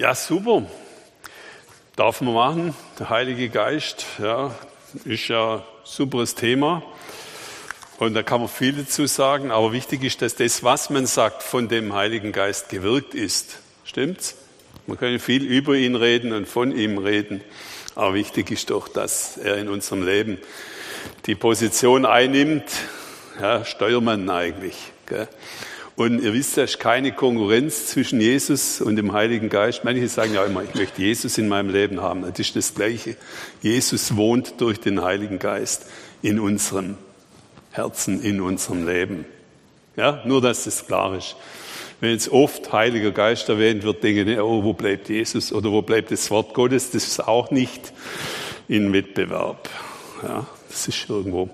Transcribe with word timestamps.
Ja, 0.00 0.14
super. 0.14 0.62
Darf 1.94 2.22
man 2.22 2.32
machen. 2.32 2.74
Der 2.98 3.10
Heilige 3.10 3.50
Geist, 3.50 4.06
ja, 4.18 4.54
ist 5.04 5.28
ja 5.28 5.56
ein 5.56 5.62
superes 5.84 6.34
Thema. 6.34 6.82
Und 7.98 8.14
da 8.14 8.22
kann 8.22 8.40
man 8.40 8.48
viel 8.48 8.72
dazu 8.72 9.04
sagen. 9.04 9.50
Aber 9.50 9.74
wichtig 9.74 10.02
ist, 10.02 10.22
dass 10.22 10.36
das, 10.36 10.64
was 10.64 10.88
man 10.88 11.04
sagt, 11.04 11.42
von 11.42 11.68
dem 11.68 11.92
Heiligen 11.92 12.32
Geist 12.32 12.70
gewirkt 12.70 13.14
ist. 13.14 13.58
Stimmt's? 13.84 14.36
Man 14.86 14.98
kann 14.98 15.18
viel 15.18 15.44
über 15.44 15.74
ihn 15.74 15.96
reden 15.96 16.32
und 16.32 16.48
von 16.48 16.74
ihm 16.74 16.96
reden. 16.96 17.42
Aber 17.94 18.14
wichtig 18.14 18.50
ist 18.50 18.70
doch, 18.70 18.88
dass 18.88 19.36
er 19.36 19.58
in 19.58 19.68
unserem 19.68 20.02
Leben 20.02 20.38
die 21.26 21.34
Position 21.34 22.06
einnimmt, 22.06 22.70
ja, 23.38 23.66
Steuermann 23.66 24.30
eigentlich. 24.30 24.76
Gell? 25.04 25.28
Und 25.96 26.22
ihr 26.22 26.32
wisst, 26.32 26.56
da 26.56 26.62
ist 26.62 26.78
keine 26.78 27.12
Konkurrenz 27.12 27.86
zwischen 27.86 28.20
Jesus 28.20 28.80
und 28.80 28.96
dem 28.96 29.12
Heiligen 29.12 29.48
Geist. 29.48 29.84
Manche 29.84 30.08
sagen 30.08 30.34
ja 30.34 30.44
immer, 30.44 30.62
ich 30.62 30.74
möchte 30.74 31.02
Jesus 31.02 31.36
in 31.36 31.48
meinem 31.48 31.70
Leben 31.70 32.00
haben. 32.00 32.22
Das 32.22 32.38
ist 32.38 32.56
das 32.56 32.74
Gleiche. 32.74 33.16
Jesus 33.60 34.16
wohnt 34.16 34.60
durch 34.60 34.80
den 34.80 35.02
Heiligen 35.02 35.38
Geist 35.38 35.86
in 36.22 36.40
unserem 36.40 36.96
Herzen, 37.70 38.22
in 38.22 38.40
unserem 38.40 38.86
Leben. 38.86 39.26
Ja, 39.96 40.22
nur, 40.24 40.40
dass 40.40 40.64
das 40.64 40.86
klar 40.86 41.16
ist. 41.16 41.36
Wenn 42.00 42.12
jetzt 42.12 42.30
oft 42.30 42.72
Heiliger 42.72 43.10
Geist 43.10 43.48
erwähnt 43.50 43.82
wird, 43.82 44.02
denken 44.02 44.26
die, 44.26 44.38
oh, 44.38 44.64
wo 44.64 44.72
bleibt 44.72 45.10
Jesus 45.10 45.52
oder 45.52 45.70
wo 45.70 45.82
bleibt 45.82 46.10
das 46.10 46.30
Wort 46.30 46.54
Gottes? 46.54 46.90
Das 46.90 47.06
ist 47.06 47.28
auch 47.28 47.50
nicht 47.50 47.92
in 48.68 48.92
Wettbewerb. 48.92 49.68
Ja, 50.22 50.46
das 50.70 50.88
ist 50.88 51.10
irgendwo 51.10 51.50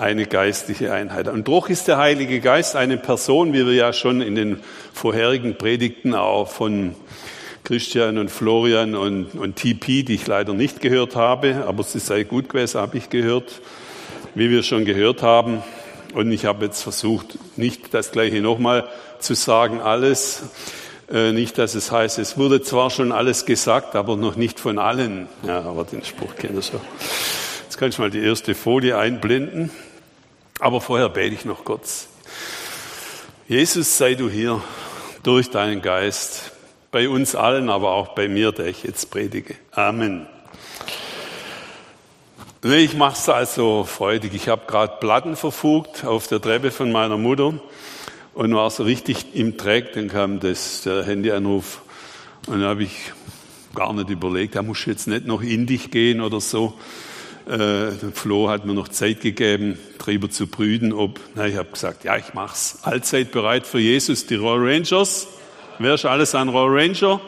eine 0.00 0.26
geistliche 0.26 0.92
Einheit. 0.92 1.28
Und 1.28 1.46
doch 1.46 1.68
ist 1.68 1.86
der 1.86 1.98
Heilige 1.98 2.40
Geist 2.40 2.74
eine 2.74 2.96
Person, 2.96 3.52
wie 3.52 3.66
wir 3.66 3.74
ja 3.74 3.92
schon 3.92 4.22
in 4.22 4.34
den 4.34 4.60
vorherigen 4.92 5.56
Predigten 5.56 6.14
auch 6.14 6.48
von 6.48 6.94
Christian 7.64 8.16
und 8.16 8.30
Florian 8.30 8.94
und, 8.94 9.34
und 9.34 9.56
TP, 9.56 10.02
die 10.02 10.14
ich 10.14 10.26
leider 10.26 10.54
nicht 10.54 10.80
gehört 10.80 11.16
habe, 11.16 11.64
aber 11.66 11.84
sie 11.84 11.98
sei 11.98 12.24
gut 12.24 12.48
gewesen, 12.48 12.80
habe 12.80 12.96
ich 12.96 13.10
gehört, 13.10 13.60
wie 14.34 14.50
wir 14.50 14.62
schon 14.62 14.84
gehört 14.84 15.22
haben. 15.22 15.62
Und 16.14 16.32
ich 16.32 16.46
habe 16.46 16.64
jetzt 16.64 16.82
versucht, 16.82 17.38
nicht 17.56 17.94
das 17.94 18.10
Gleiche 18.10 18.40
nochmal 18.40 18.88
zu 19.20 19.34
sagen, 19.34 19.80
alles. 19.80 20.44
Äh, 21.12 21.32
nicht, 21.32 21.58
dass 21.58 21.74
es 21.74 21.92
heißt, 21.92 22.18
es 22.18 22.38
wurde 22.38 22.62
zwar 22.62 22.90
schon 22.90 23.12
alles 23.12 23.44
gesagt, 23.44 23.96
aber 23.96 24.16
noch 24.16 24.36
nicht 24.36 24.58
von 24.58 24.78
allen. 24.78 25.28
Ja, 25.46 25.60
aber 25.60 25.84
den 25.84 26.04
Spruch 26.04 26.34
kennt 26.36 26.54
ihr 26.54 26.62
schon. 26.62 26.80
Jetzt 27.64 27.78
kannst 27.78 27.98
du 27.98 28.02
mal 28.02 28.10
die 28.10 28.20
erste 28.20 28.54
Folie 28.54 28.96
einblenden. 28.96 29.70
Aber 30.60 30.82
vorher 30.82 31.08
bete 31.08 31.34
ich 31.34 31.44
noch 31.46 31.64
kurz. 31.64 32.06
Jesus, 33.48 33.96
sei 33.96 34.14
du 34.14 34.28
hier 34.28 34.62
durch 35.22 35.50
deinen 35.50 35.80
Geist, 35.80 36.52
bei 36.92 37.08
uns 37.08 37.34
allen, 37.34 37.70
aber 37.70 37.92
auch 37.92 38.14
bei 38.14 38.28
mir, 38.28 38.52
der 38.52 38.66
ich 38.66 38.82
jetzt 38.82 39.10
predige. 39.10 39.54
Amen. 39.72 40.26
Ich 42.62 42.94
mache 42.94 43.14
es 43.14 43.28
also 43.28 43.84
freudig. 43.84 44.34
Ich 44.34 44.48
habe 44.48 44.62
gerade 44.66 44.98
Platten 45.00 45.34
verfugt 45.34 46.04
auf 46.04 46.26
der 46.26 46.42
Treppe 46.42 46.70
von 46.70 46.92
meiner 46.92 47.16
Mutter 47.16 47.54
und 48.34 48.54
war 48.54 48.68
so 48.70 48.82
richtig 48.82 49.34
im 49.34 49.56
Dreck. 49.56 49.94
Dann 49.94 50.08
kam 50.08 50.40
das, 50.40 50.82
der 50.82 51.04
Handyanruf 51.04 51.80
und 52.46 52.60
dann 52.60 52.68
habe 52.68 52.82
ich 52.82 53.12
gar 53.74 53.94
nicht 53.94 54.10
überlegt, 54.10 54.56
da 54.56 54.62
muss 54.62 54.84
jetzt 54.84 55.06
nicht 55.06 55.26
noch 55.26 55.42
in 55.42 55.66
dich 55.66 55.90
gehen 55.90 56.20
oder 56.20 56.40
so. 56.40 56.74
Äh, 57.50 58.12
Flo 58.14 58.48
hat 58.48 58.64
mir 58.64 58.74
noch 58.74 58.86
Zeit 58.86 59.22
gegeben, 59.22 59.76
darüber 59.98 60.30
zu 60.30 60.46
brüten, 60.46 60.92
ob, 60.92 61.18
na, 61.34 61.48
ich 61.48 61.56
habe 61.56 61.68
gesagt, 61.72 62.04
ja, 62.04 62.16
ich 62.16 62.32
mach's. 62.32 62.78
Allzeit 62.82 63.32
bereit 63.32 63.66
für 63.66 63.80
Jesus, 63.80 64.24
die 64.26 64.36
Royal 64.36 64.60
Rangers. 64.60 65.26
Wer 65.80 65.94
ist 65.94 66.04
alles 66.04 66.36
ein 66.36 66.48
Royal 66.48 66.68
Ranger? 66.70 67.20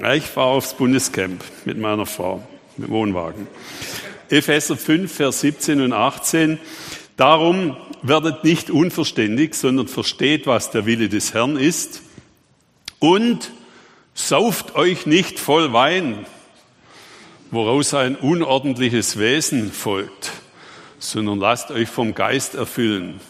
Ja, 0.00 0.14
ich 0.14 0.22
fahre 0.22 0.50
aufs 0.50 0.74
Bundescamp 0.74 1.42
mit 1.64 1.78
meiner 1.78 2.06
Frau, 2.06 2.46
mit 2.76 2.90
Wohnwagen. 2.90 3.48
Epheser 4.28 4.76
5, 4.76 5.12
Vers 5.12 5.40
17 5.40 5.80
und 5.80 5.92
18. 5.92 6.60
Darum 7.16 7.76
werdet 8.02 8.44
nicht 8.44 8.70
unverständig, 8.70 9.56
sondern 9.56 9.88
versteht, 9.88 10.46
was 10.46 10.70
der 10.70 10.86
Wille 10.86 11.08
des 11.08 11.34
Herrn 11.34 11.56
ist. 11.56 12.02
Und 13.00 13.50
sauft 14.14 14.76
euch 14.76 15.06
nicht 15.06 15.40
voll 15.40 15.72
Wein, 15.72 16.24
woraus 17.52 17.92
ein 17.92 18.16
unordentliches 18.16 19.18
Wesen 19.18 19.70
folgt, 19.70 20.32
sondern 20.98 21.38
lasst 21.38 21.70
euch 21.70 21.88
vom 21.88 22.14
Geist 22.14 22.54
erfüllen. 22.54 23.20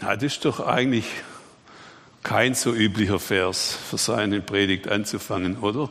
Na, 0.00 0.14
das 0.14 0.36
ist 0.36 0.44
doch 0.44 0.60
eigentlich 0.60 1.04
kein 2.22 2.54
so 2.54 2.72
üblicher 2.72 3.18
Vers 3.18 3.76
für 3.90 3.98
seine 3.98 4.40
Predigt 4.40 4.88
anzufangen, 4.88 5.58
oder? 5.58 5.90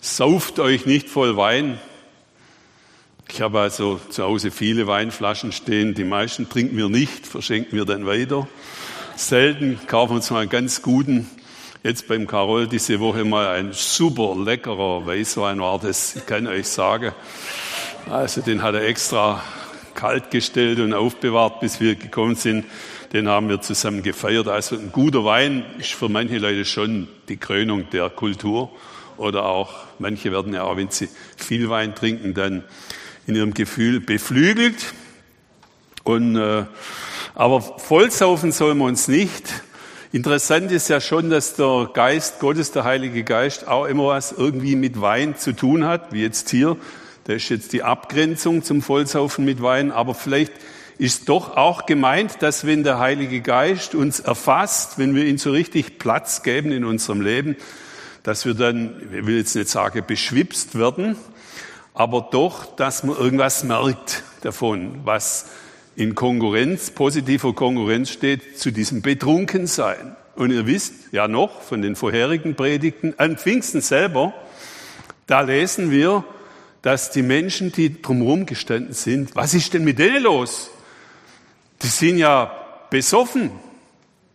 Sauft 0.00 0.60
euch 0.60 0.86
nicht 0.86 1.08
voll 1.08 1.36
Wein. 1.36 1.80
Ich 3.28 3.40
habe 3.40 3.58
also 3.58 4.00
zu 4.08 4.22
Hause 4.22 4.52
viele 4.52 4.86
Weinflaschen 4.86 5.50
stehen. 5.50 5.94
Die 5.94 6.04
meisten 6.04 6.48
trinken 6.48 6.76
wir 6.76 6.88
nicht, 6.88 7.26
verschenken 7.26 7.76
wir 7.76 7.84
dann 7.84 8.06
weiter. 8.06 8.46
Selten 9.16 9.80
kaufen 9.88 10.12
wir 10.12 10.16
uns 10.16 10.30
mal 10.30 10.40
einen 10.40 10.50
ganz 10.50 10.82
guten 10.82 11.28
jetzt 11.82 12.06
beim 12.06 12.26
Karol 12.26 12.68
diese 12.68 13.00
Woche 13.00 13.24
mal 13.24 13.48
ein 13.48 13.72
super 13.72 14.36
leckerer 14.36 15.04
Weißwein 15.04 15.60
war 15.60 15.78
das, 15.78 16.16
ich 16.16 16.26
kann 16.26 16.46
euch 16.46 16.68
sagen. 16.68 17.12
Also 18.08 18.40
den 18.40 18.62
hat 18.62 18.74
er 18.74 18.86
extra 18.86 19.42
kalt 19.94 20.30
gestellt 20.30 20.78
und 20.78 20.94
aufbewahrt, 20.94 21.60
bis 21.60 21.80
wir 21.80 21.94
gekommen 21.94 22.34
sind. 22.34 22.64
Den 23.12 23.28
haben 23.28 23.48
wir 23.48 23.60
zusammen 23.60 24.02
gefeiert. 24.02 24.48
Also 24.48 24.76
ein 24.76 24.90
guter 24.90 25.24
Wein 25.24 25.64
ist 25.78 25.92
für 25.92 26.08
manche 26.08 26.38
Leute 26.38 26.64
schon 26.64 27.08
die 27.28 27.36
Krönung 27.36 27.90
der 27.90 28.10
Kultur. 28.10 28.70
Oder 29.18 29.44
auch, 29.44 29.74
manche 29.98 30.32
werden 30.32 30.54
ja 30.54 30.64
auch, 30.64 30.76
wenn 30.76 30.90
sie 30.90 31.08
viel 31.36 31.68
Wein 31.68 31.94
trinken, 31.94 32.32
dann 32.32 32.64
in 33.26 33.34
ihrem 33.34 33.54
Gefühl 33.54 34.00
beflügelt. 34.00 34.94
Und, 36.04 36.36
äh, 36.36 36.64
aber 37.34 37.60
vollsaufen 37.60 38.50
sollen 38.50 38.78
wir 38.78 38.84
uns 38.84 39.08
nicht. 39.08 39.62
Interessant 40.14 40.70
ist 40.72 40.88
ja 40.88 41.00
schon, 41.00 41.30
dass 41.30 41.54
der 41.54 41.88
Geist 41.94 42.38
Gottes, 42.38 42.70
der 42.70 42.84
Heilige 42.84 43.24
Geist, 43.24 43.66
auch 43.66 43.86
immer 43.86 44.08
was 44.08 44.30
irgendwie 44.30 44.76
mit 44.76 45.00
Wein 45.00 45.38
zu 45.38 45.54
tun 45.54 45.86
hat, 45.86 46.12
wie 46.12 46.20
jetzt 46.20 46.50
hier. 46.50 46.76
Da 47.24 47.32
ist 47.32 47.48
jetzt 47.48 47.72
die 47.72 47.82
Abgrenzung 47.82 48.62
zum 48.62 48.82
Vollsaufen 48.82 49.46
mit 49.46 49.62
Wein, 49.62 49.90
aber 49.90 50.14
vielleicht 50.14 50.52
ist 50.98 51.30
doch 51.30 51.56
auch 51.56 51.86
gemeint, 51.86 52.42
dass 52.42 52.66
wenn 52.66 52.84
der 52.84 52.98
Heilige 52.98 53.40
Geist 53.40 53.94
uns 53.94 54.20
erfasst, 54.20 54.98
wenn 54.98 55.14
wir 55.14 55.24
ihn 55.24 55.38
so 55.38 55.50
richtig 55.50 55.98
Platz 55.98 56.42
geben 56.42 56.72
in 56.72 56.84
unserem 56.84 57.22
Leben, 57.22 57.56
dass 58.22 58.44
wir 58.44 58.52
dann, 58.52 59.00
ich 59.18 59.24
will 59.24 59.38
jetzt 59.38 59.56
nicht 59.56 59.70
sagen, 59.70 60.04
beschwipst 60.06 60.78
werden, 60.78 61.16
aber 61.94 62.28
doch, 62.30 62.66
dass 62.76 63.02
man 63.02 63.16
irgendwas 63.16 63.64
merkt 63.64 64.24
davon, 64.42 65.00
was 65.04 65.46
in 65.96 66.14
Konkurrenz, 66.14 66.90
positiver 66.90 67.52
Konkurrenz 67.54 68.10
steht 68.10 68.58
zu 68.58 68.70
diesem 68.70 69.02
Betrunkensein. 69.02 70.16
Und 70.34 70.50
ihr 70.50 70.66
wisst 70.66 71.12
ja 71.12 71.28
noch 71.28 71.62
von 71.62 71.82
den 71.82 71.96
vorherigen 71.96 72.54
Predigten, 72.54 73.14
an 73.18 73.36
Pfingsten 73.36 73.80
selber, 73.80 74.32
da 75.26 75.42
lesen 75.42 75.90
wir, 75.90 76.24
dass 76.80 77.10
die 77.10 77.22
Menschen, 77.22 77.70
die 77.70 78.02
drumherum 78.02 78.46
gestanden 78.46 78.92
sind, 78.92 79.36
was 79.36 79.54
ist 79.54 79.72
denn 79.74 79.84
mit 79.84 79.98
denen 79.98 80.22
los? 80.22 80.70
Die 81.82 81.86
sind 81.86 82.18
ja 82.18 82.52
besoffen. 82.90 83.50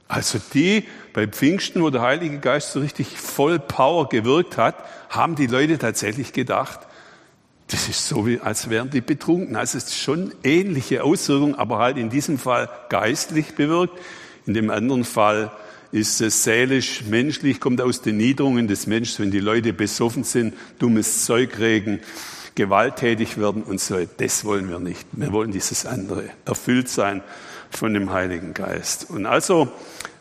Also 0.08 0.40
die 0.54 0.86
bei 1.12 1.28
Pfingsten, 1.28 1.82
wo 1.82 1.90
der 1.90 2.02
Heilige 2.02 2.40
Geist 2.40 2.72
so 2.72 2.80
richtig 2.80 3.18
voll 3.18 3.60
Power 3.60 4.08
gewirkt 4.08 4.58
hat, 4.58 4.76
haben 5.10 5.36
die 5.36 5.48
Leute 5.48 5.78
tatsächlich 5.78 6.32
gedacht, 6.32 6.87
das 7.68 7.90
ist 7.90 8.08
so, 8.08 8.26
wie, 8.26 8.40
als 8.40 8.70
wären 8.70 8.90
die 8.90 9.02
betrunken. 9.02 9.56
Also 9.56 9.78
es 9.78 9.86
ist 9.86 9.98
schon 9.98 10.34
ähnliche 10.44 11.04
Auswirkungen, 11.04 11.56
aber 11.56 11.80
halt 11.80 11.98
in 11.98 12.10
diesem 12.10 12.38
Fall 12.38 12.70
geistlich 12.90 13.56
bewirkt. 13.56 13.98
In 14.46 14.54
dem 14.54 14.70
anderen 14.70 15.04
Fall 15.04 15.52
ist 15.92 16.22
es 16.22 16.44
seelisch, 16.44 17.04
menschlich, 17.06 17.60
kommt 17.60 17.82
aus 17.82 18.02
den 18.02 18.18
Niederungen 18.18 18.68
des 18.68 18.88
Menschen, 18.88 19.26
wenn 19.26 19.32
die 19.32 19.40
Leute 19.40 19.74
besoffen 19.74 20.24
sind, 20.24 20.54
dummes 20.80 21.26
Zeug 21.26 21.60
regen, 21.60 22.00
gewalttätig 22.56 23.38
werden 23.38 23.64
und 23.64 23.82
so. 23.82 23.98
Das 24.18 24.46
wollen 24.46 24.70
wir 24.70 24.80
nicht. 24.80 25.06
Wir 25.12 25.32
wollen 25.34 25.52
dieses 25.52 25.86
andere, 25.86 26.30
erfüllt 26.46 26.88
sein 26.88 27.22
von 27.70 27.94
dem 27.94 28.12
Heiligen 28.12 28.54
Geist. 28.54 29.10
Und 29.10 29.26
also 29.26 29.70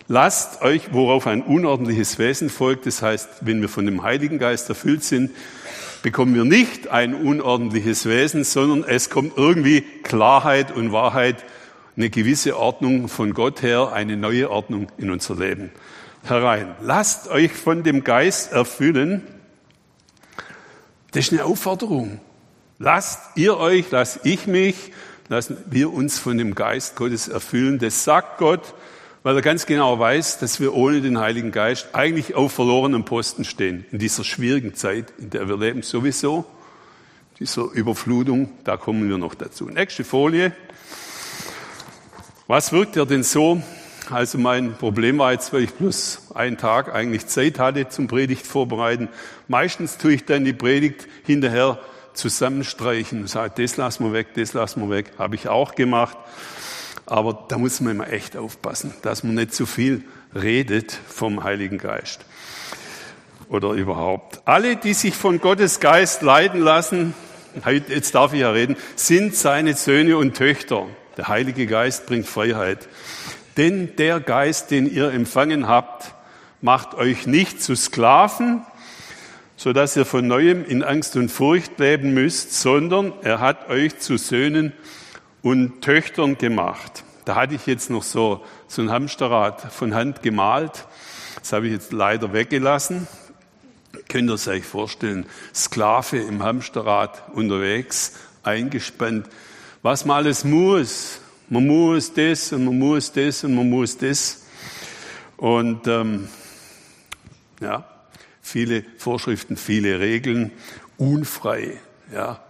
lasst 0.09 0.63
euch, 0.63 0.93
worauf 0.93 1.29
ein 1.29 1.43
unordentliches 1.43 2.19
Wesen 2.19 2.51
folgt, 2.51 2.87
das 2.87 3.03
heißt, 3.03 3.29
wenn 3.43 3.61
wir 3.61 3.69
von 3.69 3.87
dem 3.87 4.03
Heiligen 4.03 4.39
Geist 4.39 4.69
erfüllt 4.69 5.05
sind, 5.05 5.31
bekommen 6.07 6.37
wir 6.37 6.45
nicht 6.45 6.87
ein 6.87 7.17
unordentliches 7.17 8.07
Wesen, 8.07 8.45
sondern 8.45 8.85
es 8.89 9.11
kommt 9.11 9.37
irgendwie 9.37 9.81
Klarheit 10.05 10.71
und 10.71 10.93
Wahrheit, 10.93 11.45
eine 11.97 12.11
gewisse 12.11 12.57
Ordnung 12.57 13.09
von 13.09 13.35
Gott 13.35 13.61
her, 13.61 13.91
eine 13.93 14.17
neue 14.17 14.49
Ordnung 14.49 14.87
in 14.99 15.11
unser 15.11 15.35
Leben 15.35 15.73
herein. 16.23 16.77
Lasst 16.81 17.27
euch 17.27 17.51
von 17.51 17.83
dem 17.83 18.05
Geist 18.05 18.53
erfüllen. 18.53 19.27
Das 21.11 21.25
ist 21.25 21.33
eine 21.33 21.45
Aufforderung. 21.45 22.21
Lasst 22.79 23.19
ihr 23.35 23.57
euch, 23.57 23.87
lass 23.91 24.21
ich 24.23 24.47
mich, 24.47 24.93
lassen 25.27 25.57
wir 25.69 25.93
uns 25.93 26.21
von 26.21 26.39
dem 26.39 26.55
Geist 26.55 26.95
Gottes 26.95 27.27
erfüllen. 27.27 27.81
Das 27.81 28.05
sagt 28.05 28.39
Gott. 28.39 28.76
Weil 29.27 29.35
er 29.35 29.43
ganz 29.43 29.67
genau 29.67 29.99
weiß, 29.99 30.39
dass 30.39 30.61
wir 30.61 30.73
ohne 30.73 31.01
den 31.01 31.19
Heiligen 31.19 31.51
Geist 31.51 31.89
eigentlich 31.95 32.37
auf 32.37 32.53
verlorenem 32.53 33.05
Posten 33.05 33.45
stehen. 33.45 33.85
In 33.91 33.99
dieser 33.99 34.23
schwierigen 34.23 34.77
Zeit, 34.77 35.13
in 35.19 35.31
der 35.31 35.49
wir 35.49 35.59
leben, 35.59 35.83
sowieso. 35.83 36.45
Dieser 37.41 37.65
Überflutung, 37.73 38.51
da 38.63 38.77
kommen 38.77 39.09
wir 39.09 39.19
noch 39.19 39.35
dazu. 39.35 39.65
Nächste 39.65 40.05
Folie. 40.05 40.53
Was 42.47 42.71
wirkt 42.71 42.97
er 42.97 43.05
denn 43.05 43.25
so? 43.25 43.61
Also 44.11 44.39
mein 44.39 44.77
Problem 44.77 45.19
war 45.19 45.33
jetzt, 45.33 45.53
weil 45.53 45.65
ich 45.65 45.75
bloß 45.75 46.29
einen 46.37 46.57
Tag 46.57 46.95
eigentlich 46.95 47.27
Zeit 47.27 47.59
hatte 47.59 47.89
zum 47.89 48.07
Predigt 48.07 48.47
vorbereiten. 48.47 49.09
Meistens 49.49 49.99
tue 49.99 50.13
ich 50.13 50.25
dann 50.25 50.45
die 50.45 50.53
Predigt 50.53 51.09
hinterher 51.25 51.81
zusammenstreichen 52.15 53.23
und 53.23 53.29
sage, 53.29 53.61
das 53.61 53.77
lassen 53.77 54.05
wir 54.05 54.13
weg, 54.13 54.29
das 54.37 54.53
lassen 54.53 54.83
wir 54.83 54.91
weg. 54.91 55.15
Habe 55.19 55.35
ich 55.35 55.49
auch 55.49 55.75
gemacht. 55.75 56.17
Aber 57.07 57.47
da 57.49 57.57
muss 57.57 57.81
man 57.81 57.93
immer 57.93 58.13
echt 58.13 58.37
aufpassen, 58.37 58.93
dass 59.03 59.23
man 59.23 59.35
nicht 59.37 59.55
zu 59.55 59.65
viel 59.65 60.03
redet 60.35 60.99
vom 61.09 61.45
Heiligen 61.45 61.79
Geist. 61.79 62.25
Oder 63.49 63.71
überhaupt. 63.71 64.41
Alle, 64.45 64.75
die 64.75 64.93
sich 64.93 65.15
von 65.15 65.41
Gottes 65.41 65.79
Geist 65.79 66.23
leiten 66.23 66.61
lassen, 66.61 67.15
jetzt 67.89 68.15
darf 68.17 68.33
ich 68.33 68.41
ja 68.41 68.51
reden, 68.51 68.77
sind 68.97 69.37
seine 69.37 69.75
Söhne 69.75 70.17
und 70.17 70.37
Töchter. 70.37 70.87
Der 71.17 71.29
Heilige 71.29 71.67
Geist 71.67 72.07
bringt 72.07 72.27
Freiheit. 72.27 72.89
Denn 73.57 73.95
der 73.97 74.19
Geist, 74.19 74.73
den 74.73 74.93
ihr 74.93 75.13
empfangen 75.13 75.69
habt, 75.69 76.13
macht 76.61 76.95
euch 76.95 77.27
nicht 77.29 77.63
zu 77.63 77.77
Sklaven, 77.77 78.63
so 79.57 79.73
dass 79.73 79.97
ihr 79.97 80.05
von 80.05 80.27
neuem 80.27 80.65
in 80.65 80.83
Angst 80.83 81.17
und 81.17 81.31
Furcht 81.31 81.79
leben 81.79 82.13
müsst, 82.13 82.61
sondern 82.61 83.13
er 83.23 83.41
hat 83.41 83.71
euch 83.71 83.99
zu 83.99 84.19
Söhnen 84.19 84.73
und 85.47 85.81
Töchtern 85.81 86.37
gemacht. 86.37 87.05
Da 87.25 87.37
hatte 87.37 87.55
ich 87.55 87.69
jetzt 87.69 87.89
noch 87.89 88.03
so, 88.03 88.45
so 88.67 88.83
ein 88.83 88.91
Hamsterrad 88.91 89.73
von 89.73 89.95
Hand 89.95 90.21
gemalt. 90.21 90.87
Das 91.39 91.53
habe 91.53 91.69
ich 91.69 91.73
jetzt 91.73 91.93
leider 91.93 92.33
weggelassen. 92.33 93.07
Könnt 94.09 94.29
ihr 94.29 94.35
es 94.35 94.49
euch 94.49 94.65
vorstellen? 94.65 95.25
Sklave 95.55 96.19
im 96.19 96.43
Hamsterrad 96.43 97.23
unterwegs, 97.33 98.15
eingespannt. 98.43 99.29
Was 99.83 100.05
man 100.05 100.17
alles 100.17 100.43
muss, 100.43 101.21
man 101.49 101.65
muss 101.65 102.13
das 102.13 102.53
und 102.53 102.65
man 102.65 102.77
muss 102.81 103.13
das 103.13 103.45
und 103.45 103.55
man 103.55 103.71
muss 103.71 103.97
das. 103.97 104.47
Und 105.37 105.87
ähm, 105.87 106.27
ja, 107.61 107.87
viele 108.43 108.85
Vorschriften, 108.99 109.57
viele 109.57 110.01
Regeln, 110.01 110.51
unfrei. 110.97 111.79
Ja, 112.13 112.41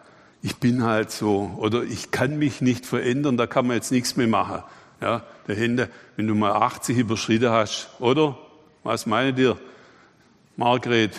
ich 0.42 0.56
bin 0.56 0.84
halt 0.84 1.10
so 1.10 1.52
oder 1.58 1.82
ich 1.82 2.10
kann 2.10 2.38
mich 2.38 2.60
nicht 2.60 2.86
verändern, 2.86 3.36
da 3.36 3.46
kann 3.46 3.66
man 3.66 3.76
jetzt 3.76 3.92
nichts 3.92 4.16
mehr 4.16 4.26
machen. 4.26 4.62
Ja, 5.00 5.24
der 5.46 5.56
Hände, 5.56 5.90
wenn 6.16 6.26
du 6.26 6.34
mal 6.34 6.52
80 6.52 6.96
überschritten 6.96 7.50
hast, 7.50 7.88
oder? 7.98 8.38
Was 8.82 9.04
meint 9.04 9.38
ihr, 9.38 9.58
Margret? 10.56 11.12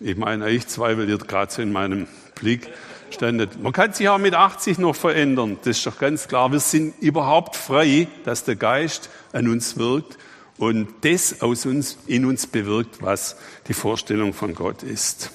Ich 0.00 0.16
meine, 0.16 0.48
ich 0.50 0.66
zweifelt 0.66 1.28
gerade 1.28 1.52
so 1.52 1.60
in 1.62 1.72
meinem 1.72 2.06
Blick 2.34 2.68
standet. 3.10 3.62
Man 3.62 3.72
kann 3.72 3.92
sich 3.92 4.08
auch 4.08 4.18
mit 4.18 4.34
80 4.34 4.78
noch 4.78 4.96
verändern, 4.96 5.58
das 5.64 5.78
ist 5.78 5.86
doch 5.86 5.98
ganz 5.98 6.28
klar. 6.28 6.50
Wir 6.52 6.60
sind 6.60 6.94
überhaupt 7.00 7.56
frei, 7.56 8.08
dass 8.24 8.44
der 8.44 8.56
Geist 8.56 9.10
an 9.32 9.48
uns 9.48 9.76
wirkt 9.76 10.18
und 10.58 10.88
das 11.02 11.42
aus 11.42 11.66
uns, 11.66 11.98
in 12.06 12.24
uns 12.24 12.46
bewirkt, 12.46 13.02
was 13.02 13.36
die 13.68 13.74
Vorstellung 13.74 14.32
von 14.32 14.54
Gott 14.54 14.82
ist. 14.82 15.30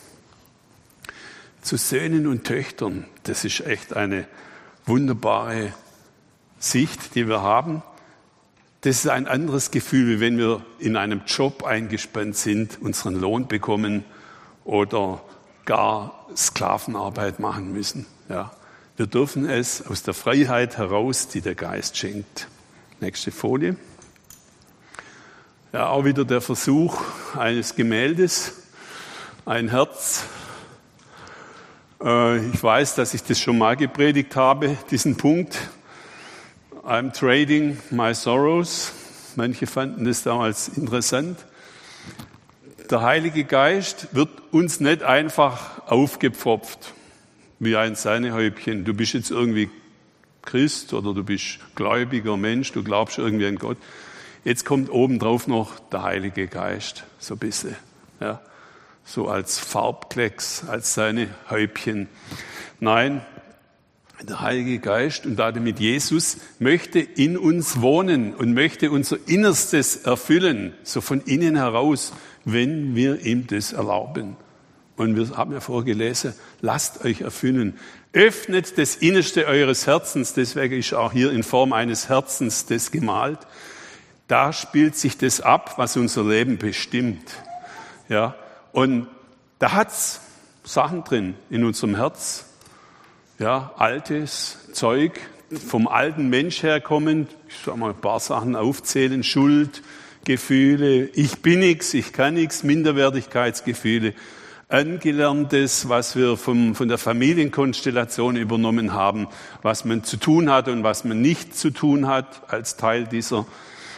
Zu 1.68 1.76
Söhnen 1.76 2.28
und 2.28 2.46
Töchtern, 2.46 3.04
das 3.24 3.44
ist 3.44 3.60
echt 3.60 3.94
eine 3.94 4.26
wunderbare 4.86 5.74
Sicht, 6.60 7.14
die 7.14 7.28
wir 7.28 7.42
haben. 7.42 7.84
Das 8.80 9.00
ist 9.00 9.10
ein 9.10 9.28
anderes 9.28 9.70
Gefühl, 9.70 10.08
wie 10.08 10.20
wenn 10.22 10.38
wir 10.38 10.62
in 10.80 10.96
einem 10.96 11.24
Job 11.28 11.66
eingespannt 11.66 12.38
sind, 12.38 12.82
unseren 12.82 13.20
Lohn 13.20 13.50
bekommen 13.50 14.06
oder 14.64 15.22
gar 15.66 16.26
Sklavenarbeit 16.38 17.42
machen 17.42 17.74
müssen. 17.74 18.06
Ja. 18.30 18.54
Wir 18.96 19.08
dürfen 19.08 19.46
es 19.46 19.86
aus 19.86 20.04
der 20.04 20.14
Freiheit 20.14 20.78
heraus, 20.78 21.28
die 21.28 21.42
der 21.42 21.56
Geist 21.56 21.98
schenkt. 21.98 22.48
Nächste 23.02 23.32
Folie. 23.32 23.76
Ja, 25.74 25.90
auch 25.90 26.06
wieder 26.06 26.24
der 26.24 26.40
Versuch 26.40 27.02
eines 27.36 27.76
Gemäldes, 27.76 28.54
ein 29.46 29.68
Herz. 29.68 30.24
Äh, 32.04 32.48
ich 32.50 32.62
weiß, 32.62 32.96
dass 32.96 33.14
ich 33.14 33.24
das 33.24 33.40
schon 33.40 33.58
mal 33.58 33.76
gepredigt 33.76 34.36
habe, 34.36 34.78
diesen 34.92 35.18
Punkt. 35.18 35.58
I'm 36.84 37.12
trading 37.12 37.78
my 37.90 38.14
sorrows. 38.14 38.94
Manche 39.36 39.68
fanden 39.68 40.06
das 40.06 40.24
damals 40.24 40.70
interessant 40.70 41.38
der 42.90 43.02
Heilige 43.02 43.44
Geist 43.44 44.08
wird 44.14 44.30
uns 44.52 44.80
nicht 44.80 45.04
einfach 45.04 45.88
aufgepfropft 45.88 46.94
wie 47.60 47.76
ein 47.76 47.96
Sahnehäubchen. 47.96 48.86
Du 48.86 48.94
bist 48.94 49.14
jetzt 49.14 49.32
irgendwie 49.32 49.70
Christ 50.44 50.94
oder 50.94 51.14
du 51.14 51.24
bist 51.24 51.60
gläubiger 51.76 52.38
Mensch, 52.38 52.72
du 52.72 52.84
glaubst 52.84 53.18
irgendwie 53.18 53.48
an 53.48 53.58
Gott. 53.58 53.78
Jetzt 54.46 54.66
kommt 54.66 54.90
obendrauf 54.90 55.48
noch 55.48 55.80
der 55.92 56.04
Heilige 56.04 56.48
Geist, 56.48 57.04
so 57.20 57.36
ein 57.36 57.40
bisschen. 57.40 57.76
Ja, 58.20 58.40
so 59.08 59.30
als 59.30 59.58
Farbklecks, 59.58 60.66
als 60.68 60.94
seine 60.94 61.30
Häubchen. 61.50 62.10
Nein, 62.80 63.22
der 64.28 64.42
Heilige 64.42 64.80
Geist 64.80 65.26
und 65.26 65.38
damit 65.38 65.80
Jesus 65.80 66.38
möchte 66.60 67.00
in 67.00 67.38
uns 67.38 67.82
wohnen 67.82 68.34
und 68.34 68.54
möchte 68.54 68.92
unser 68.92 69.18
Innerstes 69.28 69.96
erfüllen, 69.96 70.74
so 70.84 71.02
von 71.02 71.22
innen 71.22 71.56
heraus 71.56 72.14
wenn 72.50 72.96
wir 72.96 73.26
ihm 73.26 73.46
das 73.46 73.74
erlauben. 73.74 74.38
Und 74.96 75.18
wir 75.18 75.36
haben 75.36 75.52
ja 75.52 75.60
vorgelesen, 75.60 76.34
lasst 76.62 77.04
euch 77.04 77.22
erfüllen. 77.22 77.78
Öffnet 78.14 78.78
das 78.78 78.96
Innerste 78.96 79.48
eures 79.48 79.86
Herzens, 79.86 80.34
deswegen 80.34 80.80
ist 80.80 80.94
auch 80.94 81.12
hier 81.12 81.32
in 81.32 81.44
Form 81.44 81.74
eines 81.74 82.08
Herzens 82.08 82.66
das 82.66 82.92
gemalt. 82.92 83.40
Da 84.30 84.54
spielt 84.54 84.96
sich 84.96 85.18
das 85.18 85.42
ab, 85.42 85.74
was 85.78 85.98
unser 85.98 86.24
Leben 86.24 86.58
bestimmt. 86.58 87.30
Ja, 88.08 88.36
und 88.78 89.08
da 89.58 89.72
hat's 89.72 90.22
Sachen 90.64 91.04
drin 91.04 91.34
in 91.50 91.64
unserem 91.64 91.96
Herz. 91.96 92.46
Ja, 93.40 93.72
altes 93.76 94.72
Zeug, 94.72 95.20
vom 95.50 95.88
alten 95.88 96.30
Mensch 96.30 96.62
herkommend. 96.62 97.36
Ich 97.50 97.56
soll 97.66 97.76
mal 97.76 97.90
ein 97.90 98.00
paar 98.00 98.20
Sachen 98.20 98.56
aufzählen. 98.56 99.24
Schuld, 99.24 99.82
Gefühle, 100.26 101.06
ich 101.16 101.42
bin 101.42 101.58
nichts, 101.58 101.96
ich 101.96 102.14
kann 102.14 102.36
nichts, 102.36 102.62
Minderwertigkeitsgefühle, 102.62 104.14
Angelerntes, 104.70 105.90
was 105.90 106.16
wir 106.16 106.38
vom, 106.38 106.76
von 106.76 106.88
der 106.88 107.00
Familienkonstellation 107.00 108.36
übernommen 108.36 108.94
haben, 108.94 109.28
was 109.64 109.86
man 109.86 110.04
zu 110.04 110.18
tun 110.18 110.52
hat 110.52 110.68
und 110.68 110.84
was 110.84 111.04
man 111.04 111.20
nicht 111.20 111.58
zu 111.58 111.72
tun 111.72 112.06
hat 112.06 112.44
als 112.54 112.78
Teil 112.78 113.06
dieser 113.08 113.48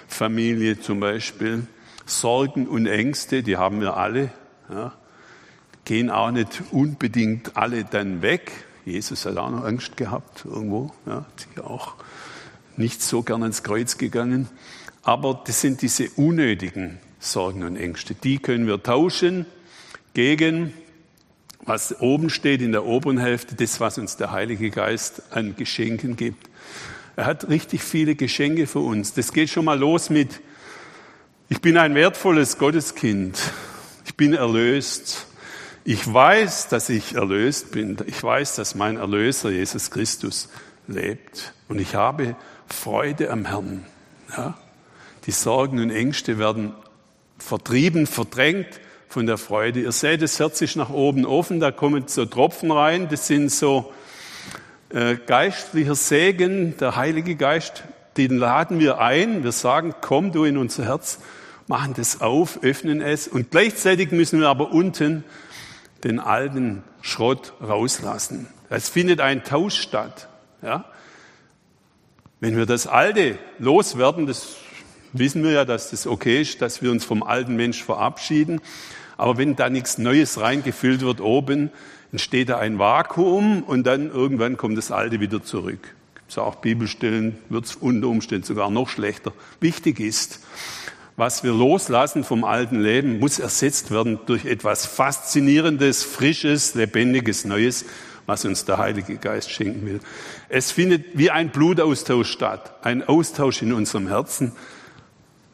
Familie 0.08 0.80
zum 0.80 1.02
Beispiel. 1.02 1.68
Sorgen 2.06 2.66
und 2.66 2.88
Ängste, 2.88 3.44
die 3.44 3.58
haben 3.58 3.82
wir 3.82 3.98
alle, 3.98 4.32
ja, 4.70 4.94
gehen 5.86 6.10
auch 6.10 6.32
nicht 6.32 6.64
unbedingt 6.72 7.58
alle 7.58 7.84
dann 7.86 8.22
weg. 8.22 8.52
Jesus 8.86 9.26
hat 9.26 9.38
auch 9.38 9.50
noch 9.50 9.64
Angst 9.64 9.98
gehabt 9.98 10.46
irgendwo, 10.46 10.92
ja, 11.06 11.26
auch 11.64 11.96
nicht 12.78 13.02
so 13.02 13.24
gern 13.24 13.44
ans 13.44 13.64
Kreuz 13.64 13.98
gegangen. 13.98 14.48
Aber 15.04 15.42
das 15.46 15.62
sind 15.62 15.82
diese 15.82 16.10
unnötigen 16.12 17.00
Sorgen 17.20 17.64
und 17.64 17.76
Ängste. 17.76 18.16
Die 18.16 18.40
können 18.40 18.68
wir 18.68 18.82
tauschen 18.82 19.46
gegen, 20.14 20.74
was 21.62 22.00
oben 22.00 22.30
steht 22.30 22.62
in 22.62 22.72
der 22.72 22.86
oberen 22.86 23.18
Hälfte, 23.18 23.56
das, 23.56 23.80
was 23.80 23.98
uns 23.98 24.18
der 24.18 24.32
Heilige 24.32 24.70
Geist 24.70 25.22
an 25.32 25.56
Geschenken 25.56 26.16
gibt. 26.16 26.50
Er 27.16 27.26
hat 27.26 27.50
richtig 27.50 27.84
viele 27.84 28.16
Geschenke 28.16 28.66
für 28.66 28.80
uns. 28.80 29.14
Das 29.14 29.34
geht 29.34 29.50
schon 29.50 29.66
mal 29.66 29.78
los 29.78 30.10
mit, 30.10 30.40
ich 31.50 31.62
bin 31.62 31.78
ein 31.78 31.96
wertvolles 31.96 32.58
Gotteskind. 32.58 33.40
Ich 34.10 34.18
bin 34.18 34.34
erlöst. 34.34 35.28
Ich 35.86 36.12
weiß, 36.12 36.68
dass 36.68 36.90
ich 36.90 37.14
erlöst 37.14 37.72
bin. 37.72 37.96
Ich 38.08 38.24
weiß, 38.24 38.56
dass 38.56 38.74
mein 38.74 38.98
Erlöser 38.98 39.52
Jesus 39.52 39.92
Christus 39.92 40.50
lebt. 40.88 41.54
Und 41.68 41.80
ich 41.80 41.94
habe 41.94 42.36
Freude 42.66 43.30
am 43.30 43.46
Herrn. 43.46 43.86
Ja? 44.36 44.58
Die 45.28 45.32
Sorgen 45.32 45.80
und 45.80 45.92
Ängste 45.92 46.40
werden 46.40 46.74
vertrieben, 47.38 48.08
verdrängt 48.08 48.82
von 49.10 49.28
der 49.28 49.38
Freude. 49.38 49.82
Ihr 49.82 49.92
seht, 49.92 50.24
das 50.24 50.40
Herz 50.40 50.60
ist 50.62 50.76
nach 50.76 50.90
oben 50.90 51.24
offen, 51.24 51.60
da 51.60 51.70
kommen 51.70 52.06
so 52.08 52.26
Tropfen 52.26 52.72
rein, 52.72 53.10
das 53.10 53.28
sind 53.28 53.52
so 53.52 53.94
äh, 54.90 55.18
geistlicher 55.18 55.96
Segen, 55.96 56.76
der 56.78 56.96
Heilige 56.96 57.36
Geist, 57.36 57.84
den 58.18 58.38
laden 58.38 58.80
wir 58.80 58.98
ein, 58.98 59.44
wir 59.44 59.52
sagen, 59.52 59.94
komm 60.02 60.32
du 60.32 60.46
in 60.46 60.58
unser 60.58 60.86
Herz, 60.86 61.20
machen 61.70 61.94
das 61.96 62.20
auf, 62.20 62.64
öffnen 62.64 63.00
es 63.00 63.28
und 63.28 63.52
gleichzeitig 63.52 64.12
müssen 64.12 64.40
wir 64.40 64.50
aber 64.50 64.72
unten 64.72 65.24
den 66.04 66.20
alten 66.20 66.84
Schrott 67.02 67.54
rauslassen. 67.62 68.48
Es 68.70 68.90
findet 68.90 69.22
ein 69.22 69.44
Tausch 69.44 69.80
statt. 69.80 70.28
Ja? 70.64 70.86
Wenn 72.40 72.58
wir 72.58 72.66
das 72.66 72.88
Alte 72.88 73.38
loswerden, 73.60 74.26
das 74.26 74.56
wissen 75.14 75.44
wir 75.44 75.52
ja, 75.52 75.64
dass 75.64 75.92
das 75.92 76.08
okay 76.08 76.42
ist, 76.42 76.60
dass 76.64 76.82
wir 76.82 76.90
uns 76.90 77.06
vom 77.06 77.22
alten 77.22 77.56
Mensch 77.56 77.84
verabschieden. 77.84 78.62
Aber 79.18 79.38
wenn 79.38 79.56
da 79.56 79.70
nichts 79.70 80.00
Neues 80.00 80.40
reingefüllt 80.40 81.02
wird 81.02 81.22
oben, 81.22 81.70
entsteht 82.12 82.50
da 82.50 82.58
ein 82.58 82.80
Vakuum 82.80 83.62
und 83.62 83.86
dann 83.86 84.10
irgendwann 84.10 84.58
kommt 84.58 84.78
das 84.78 84.92
Alte 84.92 85.20
wieder 85.20 85.44
zurück. 85.44 85.94
Gibt 86.16 86.32
es 86.32 86.38
auch 86.40 86.56
Bibelstellen, 86.56 87.38
wird 87.50 87.66
es 87.66 87.76
unter 87.76 88.08
Umständen 88.08 88.46
sogar 88.46 88.72
noch 88.72 88.90
schlechter. 88.90 89.34
Wichtig 89.60 90.00
ist, 90.00 90.40
was 91.20 91.44
wir 91.44 91.52
loslassen 91.52 92.24
vom 92.24 92.46
alten 92.46 92.80
Leben, 92.80 93.20
muss 93.20 93.40
ersetzt 93.40 93.92
werden 93.92 94.20
durch 94.26 94.46
etwas 94.46 94.86
Faszinierendes, 94.86 96.02
Frisches, 96.02 96.76
Lebendiges, 96.76 97.44
Neues, 97.44 97.84
was 98.26 98.46
uns 98.46 98.64
der 98.64 98.78
Heilige 98.78 99.18
Geist 99.18 99.52
schenken 99.52 99.86
will. 99.86 100.00
Es 100.48 100.72
findet 100.72 101.18
wie 101.18 101.30
ein 101.30 101.50
Blutaustausch 101.50 102.32
statt, 102.32 102.74
ein 102.84 103.06
Austausch 103.06 103.62
in 103.62 103.74
unserem 103.74 104.08
Herzen, 104.08 104.54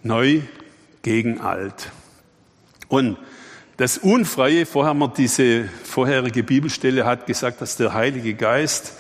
neu 0.04 0.42
gegen 1.02 1.42
alt. 1.42 1.92
Und 2.88 3.18
das 3.78 3.98
Unfreie, 3.98 4.68
vorher 4.68 4.92
haben 4.92 5.00
wir 5.00 5.08
diese 5.08 5.68
vorherige 5.84 6.44
Bibelstelle 6.44 7.06
hat 7.06 7.26
gesagt, 7.26 7.60
dass 7.62 7.76
der 7.76 7.96
Heilige 7.96 8.36
Geist 8.36 8.94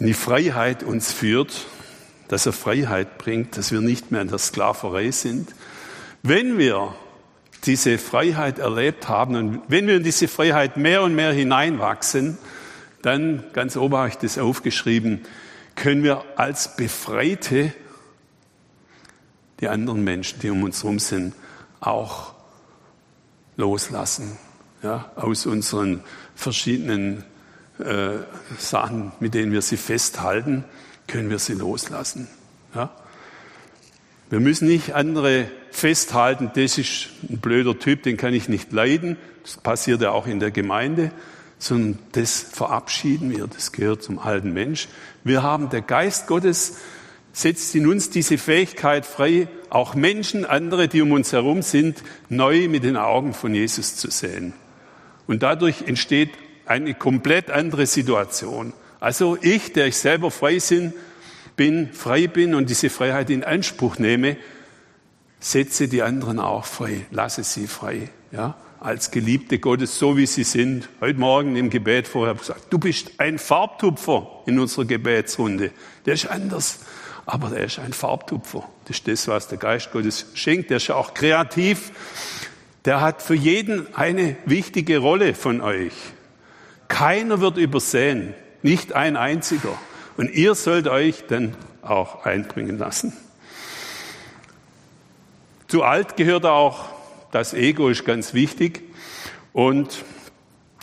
in 0.00 0.08
die 0.08 0.14
Freiheit 0.14 0.82
uns 0.82 1.12
führt 1.12 1.64
dass 2.28 2.46
er 2.46 2.52
Freiheit 2.52 3.18
bringt, 3.18 3.56
dass 3.56 3.72
wir 3.72 3.80
nicht 3.80 4.10
mehr 4.10 4.22
in 4.22 4.28
der 4.28 4.38
Sklaverei 4.38 5.10
sind. 5.10 5.54
Wenn 6.22 6.58
wir 6.58 6.94
diese 7.64 7.98
Freiheit 7.98 8.58
erlebt 8.58 9.08
haben 9.08 9.36
und 9.36 9.62
wenn 9.68 9.86
wir 9.86 9.96
in 9.96 10.02
diese 10.02 10.28
Freiheit 10.28 10.76
mehr 10.76 11.02
und 11.02 11.14
mehr 11.14 11.32
hineinwachsen, 11.32 12.38
dann, 13.02 13.44
ganz 13.52 13.76
oben 13.76 13.96
habe 13.96 14.08
ich 14.08 14.16
das 14.16 14.38
aufgeschrieben, 14.38 15.20
können 15.74 16.02
wir 16.02 16.24
als 16.36 16.76
Befreite 16.76 17.72
die 19.60 19.68
anderen 19.68 20.04
Menschen, 20.04 20.40
die 20.40 20.50
um 20.50 20.62
uns 20.62 20.82
herum 20.82 20.98
sind, 20.98 21.34
auch 21.80 22.34
loslassen. 23.56 24.36
Ja, 24.82 25.10
aus 25.16 25.46
unseren 25.46 26.02
verschiedenen 26.34 27.24
äh, 27.78 28.18
Sachen, 28.58 29.12
mit 29.18 29.32
denen 29.32 29.52
wir 29.52 29.62
sie 29.62 29.78
festhalten 29.78 30.64
können 31.06 31.30
wir 31.30 31.38
sie 31.38 31.54
loslassen. 31.54 32.28
Ja? 32.74 32.90
Wir 34.30 34.40
müssen 34.40 34.68
nicht 34.68 34.94
andere 34.94 35.46
festhalten, 35.70 36.50
das 36.54 36.78
ist 36.78 37.08
ein 37.28 37.38
blöder 37.38 37.78
Typ, 37.78 38.02
den 38.02 38.16
kann 38.16 38.34
ich 38.34 38.48
nicht 38.48 38.72
leiden. 38.72 39.16
Das 39.42 39.58
passiert 39.58 40.00
ja 40.00 40.10
auch 40.10 40.26
in 40.26 40.40
der 40.40 40.50
Gemeinde, 40.50 41.12
sondern 41.58 41.98
das 42.12 42.40
verabschieden 42.40 43.30
wir. 43.30 43.46
Das 43.46 43.72
gehört 43.72 44.02
zum 44.02 44.18
alten 44.18 44.52
Mensch. 44.52 44.88
Wir 45.22 45.42
haben, 45.42 45.70
der 45.70 45.82
Geist 45.82 46.26
Gottes 46.26 46.78
setzt 47.32 47.74
in 47.74 47.86
uns 47.86 48.10
diese 48.10 48.38
Fähigkeit 48.38 49.04
frei, 49.04 49.48
auch 49.68 49.94
Menschen, 49.94 50.44
andere, 50.44 50.88
die 50.88 51.02
um 51.02 51.12
uns 51.12 51.32
herum 51.32 51.62
sind, 51.62 52.02
neu 52.28 52.68
mit 52.68 52.84
den 52.84 52.96
Augen 52.96 53.34
von 53.34 53.54
Jesus 53.54 53.96
zu 53.96 54.10
sehen. 54.10 54.54
Und 55.26 55.42
dadurch 55.42 55.82
entsteht 55.82 56.30
eine 56.64 56.94
komplett 56.94 57.50
andere 57.50 57.86
Situation. 57.86 58.72
Also 59.04 59.36
ich, 59.42 59.74
der 59.74 59.88
ich 59.88 59.98
selber 59.98 60.30
frei 60.30 60.58
bin, 61.56 61.92
frei 61.92 62.26
bin 62.26 62.54
und 62.54 62.70
diese 62.70 62.88
Freiheit 62.88 63.28
in 63.28 63.44
Anspruch 63.44 63.98
nehme, 63.98 64.38
setze 65.40 65.88
die 65.88 66.00
anderen 66.00 66.38
auch 66.38 66.64
frei, 66.64 67.04
lasse 67.10 67.44
sie 67.44 67.66
frei, 67.66 68.08
ja, 68.32 68.56
als 68.80 69.10
Geliebte 69.10 69.58
Gottes, 69.58 69.98
so 69.98 70.16
wie 70.16 70.24
sie 70.24 70.44
sind. 70.44 70.88
Heute 71.02 71.18
Morgen 71.18 71.54
im 71.54 71.68
Gebet 71.68 72.08
vorher 72.08 72.34
gesagt, 72.34 72.68
du 72.70 72.78
bist 72.78 73.12
ein 73.18 73.38
Farbtupfer 73.38 74.40
in 74.46 74.58
unserer 74.58 74.86
Gebetsrunde. 74.86 75.72
Der 76.06 76.14
ist 76.14 76.24
anders, 76.24 76.78
aber 77.26 77.50
der 77.50 77.64
ist 77.66 77.80
ein 77.80 77.92
Farbtupfer. 77.92 78.66
Das 78.86 78.96
ist 78.96 79.06
das, 79.06 79.28
was 79.28 79.48
der 79.48 79.58
Geist 79.58 79.92
Gottes 79.92 80.28
schenkt. 80.32 80.70
Der 80.70 80.78
ist 80.78 80.90
auch 80.90 81.12
kreativ. 81.12 81.92
Der 82.86 83.02
hat 83.02 83.20
für 83.20 83.34
jeden 83.34 83.94
eine 83.94 84.38
wichtige 84.46 84.96
Rolle 84.96 85.34
von 85.34 85.60
euch. 85.60 85.92
Keiner 86.88 87.42
wird 87.42 87.58
übersehen. 87.58 88.32
Nicht 88.64 88.94
ein 88.94 89.18
einziger. 89.18 89.78
Und 90.16 90.30
ihr 90.30 90.54
sollt 90.54 90.88
euch 90.88 91.24
dann 91.28 91.54
auch 91.82 92.24
einbringen 92.24 92.78
lassen. 92.78 93.12
Zu 95.68 95.82
alt 95.82 96.16
gehört 96.16 96.46
auch 96.46 96.86
das 97.30 97.52
Ego, 97.52 97.90
ist 97.90 98.06
ganz 98.06 98.32
wichtig. 98.32 98.80
Und 99.52 100.02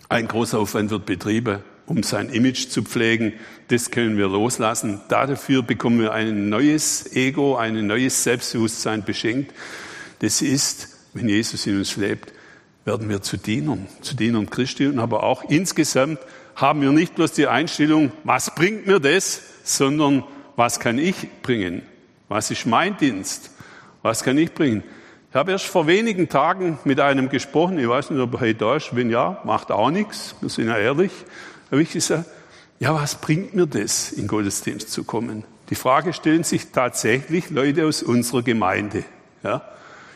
ein 0.09 0.27
großer 0.27 0.59
Aufwand 0.59 0.91
wird 0.91 1.07
betrieben, 1.07 1.63
um 1.88 2.03
sein 2.03 2.29
Image 2.29 2.67
zu 2.69 2.83
pflegen. 2.83 3.33
Das 3.69 3.89
können 3.89 4.15
wir 4.15 4.27
loslassen. 4.27 5.01
Dafür 5.09 5.63
bekommen 5.63 6.01
wir 6.01 6.13
ein 6.13 6.50
neues 6.50 7.15
Ego, 7.15 7.55
ein 7.55 7.88
neues 7.88 8.23
Selbstbewusstsein 8.23 9.03
beschenkt. 9.03 9.55
Das 10.19 10.43
ist, 10.43 10.89
wenn 11.15 11.27
Jesus 11.27 11.65
in 11.65 11.79
uns 11.79 11.97
lebt, 11.97 12.31
werden 12.85 13.09
wir 13.09 13.23
zu 13.23 13.38
Dienern, 13.38 13.88
zu 14.01 14.15
Dienern 14.15 14.51
Christi 14.51 14.85
und 14.85 15.00
aber 15.00 15.23
auch 15.23 15.43
insgesamt 15.50 16.19
haben 16.55 16.81
wir 16.81 16.91
nicht 16.91 17.15
bloß 17.15 17.34
die 17.34 17.48
Einstellung, 17.48 18.12
was 18.24 18.53
bringt 18.55 18.88
mir 18.88 19.00
das, 19.00 19.41
sondern 19.63 20.24
was 20.55 20.79
kann 20.79 20.98
ich 20.98 21.15
bringen? 21.41 21.84
Was 22.27 22.51
ist 22.51 22.65
mein 22.65 22.98
Dienst? 22.98 23.51
Was 24.01 24.24
kann 24.24 24.38
ich 24.38 24.53
bringen? 24.53 24.84
Ich 25.29 25.36
habe 25.36 25.51
erst 25.51 25.65
vor 25.65 25.88
wenigen 25.88 26.27
Tagen 26.27 26.77
mit 26.84 27.00
einem 27.00 27.29
gesprochen, 27.29 27.79
ich 27.79 27.88
weiß 27.88 28.10
nicht, 28.10 28.20
ob 28.20 28.41
er 28.41 28.53
da 28.53 28.75
ist, 28.75 28.96
wenn 28.96 29.10
ja, 29.10 29.41
macht 29.46 29.72
auch 29.72 29.89
nichts, 29.89 30.36
wir 30.41 30.50
sind 30.50 30.67
ja 30.67 30.77
ehrlich. 30.77 31.12
Da 31.65 31.72
habe 31.72 31.84
ich 31.84 31.91
gesagt, 31.91 32.25
ja, 32.79 32.93
was 32.93 33.15
bringt 33.15 33.53
mir 33.53 33.65
das, 33.65 34.12
in 34.12 34.27
Gottesdienst 34.27 34.91
zu 34.91 35.03
kommen? 35.03 35.46
Die 35.70 35.75
Frage 35.75 36.12
stellen 36.12 36.43
sich 36.43 36.72
tatsächlich 36.72 37.50
Leute 37.50 37.86
aus 37.86 38.03
unserer 38.03 38.41
Gemeinde. 38.41 39.05
Ja? 39.41 39.62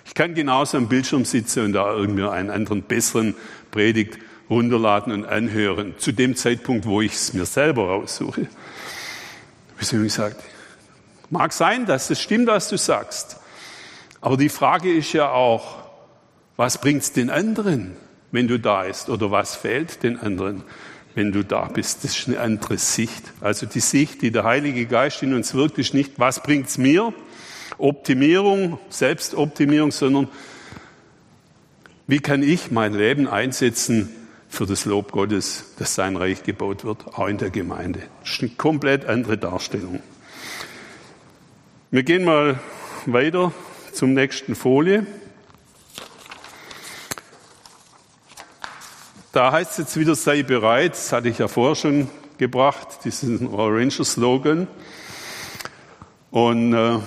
Ich 0.06 0.14
kann 0.14 0.34
genauso 0.34 0.78
am 0.78 0.90
Bildschirm 0.90 1.24
sitzen 1.24 1.64
und 1.64 1.74
da 1.74 1.94
irgendwie 1.94 2.24
einen 2.24 2.50
anderen 2.50 2.82
besseren 2.82 3.36
Predigt 3.72 4.20
runterladen 4.50 5.12
und 5.14 5.26
anhören, 5.26 5.96
zu 5.98 6.12
dem 6.12 6.36
Zeitpunkt, 6.36 6.86
wo 6.86 7.02
ich 7.02 7.14
es 7.14 7.34
mir 7.34 7.46
selber 7.46 7.88
raussuche. 7.88 8.48
Ich 9.80 9.90
gesagt, 9.90 10.42
mag 11.30 11.52
sein, 11.54 11.86
dass 11.86 12.10
es 12.10 12.22
stimmt, 12.22 12.48
was 12.48 12.70
du 12.70 12.78
sagst. 12.78 13.38
Aber 14.22 14.38
die 14.38 14.50
Frage 14.50 14.92
ist 14.92 15.14
ja 15.14 15.30
auch, 15.32 15.78
was 16.56 16.80
bringt 16.80 17.04
es 17.04 17.12
den 17.12 17.30
anderen, 17.30 17.96
wenn 18.32 18.48
du 18.48 18.58
da 18.60 18.84
bist? 18.84 19.10
Oder 19.10 19.32
was 19.32 19.56
fehlt 19.56 20.04
den 20.04 20.20
anderen, 20.20 20.64
wenn 21.14 21.32
du 21.32 21.44
da 21.44 21.66
bist? 21.66 22.04
Das 22.04 22.18
ist 22.18 22.28
eine 22.28 22.40
andere 22.40 22.78
Sicht. 22.78 23.34
Also 23.42 23.66
die 23.66 23.82
Sicht, 23.82 24.22
die 24.22 24.32
der 24.32 24.44
Heilige 24.44 24.86
Geist 24.86 25.22
in 25.22 25.34
uns 25.34 25.54
wirkt, 25.54 25.78
ist 25.78 25.94
nicht, 25.94 26.14
was 26.18 26.42
bringt 26.42 26.68
es 26.68 26.78
mir? 26.78 27.14
Optimierung, 27.78 28.80
Selbstoptimierung, 28.90 29.92
sondern 29.92 30.30
wie 32.08 32.20
kann 32.20 32.44
ich 32.44 32.72
mein 32.72 32.94
Leben 32.94 33.28
einsetzen, 33.28 34.10
für 34.56 34.66
das 34.66 34.86
Lob 34.86 35.12
Gottes, 35.12 35.76
dass 35.78 35.96
sein 35.96 36.16
Reich 36.16 36.44
gebaut 36.44 36.86
wird, 36.86 37.08
auch 37.08 37.28
in 37.28 37.38
der 37.38 37.50
Gemeinde. 37.50 38.04
Das 38.22 38.32
ist 38.32 38.42
eine 38.42 38.52
komplett 38.52 39.06
andere 39.06 39.38
Darstellung. 39.38 40.02
Wir 41.92 42.04
gehen 42.04 42.24
mal 42.24 42.60
weiter 43.06 43.52
zum 43.92 44.14
nächsten 44.14 44.56
Folie. 44.56 45.06
Da 49.34 49.52
heißt 49.52 49.72
es 49.72 49.78
jetzt 49.78 49.98
wieder, 49.98 50.16
sei 50.16 50.44
bereit. 50.44 50.94
Das 50.94 51.12
hatte 51.12 51.28
ich 51.28 51.40
ja 51.40 51.50
vorher 51.50 51.76
schon 51.76 52.10
gebracht, 52.38 53.00
diesen 53.04 53.54
Ranger-Slogan. 53.54 54.68
Und 56.32 56.74
äh, 56.74 57.00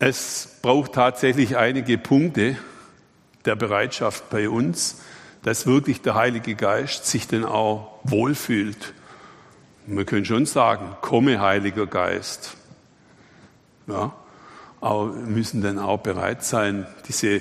es 0.00 0.48
braucht 0.62 0.94
tatsächlich 0.94 1.56
einige 1.56 1.96
Punkte, 1.96 2.56
der 3.44 3.56
Bereitschaft 3.56 4.30
bei 4.30 4.48
uns, 4.48 5.00
dass 5.42 5.66
wirklich 5.66 6.02
der 6.02 6.14
Heilige 6.14 6.54
Geist 6.54 7.06
sich 7.06 7.26
denn 7.26 7.44
auch 7.44 7.98
wohlfühlt. 8.04 8.94
Wir 9.86 10.04
können 10.04 10.24
schon 10.24 10.46
sagen, 10.46 10.96
komme 11.00 11.40
Heiliger 11.40 11.86
Geist. 11.86 12.56
Ja, 13.86 14.12
aber 14.80 15.14
wir 15.14 15.26
müssen 15.26 15.62
dann 15.62 15.78
auch 15.78 15.98
bereit 15.98 16.44
sein, 16.44 16.86
diese 17.08 17.40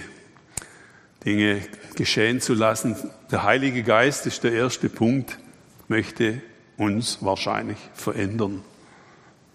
Dinge 1.25 1.61
geschehen 1.95 2.41
zu 2.41 2.53
lassen. 2.53 2.95
Der 3.31 3.43
Heilige 3.43 3.83
Geist 3.83 4.25
ist 4.25 4.43
der 4.43 4.53
erste 4.53 4.89
Punkt, 4.89 5.37
möchte 5.87 6.41
uns 6.77 7.19
wahrscheinlich 7.21 7.77
verändern. 7.93 8.63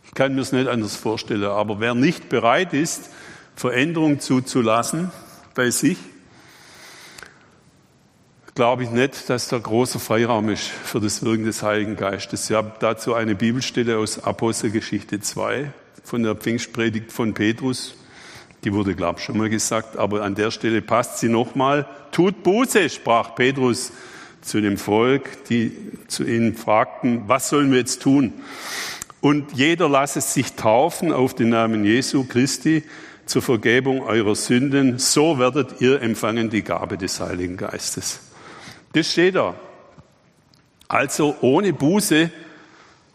Ich 0.05 0.13
kann 0.15 0.35
mir 0.35 0.43
es 0.43 0.53
nicht 0.53 0.69
anders 0.69 0.95
vorstellen, 0.95 1.45
aber 1.45 1.81
wer 1.81 1.95
nicht 1.95 2.29
bereit 2.29 2.75
ist, 2.75 3.11
Veränderung 3.57 4.21
zuzulassen 4.21 5.11
bei 5.55 5.71
sich, 5.71 5.99
glaube 8.55 8.85
ich 8.85 8.91
nicht, 8.91 9.29
dass 9.29 9.49
da 9.49 9.59
großer 9.59 9.99
Freiraum 9.99 10.49
ist 10.49 10.65
für 10.65 11.01
das 11.01 11.25
Wirken 11.25 11.45
des 11.45 11.63
Heiligen 11.63 11.97
Geistes. 11.97 12.49
Ich 12.49 12.57
habe 12.57 12.73
dazu 12.79 13.15
eine 13.15 13.35
Bibelstelle 13.35 13.99
aus 13.99 14.23
Apostelgeschichte 14.23 15.21
2 15.21 15.73
von 16.03 16.23
der 16.23 16.35
Pfingstpredigt 16.35 17.13
von 17.13 17.35
Petrus. 17.35 17.95
Die 18.65 18.73
wurde, 18.73 18.95
glaube 18.95 19.19
ich, 19.19 19.25
schon 19.25 19.37
mal 19.37 19.51
gesagt, 19.51 19.97
aber 19.97 20.23
an 20.23 20.35
der 20.35 20.51
Stelle 20.51 20.83
passt 20.83 21.19
sie 21.19 21.29
nochmal. 21.29 21.87
Tut 22.13 22.43
Buße, 22.43 22.89
sprach 22.89 23.35
Petrus 23.35 23.93
zu 24.41 24.61
dem 24.61 24.79
Volk, 24.79 25.45
die 25.47 25.73
zu 26.07 26.25
ihnen 26.25 26.55
fragten, 26.55 27.25
was 27.27 27.49
sollen 27.49 27.71
wir 27.71 27.79
jetzt 27.79 28.03
tun? 28.03 28.33
und 29.25 29.53
jeder 29.55 29.89
lasse 29.89 30.21
sich 30.21 30.53
taufen 30.53 31.11
auf 31.11 31.35
den 31.35 31.49
Namen 31.49 31.87
Jesu 31.87 32.25
Christi 32.25 32.83
zur 33.25 33.41
Vergebung 33.41 34.03
eurer 34.03 34.35
Sünden, 34.35 34.99
so 34.99 35.39
werdet 35.39 35.81
ihr 35.81 36.03
empfangen 36.03 36.51
die 36.51 36.61
Gabe 36.61 36.99
des 36.99 37.21
Heiligen 37.21 37.57
Geistes. 37.57 38.21
Das 38.95 39.11
steht 39.11 39.35
da. 39.35 39.55
Also 40.89 41.37
ohne 41.41 41.73
Buße 41.73 42.31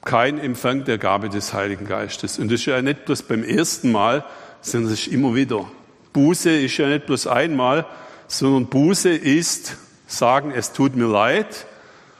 kein 0.04 0.40
Empfang 0.40 0.84
der 0.86 0.98
Gabe 0.98 1.30
des 1.30 1.54
Heiligen 1.54 1.86
Geistes. 1.86 2.38
Und 2.38 2.52
das 2.52 2.62
ist 2.62 2.66
ja 2.66 2.82
nicht 2.82 3.06
bloß 3.06 3.24
beim 3.24 3.44
ersten 3.44 3.92
Mal, 3.92 4.26
sondern 4.62 4.92
das 4.92 5.00
ist 5.00 5.08
immer 5.08 5.36
wieder. 5.36 5.66
Buße 6.14 6.52
ist 6.52 6.78
ja 6.78 6.88
nicht 6.88 7.06
bloß 7.06 7.28
einmal, 7.28 7.86
sondern 8.28 8.68
Buße 8.68 9.10
ist 9.10 9.78
sagen, 10.08 10.52
es 10.52 10.74
tut 10.74 10.96
mir 10.96 11.08
leid 11.08 11.66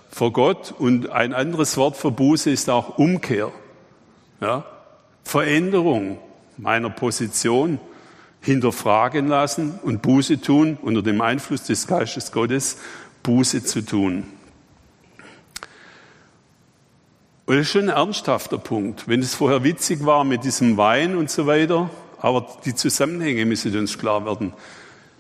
vor 0.10 0.32
Gott. 0.32 0.74
Und 0.78 1.10
ein 1.10 1.34
anderes 1.34 1.76
Wort 1.78 1.98
für 1.98 2.12
Buße 2.12 2.50
ist 2.50 2.70
auch 2.70 2.98
Umkehr. 2.98 3.52
Ja? 4.40 4.66
Veränderung 5.24 6.18
meiner 6.58 6.90
Position 6.90 7.80
hinterfragen 8.42 9.28
lassen 9.28 9.80
und 9.84 10.02
Buße 10.02 10.40
tun, 10.40 10.78
unter 10.82 11.02
dem 11.02 11.20
Einfluss 11.20 11.64
des 11.64 11.88
Geistes 11.88 12.32
Gottes 12.32 12.78
Buße 13.30 13.64
zu 13.64 13.86
tun. 13.86 14.24
Und 17.46 17.56
das 17.56 17.68
ist 17.68 17.72
schon 17.72 17.84
ein 17.84 17.96
ernsthafter 17.96 18.58
Punkt. 18.58 19.08
Wenn 19.08 19.20
es 19.20 19.36
vorher 19.36 19.64
witzig 19.64 20.04
war 20.04 20.24
mit 20.24 20.44
diesem 20.44 20.78
Wein 20.78 21.16
und 21.16 21.30
so 21.30 21.46
weiter, 21.46 21.92
aber 22.20 22.48
die 22.66 22.74
Zusammenhänge 22.74 23.46
müssen 23.46 23.78
uns 23.78 24.00
klar 24.00 24.26
werden. 24.26 24.54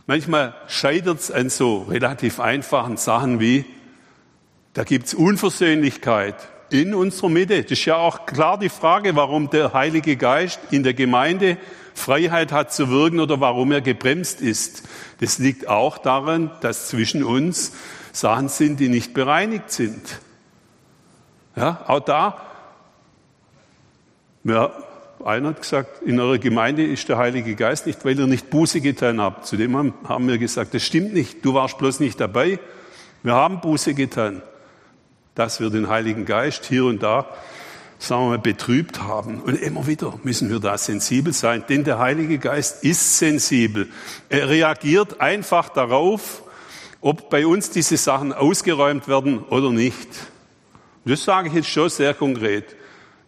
Manchmal 0.07 0.55
scheitert 0.67 1.19
es 1.19 1.29
an 1.29 1.51
so 1.51 1.83
relativ 1.83 2.39
einfachen 2.39 2.97
Sachen 2.97 3.39
wie, 3.39 3.63
da 4.73 4.83
gibt 4.83 5.05
es 5.05 5.13
Unversöhnlichkeit 5.13 6.35
in 6.71 6.95
unserer 6.95 7.29
Mitte. 7.29 7.61
Das 7.61 7.73
ist 7.73 7.85
ja 7.85 7.97
auch 7.97 8.25
klar 8.25 8.57
die 8.57 8.69
Frage, 8.69 9.15
warum 9.15 9.51
der 9.51 9.73
Heilige 9.73 10.17
Geist 10.17 10.59
in 10.71 10.81
der 10.81 10.95
Gemeinde 10.95 11.57
Freiheit 11.93 12.51
hat 12.51 12.73
zu 12.73 12.89
wirken 12.89 13.19
oder 13.19 13.39
warum 13.39 13.71
er 13.71 13.81
gebremst 13.81 14.41
ist. 14.41 14.81
Das 15.19 15.37
liegt 15.37 15.67
auch 15.67 15.99
daran, 15.99 16.49
dass 16.61 16.87
zwischen 16.89 17.23
uns 17.23 17.73
Sachen 18.11 18.49
sind, 18.49 18.79
die 18.79 18.89
nicht 18.89 19.13
bereinigt 19.13 19.71
sind. 19.71 20.19
Ja, 21.55 21.83
auch 21.87 21.99
da, 21.99 22.41
ja, 24.43 24.71
einer 25.25 25.49
hat 25.49 25.61
gesagt, 25.61 26.01
in 26.03 26.19
eurer 26.19 26.37
Gemeinde 26.37 26.85
ist 26.85 27.09
der 27.09 27.17
Heilige 27.17 27.55
Geist 27.55 27.85
nicht, 27.85 28.05
weil 28.05 28.17
ihr 28.17 28.27
nicht 28.27 28.49
Buße 28.49 28.79
getan 28.81 29.19
habt. 29.19 29.45
Zudem 29.45 29.93
haben 30.07 30.27
wir 30.27 30.37
gesagt, 30.37 30.73
das 30.73 30.83
stimmt 30.83 31.13
nicht, 31.13 31.43
du 31.43 31.53
warst 31.53 31.77
bloß 31.77 31.99
nicht 31.99 32.19
dabei. 32.19 32.59
Wir 33.21 33.33
haben 33.33 33.59
Buße 33.59 33.93
getan, 33.93 34.41
dass 35.35 35.59
wir 35.59 35.69
den 35.69 35.89
Heiligen 35.89 36.25
Geist 36.25 36.65
hier 36.65 36.85
und 36.85 37.03
da, 37.03 37.27
sagen 37.97 38.23
wir 38.23 38.29
mal, 38.29 38.39
betrübt 38.39 39.01
haben. 39.01 39.41
Und 39.41 39.55
immer 39.55 39.87
wieder 39.87 40.13
müssen 40.23 40.49
wir 40.49 40.59
da 40.59 40.77
sensibel 40.77 41.33
sein, 41.33 41.65
denn 41.67 41.83
der 41.83 41.99
Heilige 41.99 42.39
Geist 42.39 42.85
ist 42.85 43.17
sensibel. 43.17 43.89
Er 44.29 44.47
reagiert 44.47 45.19
einfach 45.19 45.67
darauf, 45.67 46.43
ob 47.01 47.29
bei 47.29 47.45
uns 47.45 47.69
diese 47.69 47.97
Sachen 47.97 48.33
ausgeräumt 48.33 49.07
werden 49.07 49.39
oder 49.49 49.71
nicht. 49.71 50.07
Das 51.05 51.23
sage 51.23 51.47
ich 51.47 51.53
jetzt 51.53 51.69
schon 51.69 51.89
sehr 51.89 52.13
konkret. 52.13 52.75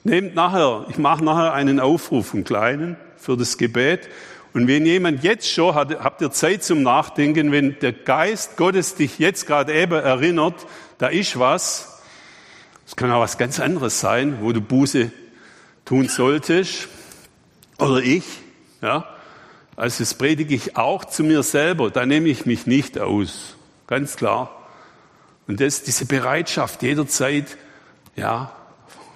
Nehmt 0.04 0.36
nachher, 0.36 0.86
ich 0.90 0.98
mache 0.98 1.24
nachher 1.24 1.54
einen 1.54 1.80
Aufruf, 1.80 2.34
einen 2.34 2.44
kleinen, 2.44 2.98
für 3.18 3.38
das 3.38 3.58
Gebet. 3.58 4.10
Und 4.54 4.68
wenn 4.68 4.86
jemand 4.86 5.24
jetzt 5.24 5.50
schon 5.50 5.75
hat, 5.75 6.04
habt 6.04 6.22
ihr 6.22 6.32
Zeit 6.32 6.63
zum 6.63 6.84
Nachdenken, 6.84 7.51
wenn 7.51 7.80
der 7.80 7.94
Geist 7.94 8.58
Gottes 8.58 8.96
dich 8.96 9.20
jetzt 9.20 9.48
gerade 9.48 9.74
eben 9.74 9.94
erinnert, 9.94 10.56
da 10.98 11.08
ist 11.08 11.40
was. 11.40 12.01
Es 12.86 12.96
kann 12.96 13.12
auch 13.12 13.22
was 13.22 13.38
ganz 13.38 13.60
anderes 13.60 14.01
sein, 14.01 14.40
wo 14.42 14.51
du 14.51 14.60
Buße 14.60 15.12
tun 15.86 16.10
solltest. 16.10 16.90
Oder 17.78 18.00
ich, 18.00 18.25
ja. 18.82 19.08
Also 19.78 20.00
das 20.00 20.13
predige 20.13 20.54
ich 20.54 20.75
auch 20.75 21.06
zu 21.06 21.24
mir 21.24 21.44
selber. 21.44 21.89
Da 21.89 22.06
nehme 22.06 22.28
ich 22.28 22.45
mich 22.45 22.67
nicht 22.67 23.00
aus. 23.00 23.56
Ganz 23.91 24.15
klar. 24.15 24.49
Und 25.47 25.60
das, 25.60 25.84
diese 25.84 26.06
Bereitschaft 26.06 26.82
jederzeit, 26.82 27.58
ja, 28.15 28.56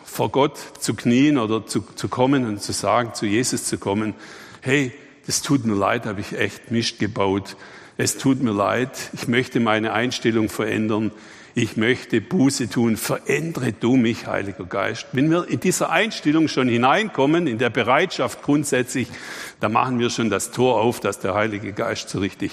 vor 0.04 0.34
Gott 0.34 0.58
zu 0.82 0.96
knien 0.96 1.38
oder 1.38 1.66
zu, 1.66 1.80
zu 1.96 2.10
kommen 2.10 2.46
und 2.46 2.62
zu 2.62 2.74
sagen, 2.74 3.14
zu 3.14 3.26
Jesus 3.26 3.64
zu 3.64 3.78
kommen, 3.78 4.16
hey, 4.60 4.92
das 5.28 5.42
tut 5.42 5.64
mir 5.64 5.76
leid, 5.76 6.06
habe 6.06 6.20
ich 6.20 6.38
echt 6.38 6.72
Mist 6.72 7.00
gebaut. 7.00 7.56
Es 7.96 8.18
tut 8.18 8.44
mir 8.44 8.52
leid, 8.52 9.12
ich 9.14 9.30
möchte 9.30 9.62
meine 9.62 9.94
Einstellung 9.94 10.50
verändern. 10.50 11.14
Ich 11.58 11.78
möchte 11.78 12.20
Buße 12.20 12.70
tun. 12.70 12.98
Verändere 12.98 13.72
du 13.72 13.96
mich, 13.96 14.28
Heiliger 14.28 14.66
Geist. 14.66 15.08
Wenn 15.14 15.32
wir 15.32 15.48
in 15.48 15.62
dieser 15.62 15.90
Einstellung 15.90 16.50
schon 16.50 16.68
hineinkommen, 16.68 17.48
in 17.48 17.60
der 17.60 17.70
Bereitschaft 17.70 18.44
grundsätzlich, 18.44 19.08
da 19.62 19.70
machen 19.70 19.98
wir 19.98 20.10
schon 20.10 20.30
das 20.30 20.52
Tor 20.52 20.82
auf, 20.82 21.00
dass 21.00 21.20
der 21.20 21.34
Heilige 21.34 21.72
Geist 21.72 22.10
so 22.10 22.20
richtig 22.20 22.52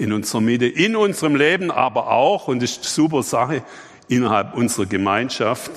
in 0.00 0.12
unserer 0.12 0.40
Mitte, 0.40 0.66
in 0.66 0.96
unserem 0.96 1.36
Leben, 1.36 1.70
aber 1.70 2.10
auch, 2.10 2.48
und 2.48 2.60
das 2.60 2.72
ist 2.72 2.78
eine 2.78 2.88
super 2.88 3.22
Sache, 3.22 3.62
innerhalb 4.08 4.56
unserer 4.56 4.86
Gemeinschaft, 4.86 5.70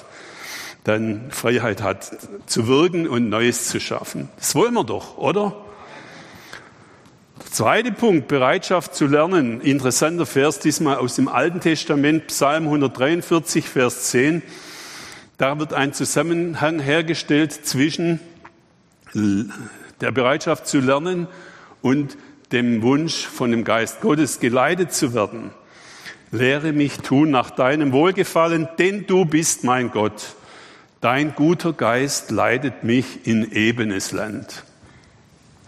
dann 0.86 1.30
Freiheit 1.30 1.84
hat 1.84 2.18
zu 2.48 2.66
wirken 2.66 3.08
und 3.08 3.30
Neues 3.30 3.68
zu 3.68 3.80
schaffen. 3.80 4.28
Das 4.38 4.56
wollen 4.56 4.74
wir 4.74 4.84
doch, 4.84 5.20
oder? 5.20 5.65
Zweiter 7.56 7.92
Punkt, 7.92 8.28
Bereitschaft 8.28 8.96
zu 8.96 9.08
lernen. 9.08 9.62
Interessanter 9.62 10.26
Vers 10.26 10.60
diesmal 10.60 10.98
aus 10.98 11.16
dem 11.16 11.30
Alten 11.30 11.62
Testament, 11.62 12.28
Psalm 12.28 12.66
143, 12.66 13.70
Vers 13.70 14.10
10. 14.12 14.42
Da 15.38 15.58
wird 15.58 15.72
ein 15.72 15.94
Zusammenhang 15.94 16.80
hergestellt 16.80 17.54
zwischen 17.54 18.20
der 19.14 20.12
Bereitschaft 20.12 20.68
zu 20.68 20.82
lernen 20.82 21.30
und 21.82 22.18
dem 22.52 22.82
Wunsch, 22.82 23.26
von 23.26 23.52
dem 23.52 23.64
Geist 23.64 24.02
Gottes 24.02 24.42
geleitet 24.42 24.92
zu 24.92 25.14
werden. 25.14 25.52
Lehre 26.32 26.74
mich 26.74 26.98
tun 26.98 27.32
nach 27.32 27.52
deinem 27.52 27.94
Wohlgefallen, 27.94 28.68
denn 28.80 29.08
du 29.08 29.24
bist 29.24 29.64
mein 29.64 29.92
Gott. 29.92 30.36
Dein 31.00 31.36
guter 31.36 31.72
Geist 31.72 32.32
leitet 32.32 32.84
mich 32.84 33.26
in 33.26 33.50
ebenes 33.54 34.12
Land. 34.12 34.66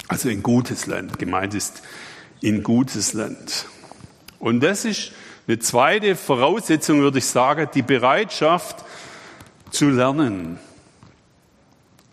Also 0.07 0.29
in 0.29 0.41
gutes 0.41 0.87
Land. 0.87 1.19
Gemeint 1.19 1.53
ist 1.53 1.81
in 2.41 2.63
gutes 2.63 3.13
Land. 3.13 3.65
Und 4.39 4.61
das 4.61 4.85
ist 4.85 5.11
eine 5.47 5.59
zweite 5.59 6.15
Voraussetzung, 6.15 6.99
würde 6.99 7.19
ich 7.19 7.25
sagen, 7.25 7.69
die 7.73 7.81
Bereitschaft 7.81 8.85
zu 9.71 9.89
lernen, 9.89 10.59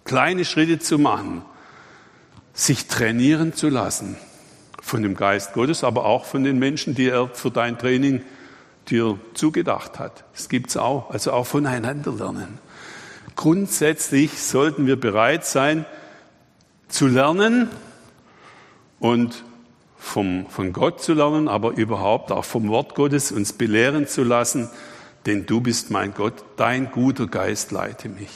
kleine 0.04 0.44
Schritte 0.44 0.78
zu 0.78 0.98
machen, 0.98 1.42
sich 2.52 2.86
trainieren 2.86 3.54
zu 3.54 3.68
lassen 3.68 4.16
von 4.80 5.02
dem 5.02 5.14
Geist 5.14 5.54
Gottes, 5.54 5.82
aber 5.82 6.04
auch 6.04 6.24
von 6.24 6.44
den 6.44 6.58
Menschen, 6.58 6.94
die 6.94 7.08
er 7.08 7.28
für 7.28 7.50
dein 7.50 7.78
Training 7.78 8.22
dir 8.88 9.18
zugedacht 9.32 9.98
hat. 9.98 10.24
Das 10.34 10.48
gibt's 10.48 10.76
auch, 10.76 11.10
also 11.10 11.32
auch 11.32 11.46
voneinander 11.46 12.12
lernen. 12.12 12.58
Grundsätzlich 13.34 14.40
sollten 14.42 14.86
wir 14.86 15.00
bereit 15.00 15.46
sein 15.46 15.86
zu 16.88 17.08
lernen 17.08 17.70
und 19.04 19.44
vom, 19.98 20.46
von 20.48 20.72
Gott 20.72 21.02
zu 21.02 21.12
lernen, 21.12 21.46
aber 21.46 21.72
überhaupt 21.72 22.32
auch 22.32 22.46
vom 22.46 22.68
Wort 22.68 22.94
Gottes 22.94 23.32
uns 23.32 23.52
belehren 23.52 24.06
zu 24.06 24.24
lassen, 24.24 24.70
denn 25.26 25.44
du 25.44 25.60
bist 25.60 25.90
mein 25.90 26.14
Gott, 26.14 26.42
dein 26.56 26.90
guter 26.90 27.26
Geist 27.26 27.70
leite 27.70 28.08
mich. 28.08 28.30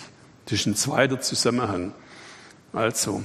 Das 0.44 0.60
ist 0.60 0.66
ein 0.66 0.76
zweiter 0.76 1.22
Zusammenhang. 1.22 1.94
Also, 2.74 3.24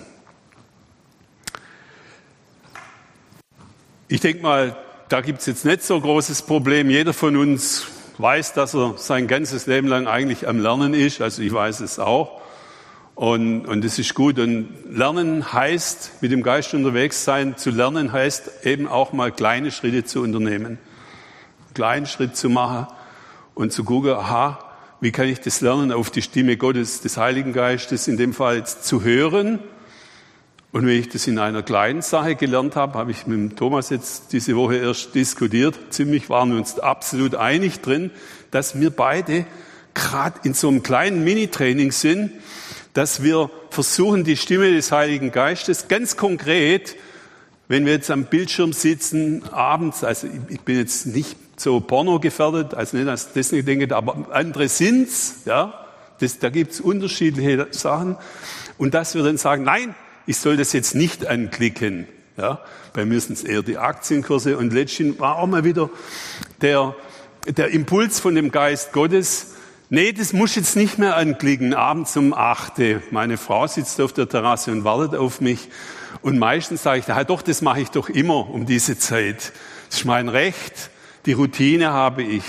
ich 4.07 4.21
denke 4.21 4.41
mal, 4.41 4.77
da 5.09 5.19
gibt 5.19 5.41
es 5.41 5.45
jetzt 5.45 5.65
nicht 5.65 5.83
so 5.83 5.99
großes 5.99 6.43
Problem. 6.43 6.89
Jeder 6.89 7.11
von 7.11 7.35
uns 7.35 7.87
weiß, 8.19 8.53
dass 8.53 8.73
er 8.73 8.93
sein 8.95 9.27
ganzes 9.27 9.65
Leben 9.67 9.89
lang 9.89 10.07
eigentlich 10.07 10.47
am 10.47 10.59
Lernen 10.59 10.93
ist. 10.93 11.19
Also 11.19 11.41
ich 11.41 11.51
weiß 11.51 11.81
es 11.81 11.99
auch. 11.99 12.41
Und, 13.15 13.65
und 13.67 13.83
das 13.83 13.99
ist 13.99 14.13
gut. 14.15 14.39
Und 14.39 14.69
Lernen 14.89 15.53
heißt, 15.53 16.21
mit 16.21 16.31
dem 16.31 16.43
Geist 16.43 16.73
unterwegs 16.73 17.23
sein, 17.23 17.57
zu 17.57 17.69
lernen 17.69 18.11
heißt 18.11 18.65
eben 18.65 18.87
auch 18.87 19.13
mal 19.13 19.31
kleine 19.31 19.71
Schritte 19.71 20.03
zu 20.03 20.21
unternehmen. 20.21 20.77
Einen 20.77 21.73
kleinen 21.73 22.05
Schritt 22.05 22.35
zu 22.35 22.49
machen 22.49 22.87
und 23.53 23.71
zu 23.71 23.83
gucken, 23.83 24.11
aha, 24.11 24.59
wie 24.99 25.11
kann 25.11 25.27
ich 25.27 25.41
das 25.41 25.61
lernen, 25.61 25.91
auf 25.91 26.09
die 26.09 26.21
Stimme 26.21 26.57
Gottes, 26.57 27.01
des 27.01 27.17
Heiligen 27.17 27.53
Geistes, 27.53 28.07
in 28.07 28.17
dem 28.17 28.33
Fall 28.33 28.65
zu 28.65 29.03
hören 29.03 29.59
und 30.73 30.87
wenn 30.87 30.99
ich 30.99 31.07
das 31.07 31.27
in 31.27 31.37
einer 31.37 31.61
kleinen 31.61 32.01
Sache 32.01 32.33
gelernt 32.33 32.75
habe, 32.75 32.97
habe 32.97 33.11
ich 33.11 33.27
mit 33.27 33.57
Thomas 33.57 33.91
jetzt 33.91 34.33
diese 34.33 34.55
Woche 34.55 34.77
erst 34.77 35.13
diskutiert. 35.13 35.77
Ziemlich 35.91 36.31
waren 36.31 36.49
wir 36.49 36.57
uns 36.57 36.79
absolut 36.79 37.35
einig 37.35 37.81
drin, 37.81 38.09
dass 38.49 38.79
wir 38.79 38.89
beide 38.89 39.45
gerade 39.93 40.39
in 40.41 40.55
so 40.55 40.69
einem 40.69 40.81
kleinen 40.81 41.23
Mini-Training 41.23 41.91
sind, 41.91 42.31
dass 42.93 43.23
wir 43.23 43.49
versuchen, 43.69 44.23
die 44.23 44.37
Stimme 44.37 44.71
des 44.71 44.91
Heiligen 44.91 45.31
Geistes 45.31 45.87
ganz 45.87 46.15
konkret, 46.15 46.95
wenn 47.67 47.85
wir 47.85 47.93
jetzt 47.93 48.11
am 48.11 48.25
Bildschirm 48.25 48.73
sitzen, 48.73 49.43
abends, 49.51 50.03
also 50.03 50.27
ich 50.49 50.61
bin 50.61 50.77
jetzt 50.77 51.07
nicht 51.07 51.37
so 51.57 51.79
porno 51.79 52.19
gefährdet, 52.19 52.73
also 52.73 52.97
nicht, 52.97 53.07
dass 53.07 53.33
das 53.33 53.51
nicht 53.51 53.67
denkt, 53.67 53.93
aber 53.93 54.27
andere 54.31 54.67
sind's, 54.67 55.43
ja, 55.45 55.79
Das, 56.19 56.39
da 56.39 56.49
gibt's 56.49 56.79
unterschiedliche 56.79 57.67
Sachen. 57.71 58.17
Und 58.77 58.93
dass 58.93 59.15
wir 59.15 59.23
dann 59.23 59.37
sagen, 59.37 59.63
nein, 59.63 59.95
ich 60.25 60.37
soll 60.37 60.55
das 60.55 60.71
jetzt 60.71 60.95
nicht 60.95 61.25
anklicken. 61.25 62.07
Ja, 62.37 62.61
bei 62.93 63.03
mir 63.05 63.19
sind 63.19 63.37
es 63.37 63.43
eher 63.43 63.61
die 63.61 63.77
Aktienkurse. 63.77 64.57
Und 64.57 64.73
letztendlich 64.73 65.19
war 65.19 65.37
auch 65.37 65.47
mal 65.47 65.63
wieder 65.63 65.89
der, 66.61 66.95
der 67.45 67.69
Impuls 67.71 68.19
von 68.19 68.35
dem 68.35 68.51
Geist 68.51 68.93
Gottes, 68.93 69.52
nee, 69.93 70.11
das 70.11 70.33
muss 70.33 70.55
jetzt 70.55 70.75
nicht 70.75 70.97
mehr 70.97 71.15
anklicken, 71.15 71.75
abends 71.75 72.17
um 72.17 72.33
achte. 72.33 73.03
Meine 73.11 73.37
Frau 73.37 73.67
sitzt 73.67 74.01
auf 74.01 74.11
der 74.11 74.27
Terrasse 74.27 74.71
und 74.71 74.83
wartet 74.83 75.17
auf 75.17 75.39
mich. 75.39 75.69
Und 76.23 76.39
meistens 76.39 76.81
sage 76.81 76.99
ich, 76.99 77.07
ja 77.07 77.23
doch, 77.23 77.43
das 77.43 77.61
mache 77.61 77.81
ich 77.81 77.89
doch 77.89 78.09
immer 78.09 78.49
um 78.49 78.65
diese 78.65 78.97
Zeit. 78.97 79.53
Das 79.89 79.99
ist 79.99 80.05
mein 80.05 80.29
Recht, 80.29 80.89
die 81.27 81.33
Routine 81.33 81.93
habe 81.93 82.23
ich. 82.23 82.43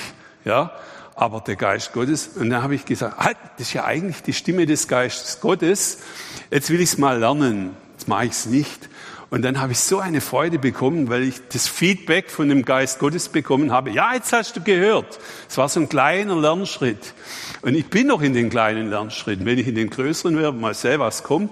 Ja, 0.46 0.72
aber 1.14 1.40
der 1.42 1.56
Geist 1.56 1.92
Gottes. 1.92 2.28
Und 2.28 2.48
dann 2.48 2.62
habe 2.62 2.74
ich 2.74 2.86
gesagt, 2.86 3.18
halt, 3.18 3.36
das 3.58 3.68
ist 3.68 3.74
ja 3.74 3.84
eigentlich 3.84 4.22
die 4.22 4.32
Stimme 4.32 4.64
des 4.64 4.88
Geistes 4.88 5.40
Gottes. 5.40 5.98
Jetzt 6.50 6.70
will 6.70 6.80
ich 6.80 6.92
es 6.92 6.98
mal 6.98 7.18
lernen. 7.18 7.76
Jetzt 7.92 8.08
mache 8.08 8.24
ich 8.24 8.32
es 8.32 8.46
nicht. 8.46 8.88
Und 9.34 9.42
dann 9.42 9.60
habe 9.60 9.72
ich 9.72 9.80
so 9.80 9.98
eine 9.98 10.20
Freude 10.20 10.60
bekommen, 10.60 11.08
weil 11.08 11.24
ich 11.24 11.40
das 11.52 11.66
Feedback 11.66 12.30
von 12.30 12.48
dem 12.48 12.64
Geist 12.64 13.00
Gottes 13.00 13.28
bekommen 13.28 13.72
habe. 13.72 13.90
Ja, 13.90 14.14
jetzt 14.14 14.32
hast 14.32 14.54
du 14.54 14.60
gehört. 14.60 15.18
Es 15.48 15.58
war 15.58 15.68
so 15.68 15.80
ein 15.80 15.88
kleiner 15.88 16.36
Lernschritt. 16.36 17.14
Und 17.60 17.74
ich 17.74 17.86
bin 17.86 18.06
noch 18.06 18.22
in 18.22 18.32
den 18.32 18.48
kleinen 18.48 18.90
Lernschritten. 18.90 19.44
Wenn 19.44 19.58
ich 19.58 19.66
in 19.66 19.74
den 19.74 19.90
größeren 19.90 20.38
wäre, 20.38 20.52
mal 20.52 20.72
sehen, 20.72 21.00
was 21.00 21.24
kommt. 21.24 21.50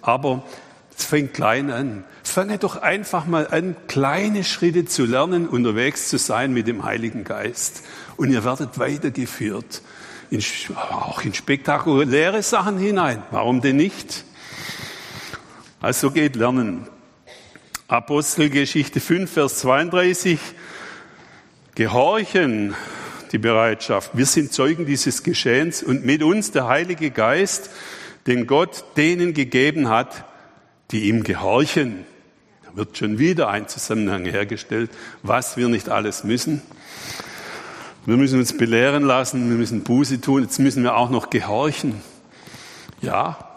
Aber 0.00 0.42
es 0.96 1.04
fängt 1.04 1.34
klein 1.34 1.70
an. 1.70 2.04
Fange 2.22 2.56
doch 2.56 2.76
einfach 2.76 3.26
mal 3.26 3.46
an, 3.46 3.76
kleine 3.88 4.42
Schritte 4.42 4.86
zu 4.86 5.04
lernen, 5.04 5.46
unterwegs 5.46 6.08
zu 6.08 6.16
sein 6.16 6.54
mit 6.54 6.66
dem 6.66 6.82
Heiligen 6.82 7.24
Geist. 7.24 7.82
Und 8.16 8.30
ihr 8.32 8.42
werdet 8.42 8.78
weitergeführt. 8.78 9.82
In, 10.30 10.42
auch 10.90 11.22
in 11.22 11.34
spektakuläre 11.34 12.42
Sachen 12.42 12.78
hinein. 12.78 13.22
Warum 13.30 13.60
denn 13.60 13.76
nicht? 13.76 14.24
Also 15.82 16.10
geht 16.10 16.36
Lernen. 16.36 16.86
Apostelgeschichte 17.92 19.00
5, 19.00 19.30
Vers 19.30 19.58
32. 19.58 20.38
Gehorchen, 21.74 22.74
die 23.32 23.36
Bereitschaft. 23.38 24.12
Wir 24.14 24.24
sind 24.24 24.50
Zeugen 24.50 24.86
dieses 24.86 25.22
Geschehens 25.22 25.82
und 25.82 26.02
mit 26.02 26.22
uns 26.22 26.52
der 26.52 26.68
Heilige 26.68 27.10
Geist, 27.10 27.68
den 28.26 28.46
Gott 28.46 28.82
denen 28.96 29.34
gegeben 29.34 29.90
hat, 29.90 30.24
die 30.90 31.10
ihm 31.10 31.22
gehorchen. 31.22 32.06
Da 32.64 32.74
wird 32.78 32.96
schon 32.96 33.18
wieder 33.18 33.50
ein 33.50 33.68
Zusammenhang 33.68 34.24
hergestellt, 34.24 34.90
was 35.22 35.58
wir 35.58 35.68
nicht 35.68 35.90
alles 35.90 36.24
müssen. 36.24 36.62
Wir 38.06 38.16
müssen 38.16 38.38
uns 38.38 38.56
belehren 38.56 39.02
lassen, 39.02 39.50
wir 39.50 39.58
müssen 39.58 39.82
Buße 39.82 40.22
tun, 40.22 40.44
jetzt 40.44 40.58
müssen 40.58 40.82
wir 40.82 40.96
auch 40.96 41.10
noch 41.10 41.28
gehorchen. 41.28 42.00
Ja, 43.02 43.51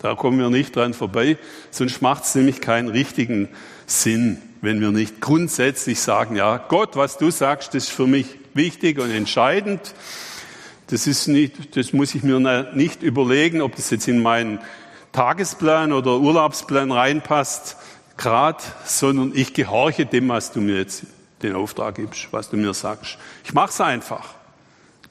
da 0.00 0.14
kommen 0.14 0.38
wir 0.38 0.50
nicht 0.50 0.74
dran 0.74 0.94
vorbei, 0.94 1.38
sonst 1.70 2.02
macht 2.02 2.24
es 2.24 2.34
nämlich 2.34 2.60
keinen 2.60 2.88
richtigen 2.88 3.48
Sinn, 3.86 4.38
wenn 4.62 4.80
wir 4.80 4.90
nicht 4.90 5.20
grundsätzlich 5.20 6.00
sagen, 6.00 6.36
ja, 6.36 6.56
Gott, 6.56 6.96
was 6.96 7.18
du 7.18 7.30
sagst, 7.30 7.74
das 7.74 7.84
ist 7.84 7.90
für 7.90 8.06
mich 8.06 8.26
wichtig 8.54 8.98
und 8.98 9.10
entscheidend. 9.10 9.94
Das 10.88 11.06
ist 11.06 11.28
nicht, 11.28 11.76
das 11.76 11.92
muss 11.92 12.14
ich 12.14 12.22
mir 12.22 12.40
nicht 12.74 13.02
überlegen, 13.02 13.62
ob 13.62 13.76
das 13.76 13.90
jetzt 13.90 14.08
in 14.08 14.20
meinen 14.20 14.58
Tagesplan 15.12 15.92
oder 15.92 16.18
Urlaubsplan 16.18 16.90
reinpasst, 16.90 17.76
grad, 18.16 18.62
sondern 18.84 19.32
ich 19.34 19.54
gehorche 19.54 20.06
dem, 20.06 20.28
was 20.28 20.52
du 20.52 20.60
mir 20.60 20.76
jetzt 20.76 21.04
den 21.42 21.54
Auftrag 21.54 21.94
gibst, 21.96 22.28
was 22.32 22.50
du 22.50 22.56
mir 22.56 22.74
sagst. 22.74 23.18
Ich 23.44 23.54
mache 23.54 23.70
es 23.70 23.80
einfach. 23.80 24.34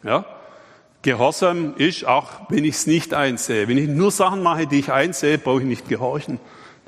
Ja? 0.03 0.25
Gehorsam 1.01 1.75
ist, 1.77 2.05
auch 2.05 2.29
wenn 2.49 2.65
ich 2.65 2.75
es 2.75 2.87
nicht 2.87 3.13
einsehe. 3.13 3.67
Wenn 3.67 3.77
ich 3.77 3.87
nur 3.87 4.11
Sachen 4.11 4.43
mache, 4.43 4.67
die 4.67 4.79
ich 4.79 4.91
einsehe, 4.91 5.37
brauche 5.37 5.61
ich 5.61 5.67
nicht 5.67 5.87
gehorchen. 5.87 6.39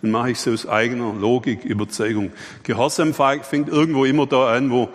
Dann 0.02 0.12
mache 0.12 0.32
ich 0.32 0.38
es 0.39 0.47
aus 0.47 0.67
eigener 0.67 1.13
Logik, 1.13 1.63
Überzeugung. 1.63 2.32
Gehorsam 2.63 3.13
fängt 3.13 3.69
irgendwo 3.69 4.04
immer 4.04 4.26
da 4.26 4.54
an, 4.54 4.69
wo, 4.71 4.89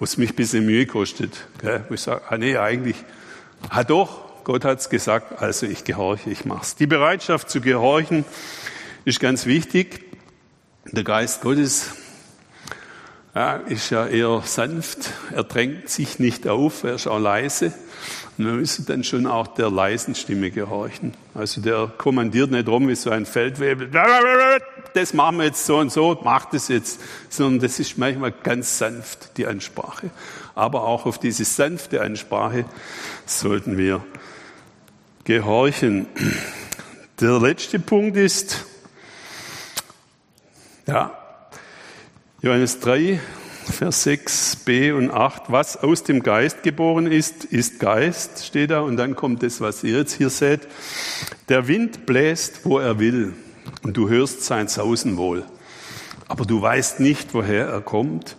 es 0.00 0.16
mich 0.16 0.30
ein 0.30 0.36
bisschen 0.36 0.66
Mühe 0.66 0.86
kostet. 0.86 1.46
Gell? 1.60 1.84
Wo 1.88 1.94
ich 1.94 2.00
sage, 2.00 2.22
ah 2.28 2.36
nee, 2.36 2.56
eigentlich, 2.56 2.96
ah 3.70 3.84
doch, 3.84 4.44
Gott 4.44 4.64
hat 4.64 4.80
es 4.80 4.90
gesagt, 4.90 5.40
also 5.40 5.66
ich 5.66 5.84
gehorche, 5.84 6.30
ich 6.30 6.44
mache 6.44 6.62
es. 6.62 6.74
Die 6.76 6.86
Bereitschaft 6.86 7.50
zu 7.50 7.60
gehorchen 7.60 8.24
ist 9.04 9.20
ganz 9.20 9.46
wichtig. 9.46 10.04
Der 10.92 11.04
Geist 11.04 11.40
Gottes 11.40 11.92
ja, 13.38 13.54
ist 13.54 13.90
ja 13.90 14.04
eher 14.04 14.42
sanft, 14.44 15.12
er 15.32 15.44
drängt 15.44 15.88
sich 15.88 16.18
nicht 16.18 16.48
auf, 16.48 16.82
er 16.82 16.94
ist 16.94 17.06
auch 17.06 17.20
leise. 17.20 17.66
Und 18.36 18.46
wir 18.46 18.52
müssen 18.54 18.84
dann 18.86 19.04
schon 19.04 19.28
auch 19.28 19.46
der 19.46 19.70
leisen 19.70 20.16
Stimme 20.16 20.50
gehorchen. 20.50 21.14
Also 21.34 21.60
der 21.60 21.86
kommandiert 21.98 22.50
nicht 22.50 22.66
rum 22.66 22.88
wie 22.88 22.96
so 22.96 23.10
ein 23.10 23.26
Feldwebel. 23.26 23.92
Das 24.92 25.14
machen 25.14 25.36
wir 25.38 25.44
jetzt 25.44 25.64
so 25.64 25.78
und 25.78 25.92
so, 25.92 26.18
macht 26.24 26.52
es 26.54 26.66
jetzt. 26.66 27.00
Sondern 27.28 27.60
das 27.60 27.78
ist 27.78 27.96
manchmal 27.96 28.32
ganz 28.32 28.76
sanft, 28.78 29.36
die 29.36 29.46
Ansprache. 29.46 30.10
Aber 30.56 30.82
auch 30.82 31.06
auf 31.06 31.18
diese 31.18 31.44
sanfte 31.44 32.02
Ansprache 32.02 32.64
sollten 33.24 33.78
wir 33.78 34.04
gehorchen. 35.22 36.08
Der 37.20 37.38
letzte 37.38 37.78
Punkt 37.78 38.16
ist, 38.16 38.64
ja, 40.88 41.17
Johannes 42.40 42.78
3, 42.78 43.18
Vers 43.64 44.04
6, 44.04 44.56
b 44.64 44.92
und 44.92 45.10
8, 45.10 45.50
was 45.50 45.76
aus 45.76 46.04
dem 46.04 46.22
Geist 46.22 46.62
geboren 46.62 47.08
ist, 47.08 47.44
ist 47.44 47.80
Geist, 47.80 48.46
steht 48.46 48.70
da, 48.70 48.78
und 48.78 48.96
dann 48.96 49.16
kommt 49.16 49.42
das, 49.42 49.60
was 49.60 49.82
ihr 49.82 49.98
jetzt 49.98 50.12
hier 50.12 50.30
seht. 50.30 50.68
Der 51.48 51.66
Wind 51.66 52.06
bläst, 52.06 52.64
wo 52.64 52.78
er 52.78 53.00
will, 53.00 53.34
und 53.82 53.96
du 53.96 54.08
hörst 54.08 54.44
sein 54.44 54.68
Sausen 54.68 55.16
wohl. 55.16 55.44
Aber 56.28 56.44
du 56.44 56.62
weißt 56.62 57.00
nicht, 57.00 57.34
woher 57.34 57.66
er 57.66 57.80
kommt 57.80 58.36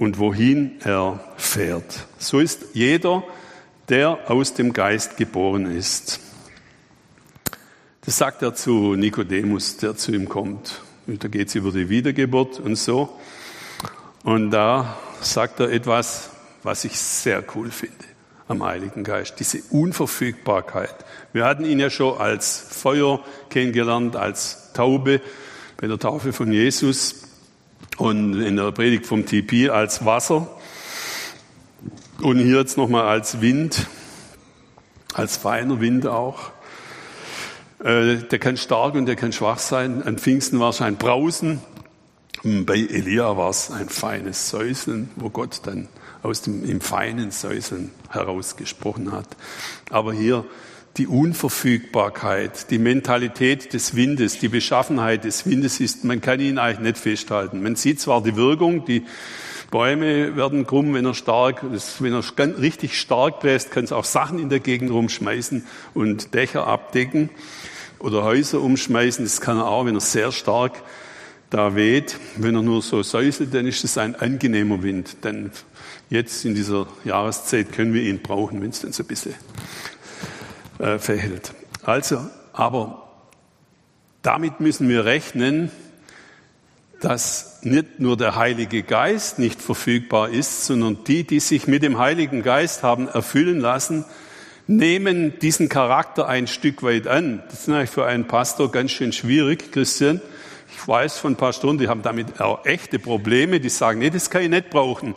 und 0.00 0.18
wohin 0.18 0.72
er 0.82 1.20
fährt. 1.36 2.08
So 2.18 2.40
ist 2.40 2.64
jeder, 2.72 3.22
der 3.88 4.32
aus 4.32 4.54
dem 4.54 4.72
Geist 4.72 5.16
geboren 5.16 5.66
ist. 5.66 6.18
Das 8.00 8.18
sagt 8.18 8.42
er 8.42 8.56
zu 8.56 8.96
Nikodemus, 8.96 9.76
der 9.76 9.96
zu 9.96 10.10
ihm 10.10 10.28
kommt. 10.28 10.82
Und 11.08 11.24
da 11.24 11.28
geht 11.28 11.48
es 11.48 11.54
über 11.54 11.72
die 11.72 11.88
Wiedergeburt 11.88 12.60
und 12.60 12.76
so. 12.76 13.18
Und 14.24 14.50
da 14.50 14.98
sagt 15.22 15.58
er 15.58 15.72
etwas, 15.72 16.30
was 16.62 16.84
ich 16.84 16.98
sehr 16.98 17.42
cool 17.54 17.70
finde 17.70 17.96
am 18.46 18.62
Heiligen 18.62 19.04
Geist, 19.04 19.40
diese 19.40 19.62
Unverfügbarkeit. 19.70 20.94
Wir 21.32 21.44
hatten 21.44 21.64
ihn 21.64 21.78
ja 21.78 21.90
schon 21.90 22.18
als 22.18 22.58
Feuer 22.58 23.20
kennengelernt, 23.50 24.16
als 24.16 24.72
Taube 24.74 25.20
bei 25.78 25.86
der 25.86 25.98
Taufe 25.98 26.32
von 26.32 26.52
Jesus 26.52 27.22
und 27.96 28.40
in 28.40 28.56
der 28.56 28.72
Predigt 28.72 29.06
vom 29.06 29.24
TP 29.24 29.70
als 29.70 30.04
Wasser 30.04 30.48
und 32.20 32.38
hier 32.38 32.58
jetzt 32.58 32.76
nochmal 32.76 33.06
als 33.06 33.40
Wind, 33.40 33.86
als 35.14 35.36
feiner 35.36 35.80
Wind 35.80 36.06
auch. 36.06 36.52
Äh, 37.80 38.16
der 38.16 38.38
kann 38.38 38.56
stark 38.56 38.94
und 38.94 39.06
der 39.06 39.16
kann 39.16 39.32
schwach 39.32 39.58
sein. 39.58 40.02
An 40.02 40.18
Pfingsten 40.18 40.58
war 40.58 40.70
es 40.70 40.80
ein 40.80 40.96
Brausen, 40.96 41.60
bei 42.42 42.76
Elia 42.76 43.36
war 43.36 43.50
es 43.50 43.70
ein 43.70 43.88
feines 43.88 44.48
Säuseln, 44.50 45.10
wo 45.16 45.28
Gott 45.30 45.60
dann 45.64 45.88
aus 46.22 46.42
dem 46.42 46.64
im 46.64 46.80
feinen 46.80 47.30
Säuseln 47.30 47.90
herausgesprochen 48.10 49.12
hat. 49.12 49.28
Aber 49.90 50.12
hier 50.12 50.44
die 50.96 51.06
Unverfügbarkeit, 51.06 52.70
die 52.70 52.78
Mentalität 52.78 53.72
des 53.72 53.94
Windes, 53.94 54.38
die 54.38 54.48
Beschaffenheit 54.48 55.24
des 55.24 55.46
Windes 55.46 55.80
ist, 55.80 56.04
man 56.04 56.20
kann 56.20 56.40
ihn 56.40 56.58
eigentlich 56.58 56.80
nicht 56.80 56.98
festhalten. 56.98 57.62
Man 57.62 57.76
sieht 57.76 58.00
zwar 58.00 58.22
die 58.22 58.36
Wirkung, 58.36 58.84
die 58.84 59.04
Bäume 59.70 60.34
werden 60.36 60.66
krumm, 60.66 60.94
wenn 60.94 61.04
er 61.04 61.14
stark, 61.14 61.62
wenn 61.98 62.12
er 62.12 62.62
richtig 62.62 62.98
stark 62.98 63.40
bläst, 63.40 63.70
kann 63.70 63.84
es 63.84 63.92
auch 63.92 64.04
Sachen 64.04 64.38
in 64.38 64.48
der 64.48 64.60
Gegend 64.60 64.90
rumschmeißen 64.90 65.66
und 65.92 66.32
Dächer 66.32 66.66
abdecken 66.66 67.28
oder 67.98 68.24
Häuser 68.24 68.62
umschmeißen. 68.62 69.24
Das 69.24 69.42
kann 69.42 69.58
er 69.58 69.66
auch, 69.66 69.84
wenn 69.84 69.94
er 69.94 70.00
sehr 70.00 70.32
stark 70.32 70.82
da 71.50 71.74
weht. 71.74 72.18
Wenn 72.36 72.54
er 72.54 72.62
nur 72.62 72.80
so 72.80 73.02
säuselt, 73.02 73.52
dann 73.52 73.66
ist 73.66 73.84
es 73.84 73.98
ein 73.98 74.14
angenehmer 74.14 74.82
Wind. 74.82 75.24
Denn 75.24 75.50
jetzt 76.08 76.46
in 76.46 76.54
dieser 76.54 76.86
Jahreszeit 77.04 77.70
können 77.72 77.92
wir 77.92 78.02
ihn 78.02 78.20
brauchen, 78.20 78.62
wenn 78.62 78.70
es 78.70 78.80
dann 78.80 78.92
so 78.92 79.02
ein 79.02 79.06
bisschen 79.06 79.34
äh, 80.78 80.98
verhält. 80.98 81.52
Also, 81.82 82.26
aber 82.54 83.08
damit 84.22 84.60
müssen 84.60 84.88
wir 84.88 85.04
rechnen, 85.04 85.70
dass 87.00 87.60
nicht 87.62 88.00
nur 88.00 88.16
der 88.16 88.36
Heilige 88.36 88.82
Geist 88.82 89.38
nicht 89.38 89.62
verfügbar 89.62 90.30
ist, 90.30 90.66
sondern 90.66 91.04
die, 91.04 91.24
die 91.24 91.40
sich 91.40 91.66
mit 91.66 91.82
dem 91.82 91.98
Heiligen 91.98 92.42
Geist 92.42 92.82
haben 92.82 93.08
erfüllen 93.08 93.60
lassen, 93.60 94.04
nehmen 94.66 95.38
diesen 95.38 95.68
Charakter 95.68 96.28
ein 96.28 96.46
Stück 96.46 96.82
weit 96.82 97.06
an. 97.06 97.42
Das 97.46 97.60
ist 97.60 97.68
natürlich 97.68 97.90
für 97.90 98.04
einen 98.04 98.26
Pastor 98.26 98.70
ganz 98.70 98.90
schön 98.90 99.12
schwierig, 99.12 99.72
Christian, 99.72 100.20
Ich 100.74 100.86
weiß 100.86 101.18
von 101.18 101.32
ein 101.32 101.36
paar 101.36 101.52
Stunden, 101.52 101.82
die 101.82 101.88
haben 101.88 102.02
damit 102.02 102.40
auch 102.40 102.64
echte 102.66 102.98
Probleme. 102.98 103.60
Die 103.60 103.70
sagen, 103.70 104.00
nee, 104.00 104.10
das 104.10 104.28
kann 104.28 104.42
ich 104.42 104.50
nicht 104.50 104.70
brauchen. 104.70 105.14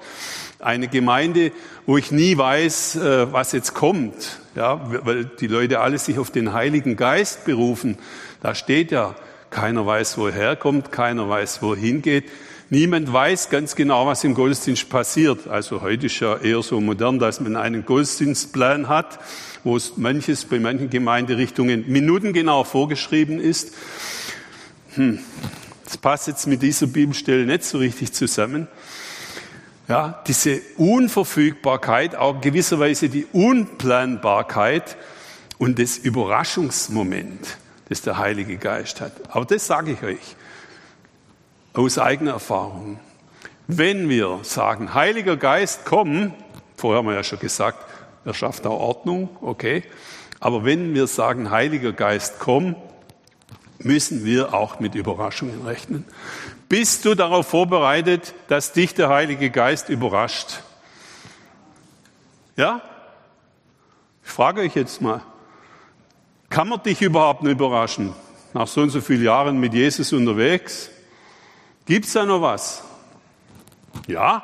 Eine 0.59 0.87
Gemeinde, 0.87 1.51
wo 1.85 1.97
ich 1.97 2.11
nie 2.11 2.37
weiß, 2.37 2.95
äh, 2.95 3.33
was 3.33 3.51
jetzt 3.51 3.73
kommt. 3.73 4.39
Ja, 4.55 4.81
weil 5.05 5.25
die 5.25 5.47
Leute 5.47 5.79
alle 5.79 5.97
sich 5.97 6.19
auf 6.19 6.29
den 6.29 6.53
Heiligen 6.53 6.95
Geist 6.95 7.45
berufen. 7.45 7.97
Da 8.41 8.55
steht 8.55 8.91
ja, 8.91 9.15
keiner 9.51 9.85
weiß, 9.85 10.17
woher 10.17 10.55
kommt, 10.55 10.91
keiner 10.91 11.29
weiß, 11.29 11.61
wohin 11.61 12.01
geht. 12.01 12.23
Niemand 12.69 13.11
weiß 13.11 13.49
ganz 13.49 13.75
genau, 13.75 14.07
was 14.07 14.23
im 14.23 14.33
Gottesdienst 14.33 14.89
passiert. 14.89 15.47
Also 15.47 15.81
heute 15.81 16.05
ist 16.05 16.19
ja 16.21 16.37
eher 16.37 16.63
so 16.63 16.79
modern, 16.79 17.19
dass 17.19 17.41
man 17.41 17.57
einen 17.57 17.85
Gottesdienstplan 17.85 18.87
hat, 18.87 19.19
wo 19.65 19.75
es 19.75 19.97
manches 19.97 20.45
bei 20.45 20.57
manchen 20.57 20.89
Gemeinderichtungen 20.89 21.83
minutengenau 21.87 22.63
vorgeschrieben 22.63 23.41
ist. 23.41 23.73
Hm, 24.95 25.19
das 25.83 25.97
passt 25.97 26.27
jetzt 26.27 26.47
mit 26.47 26.61
dieser 26.61 26.87
Bibelstelle 26.87 27.45
nicht 27.45 27.65
so 27.65 27.77
richtig 27.77 28.13
zusammen. 28.13 28.69
Ja, 29.89 30.23
diese 30.25 30.61
Unverfügbarkeit, 30.77 32.15
auch 32.15 32.39
gewisserweise 32.39 33.09
die 33.09 33.25
Unplanbarkeit 33.33 34.95
und 35.57 35.77
das 35.77 35.97
Überraschungsmoment, 35.97 37.57
das 37.91 38.01
der 38.01 38.17
Heilige 38.17 38.55
Geist 38.55 39.01
hat. 39.01 39.11
Aber 39.31 39.43
das 39.43 39.67
sage 39.67 39.91
ich 39.91 40.01
euch 40.01 40.37
aus 41.73 41.97
eigener 41.97 42.31
Erfahrung. 42.31 43.01
Wenn 43.67 44.07
wir 44.07 44.39
sagen, 44.43 44.93
Heiliger 44.93 45.35
Geist, 45.35 45.81
komm, 45.83 46.33
vorher 46.77 46.99
haben 46.99 47.07
wir 47.07 47.15
ja 47.15 47.23
schon 47.25 47.39
gesagt, 47.39 47.85
er 48.23 48.33
schafft 48.33 48.65
auch 48.65 48.79
Ordnung, 48.79 49.27
okay. 49.41 49.83
Aber 50.39 50.63
wenn 50.63 50.93
wir 50.93 51.05
sagen, 51.07 51.51
Heiliger 51.51 51.91
Geist, 51.91 52.35
komm, 52.39 52.77
müssen 53.79 54.23
wir 54.23 54.53
auch 54.53 54.79
mit 54.79 54.95
Überraschungen 54.95 55.67
rechnen. 55.67 56.05
Bist 56.69 57.03
du 57.03 57.13
darauf 57.13 57.47
vorbereitet, 57.47 58.33
dass 58.47 58.71
dich 58.71 58.93
der 58.93 59.09
Heilige 59.09 59.49
Geist 59.49 59.89
überrascht? 59.89 60.61
Ja? 62.55 62.81
Ich 64.23 64.31
frage 64.31 64.61
euch 64.61 64.75
jetzt 64.75 65.01
mal, 65.01 65.23
kann 66.51 66.67
man 66.67 66.83
dich 66.83 67.01
überhaupt 67.01 67.43
nicht 67.43 67.53
überraschen? 67.53 68.13
Nach 68.53 68.67
so 68.67 68.81
und 68.81 68.89
so 68.89 68.99
vielen 68.99 69.23
Jahren 69.23 69.59
mit 69.59 69.73
Jesus 69.73 70.11
unterwegs? 70.11 70.89
Gibt's 71.85 72.11
da 72.13 72.25
noch 72.25 72.41
was? 72.41 72.83
Ja, 74.07 74.43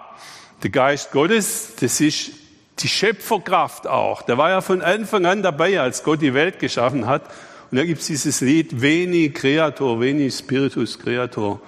der 0.63 0.70
Geist 0.70 1.12
Gottes, 1.12 1.74
das 1.80 2.00
ist 2.00 2.32
die 2.80 2.88
Schöpferkraft 2.88 3.88
auch. 3.88 4.22
Der 4.22 4.38
war 4.38 4.50
ja 4.50 4.62
von 4.62 4.82
Anfang 4.82 5.26
an 5.26 5.43
dabei, 5.43 5.80
als 5.82 6.04
Gott 6.04 6.22
die 6.22 6.34
Welt 6.34 6.60
geschaffen 6.60 7.08
hat. 7.08 7.24
Und 7.70 7.78
da 7.78 7.84
gibt's 7.84 8.08
dieses 8.08 8.39
Lied 8.39 8.82
Veni 8.82 9.30
Creator, 9.30 10.00
Veni 10.00 10.32
Spiritus 10.32 10.98
Creator. 10.98 11.60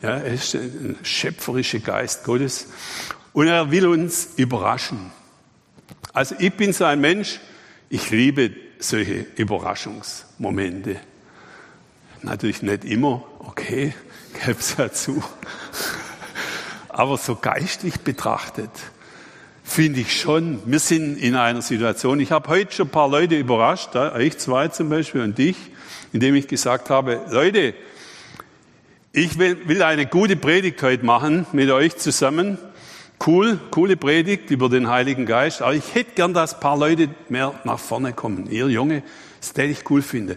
Ja, 0.00 0.16
er 0.16 0.32
ist 0.32 0.54
ein 0.54 0.96
schöpferischer 1.02 1.80
Geist 1.80 2.24
Gottes. 2.24 2.68
Und 3.34 3.46
er 3.46 3.70
will 3.70 3.86
uns 3.86 4.30
überraschen. 4.36 5.12
Also 6.14 6.34
ich 6.38 6.54
bin 6.54 6.72
so 6.72 6.84
ein 6.84 7.00
Mensch, 7.00 7.40
ich 7.90 8.10
liebe 8.10 8.52
solche 8.82 9.26
Überraschungsmomente. 9.36 10.96
Natürlich 12.22 12.62
nicht 12.62 12.84
immer, 12.84 13.24
okay, 13.38 13.94
gäbe 14.44 14.58
es 14.58 14.76
dazu. 14.76 15.22
Aber 16.88 17.16
so 17.16 17.36
geistlich 17.36 18.00
betrachtet, 18.00 18.70
finde 19.64 20.00
ich 20.00 20.20
schon, 20.20 20.60
wir 20.66 20.78
sind 20.78 21.16
in 21.16 21.34
einer 21.36 21.62
Situation, 21.62 22.20
ich 22.20 22.32
habe 22.32 22.48
heute 22.48 22.72
schon 22.72 22.88
ein 22.88 22.90
paar 22.90 23.08
Leute 23.08 23.38
überrascht, 23.38 23.96
euch 23.96 24.36
zwei 24.38 24.68
zum 24.68 24.90
Beispiel 24.90 25.22
und 25.22 25.38
dich, 25.38 25.56
indem 26.12 26.34
ich 26.34 26.48
gesagt 26.48 26.90
habe, 26.90 27.22
Leute, 27.30 27.74
ich 29.12 29.38
will, 29.38 29.68
will 29.68 29.82
eine 29.82 30.06
gute 30.06 30.36
Predigt 30.36 30.82
heute 30.82 31.04
machen 31.04 31.46
mit 31.52 31.70
euch 31.70 31.96
zusammen. 31.96 32.58
Cool, 33.24 33.60
coole 33.70 33.96
Predigt 33.96 34.50
über 34.50 34.68
den 34.68 34.88
Heiligen 34.88 35.26
Geist. 35.26 35.62
Aber 35.62 35.74
ich 35.74 35.94
hätte 35.94 36.12
gern, 36.16 36.34
dass 36.34 36.54
ein 36.54 36.60
paar 36.60 36.76
Leute 36.76 37.08
mehr 37.28 37.54
nach 37.62 37.78
vorne 37.78 38.12
kommen. 38.12 38.50
Ihr 38.50 38.68
Junge, 38.68 39.04
das 39.40 39.50
hätte 39.50 39.64
ich 39.64 39.88
cool 39.90 40.02
finde. 40.02 40.36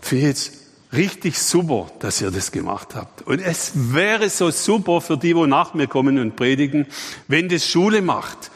Finde 0.00 0.24
ich 0.24 0.28
jetzt 0.28 0.52
richtig 0.92 1.38
super, 1.38 1.86
dass 2.00 2.20
ihr 2.20 2.30
das 2.30 2.52
gemacht 2.52 2.94
habt. 2.94 3.22
Und 3.22 3.40
es 3.40 3.72
wäre 3.94 4.28
so 4.28 4.50
super 4.50 5.00
für 5.00 5.16
die, 5.16 5.34
wo 5.34 5.46
nach 5.46 5.72
mir 5.72 5.86
kommen 5.86 6.18
und 6.18 6.36
predigen, 6.36 6.86
wenn 7.28 7.48
das 7.48 7.66
Schule 7.66 8.02
macht. 8.02 8.50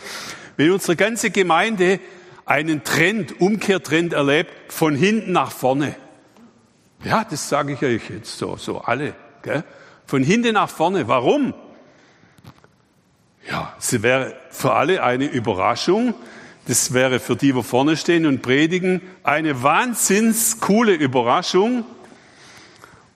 Wenn 0.59 0.71
unsere 0.71 0.97
ganze 0.97 1.31
Gemeinde 1.31 1.99
einen 2.45 2.85
Trend, 2.85 3.41
Umkehrtrend 3.41 4.13
erlebt, 4.13 4.51
von 4.69 4.95
hinten 4.95 5.33
nach 5.33 5.51
vorne. 5.51 5.95
Ja, 7.05 7.25
das 7.25 7.49
sage 7.49 7.73
ich 7.73 7.83
euch 7.83 8.11
jetzt 8.11 8.37
so, 8.37 8.57
so 8.57 8.83
alle. 8.83 9.15
Gell? 9.43 9.65
Von 10.07 10.23
hinten 10.23 10.55
nach 10.55 10.69
vorne. 10.69 11.09
Warum? 11.09 11.55
Ja, 13.49 13.75
es 13.79 14.03
wäre 14.03 14.35
für 14.51 14.73
alle 14.75 15.03
eine 15.03 15.27
Überraschung. 15.27 16.15
Das 16.67 16.93
wäre 16.93 17.19
für 17.19 17.35
die, 17.35 17.55
wo 17.55 17.63
vorne 17.63 17.97
stehen 17.97 18.25
und 18.25 18.41
predigen, 18.41 19.01
eine 19.25 19.65
wahnsinns 19.65 20.61
coole 20.61 20.93
Überraschung. 20.95 21.85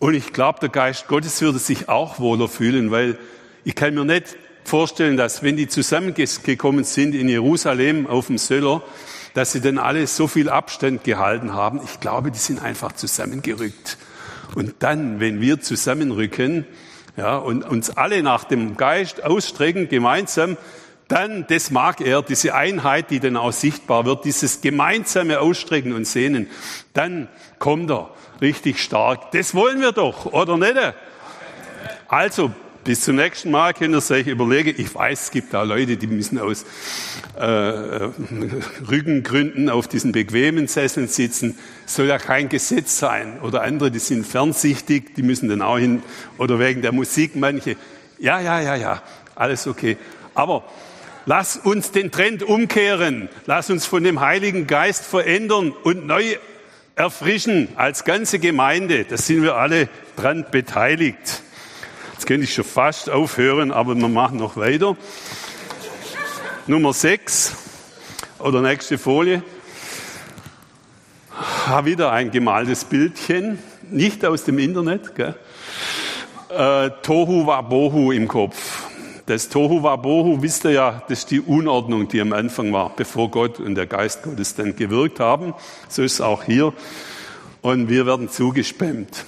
Und 0.01 0.15
ich 0.15 0.33
glaube, 0.33 0.59
der 0.61 0.69
Geist 0.69 1.07
Gottes 1.07 1.41
würde 1.41 1.61
sich 1.61 1.89
auch 1.89 2.19
wohler 2.19 2.49
fühlen, 2.49 2.91
weil 2.91 3.19
ich 3.65 3.77
kann 3.77 3.95
mir 3.95 4.05
nicht 4.05 4.37
vorstellen, 4.65 5.17
dass 5.17 5.43
wenn 5.43 5.57
die 5.57 5.69
zusammengekommen 5.69 6.85
sind 6.85 7.15
in 7.15 7.29
Jerusalem 7.29 8.07
auf 8.09 8.27
dem 8.27 8.39
Söller, 8.39 8.83
dass 9.35 9.53
sie 9.53 9.61
dann 9.61 9.79
alle 9.79 10.07
so 10.07 10.27
viel 10.27 10.49
Abstand 10.49 11.05
gehalten 11.05 11.53
haben. 11.53 11.81
Ich 11.85 12.01
glaube, 12.01 12.31
die 12.31 12.39
sind 12.39 12.61
einfach 12.63 12.93
zusammengerückt. 12.93 13.97
Und 14.55 14.77
dann, 14.81 15.21
wenn 15.21 15.41
wir 15.41 15.61
zusammenrücken, 15.61 16.67
ja, 17.17 17.37
und 17.39 17.65
uns 17.65 17.97
alle 17.97 18.23
nach 18.23 18.45
dem 18.45 18.77
Geist 18.77 19.25
ausstrecken, 19.25 19.89
gemeinsam, 19.89 20.57
dann, 21.09 21.47
das 21.49 21.71
mag 21.71 22.01
er, 22.01 22.23
diese 22.23 22.55
Einheit, 22.55 23.11
die 23.11 23.21
dann 23.21 23.37
auch 23.37 23.53
sichtbar 23.53 24.05
wird, 24.07 24.25
dieses 24.25 24.61
gemeinsame 24.61 25.41
Ausstrecken 25.41 25.93
und 25.93 26.05
Sehnen, 26.07 26.49
dann 26.95 27.29
kommt 27.59 27.91
er 27.91 28.11
richtig 28.41 28.83
stark. 28.83 29.31
Das 29.31 29.55
wollen 29.55 29.81
wir 29.81 29.93
doch, 29.93 30.27
oder 30.27 30.57
nicht? 30.57 30.75
Also, 32.09 32.51
bis 32.87 33.01
zum 33.01 33.17
nächsten 33.17 33.51
Mal 33.51 33.75
könnt 33.75 33.97
ihr 33.97 34.15
euch 34.15 34.29
überlegen. 34.29 34.73
Ich 34.79 34.95
weiß, 34.95 35.25
es 35.25 35.31
gibt 35.33 35.53
da 35.53 35.65
Leute, 35.65 35.97
die 35.97 36.07
müssen 36.07 36.39
aus 36.39 36.65
äh, 37.37 37.45
Rückengründen 37.45 39.69
auf 39.69 39.89
diesen 39.89 40.13
bequemen 40.13 40.69
Sesseln 40.69 41.09
sitzen. 41.09 41.59
Soll 41.85 42.07
ja 42.07 42.19
kein 42.19 42.49
Gesetz 42.49 43.01
sein. 43.01 43.41
Oder 43.41 43.63
andere, 43.63 43.91
die 43.91 43.99
sind 43.99 44.25
fernsichtig, 44.25 45.17
die 45.17 45.23
müssen 45.23 45.49
dann 45.49 45.63
auch 45.63 45.79
hin. 45.79 46.01
Oder 46.39 46.61
wegen 46.61 46.81
der 46.81 46.93
Musik 46.93 47.35
manche. 47.35 47.75
Ja, 48.21 48.39
ja, 48.39 48.61
ja, 48.61 48.77
ja, 48.77 49.03
alles 49.35 49.67
okay. 49.67 49.97
Aber 50.35 50.63
lass 51.25 51.57
uns 51.57 51.91
den 51.91 52.13
Trend 52.13 52.45
umkehren. 52.45 53.29
Lass 53.47 53.69
uns 53.69 53.85
von 53.85 54.05
dem 54.05 54.21
Heiligen 54.21 54.69
Geist 54.69 55.05
verändern 55.05 55.73
und 55.83 56.07
neu 56.07 56.37
erfrischen 56.95 57.67
als 57.75 58.05
ganze 58.05 58.39
Gemeinde. 58.39 59.07
Da 59.07 59.17
sind 59.17 59.43
wir 59.43 59.57
alle 59.57 59.89
dran 60.15 60.47
beteiligt. 60.53 61.43
Jetzt 62.17 62.27
könnte 62.27 62.45
ich 62.45 62.55
schon 62.55 62.65
fast 62.65 63.11
aufhören, 63.11 63.71
aber 63.71 63.95
wir 63.95 64.09
machen 64.09 64.39
noch 64.39 64.57
weiter. 64.57 64.97
Nummer 66.67 66.95
6 66.95 67.55
oder 68.39 68.63
nächste 68.63 68.97
Folie. 68.97 69.43
Ha, 71.67 71.85
wieder 71.85 72.13
ein 72.13 72.31
gemaltes 72.31 72.87
Bildchen, 72.87 73.59
nicht 73.91 74.25
aus 74.25 74.45
dem 74.45 74.59
Internet. 74.59 75.15
Gell? 75.15 75.35
Äh, 76.49 76.89
Tohu 77.03 77.47
Wabohu 77.47 78.13
im 78.13 78.29
Kopf. 78.29 78.85
Das 79.27 79.51
Tohu 79.51 79.83
Wabohu, 79.83 80.41
wisst 80.41 80.65
ihr 80.65 80.71
ja, 80.71 81.03
das 81.09 81.19
ist 81.19 81.31
die 81.31 81.43
Unordnung, 81.43 82.09
die 82.09 82.23
am 82.23 82.33
Anfang 82.33 82.73
war, 82.73 82.93
bevor 82.97 83.31
Gott 83.31 83.61
und 83.61 83.75
der 83.75 83.87
Geist 83.87 84.23
Gottes 84.23 84.55
dann 84.55 84.75
gewirkt 84.75 85.21
haben. 85.21 85.53
So 85.91 86.03
ist 86.03 86.15
es 86.15 86.21
auch 86.23 86.45
hier. 86.45 86.73
Und 87.61 87.91
wir 87.91 88.07
werden 88.07 88.31
zugespammt. 88.31 89.27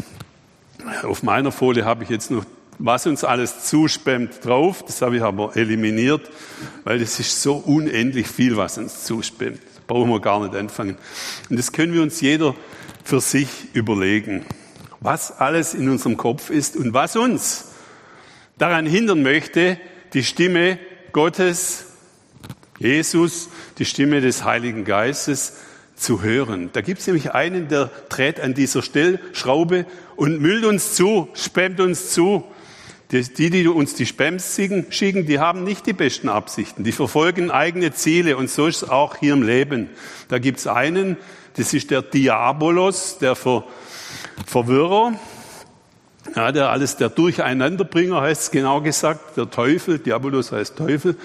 Auf 1.02 1.22
meiner 1.22 1.52
Folie 1.52 1.84
habe 1.84 2.04
ich 2.04 2.08
jetzt 2.08 2.30
noch, 2.30 2.46
was 2.78 3.06
uns 3.06 3.24
alles 3.24 3.64
zuspammt 3.64 4.44
drauf. 4.44 4.84
Das 4.84 5.02
habe 5.02 5.16
ich 5.16 5.22
aber 5.22 5.56
eliminiert, 5.56 6.30
weil 6.84 6.98
das 6.98 7.18
ist 7.18 7.42
so 7.42 7.56
unendlich 7.56 8.28
viel, 8.28 8.56
was 8.56 8.78
uns 8.78 9.04
zuspammt. 9.04 9.58
Das 9.58 9.84
brauchen 9.86 10.10
wir 10.10 10.20
gar 10.20 10.40
nicht 10.40 10.54
anfangen. 10.54 10.96
Und 11.50 11.58
das 11.58 11.72
können 11.72 11.92
wir 11.92 12.02
uns 12.02 12.20
jeder 12.20 12.54
für 13.04 13.20
sich 13.20 13.48
überlegen. 13.72 14.44
Was 15.00 15.38
alles 15.38 15.74
in 15.74 15.88
unserem 15.88 16.16
Kopf 16.16 16.50
ist 16.50 16.76
und 16.76 16.92
was 16.92 17.16
uns 17.16 17.72
daran 18.58 18.86
hindern 18.86 19.22
möchte, 19.22 19.78
die 20.12 20.24
Stimme 20.24 20.78
Gottes, 21.12 21.86
Jesus, 22.78 23.48
die 23.78 23.84
Stimme 23.84 24.20
des 24.20 24.44
Heiligen 24.44 24.84
Geistes 24.84 25.54
zu 25.96 26.22
hören. 26.22 26.70
Da 26.72 26.80
gibt 26.80 27.00
es 27.00 27.06
nämlich 27.06 27.32
einen, 27.32 27.68
der 27.68 27.90
dreht 28.08 28.40
an 28.40 28.54
dieser 28.54 28.82
Stellschraube 28.82 29.84
und 30.16 30.40
müllt 30.40 30.64
uns 30.64 30.94
zu, 30.94 31.28
spammt 31.34 31.80
uns 31.80 32.10
zu. 32.10 32.44
Die, 33.10 33.50
die 33.50 33.66
uns 33.66 33.94
die 33.94 34.04
Spams 34.04 34.54
schicken, 34.90 35.26
die 35.26 35.38
haben 35.38 35.64
nicht 35.64 35.86
die 35.86 35.94
besten 35.94 36.28
Absichten. 36.28 36.84
Die 36.84 36.92
verfolgen 36.92 37.50
eigene 37.50 37.92
Ziele 37.94 38.36
und 38.36 38.50
so 38.50 38.66
ist 38.66 38.82
es 38.82 38.88
auch 38.88 39.16
hier 39.16 39.32
im 39.32 39.42
Leben. 39.42 39.88
Da 40.28 40.38
gibt 40.38 40.58
es 40.58 40.66
einen, 40.66 41.16
das 41.56 41.72
ist 41.72 41.90
der 41.90 42.02
Diabolos, 42.02 43.18
der 43.18 43.34
Ver 43.34 43.64
Verwirrer. 44.46 45.14
Ja, 46.36 46.52
der 46.52 46.68
alles 46.68 46.96
der 46.96 47.08
Durcheinanderbringer 47.08 48.20
heißt 48.20 48.42
es 48.42 48.50
genau 48.50 48.82
gesagt, 48.82 49.38
der 49.38 49.50
Teufel, 49.50 49.98
Diabolos 49.98 50.52
heißt 50.52 50.76
Teufel, 50.76 51.16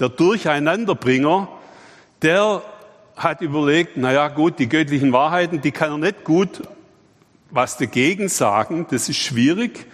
der 0.00 0.08
Durcheinanderbringer, 0.08 1.48
der 2.22 2.62
hat 3.16 3.40
überlegt, 3.40 3.92
na 3.96 4.12
ja, 4.12 4.28
gut, 4.28 4.58
die 4.58 4.68
göttlichen 4.68 5.12
Wahrheiten, 5.12 5.60
die 5.60 5.70
kann 5.70 5.92
er 5.92 5.98
nicht 5.98 6.24
gut 6.24 6.62
was 7.50 7.78
dagegen 7.78 8.28
sagen, 8.28 8.86
das 8.90 9.08
ist 9.08 9.18
schwierig. 9.18 9.86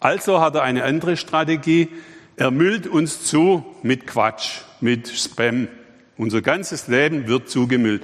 Also 0.00 0.40
hat 0.40 0.54
er 0.54 0.62
eine 0.62 0.84
andere 0.84 1.16
Strategie. 1.16 1.88
Er 2.36 2.50
müllt 2.50 2.86
uns 2.86 3.24
zu 3.24 3.64
mit 3.82 4.06
Quatsch, 4.06 4.60
mit 4.80 5.08
Spam. 5.08 5.68
Unser 6.18 6.42
ganzes 6.42 6.88
Leben 6.88 7.26
wird 7.26 7.48
zugemüllt. 7.48 8.02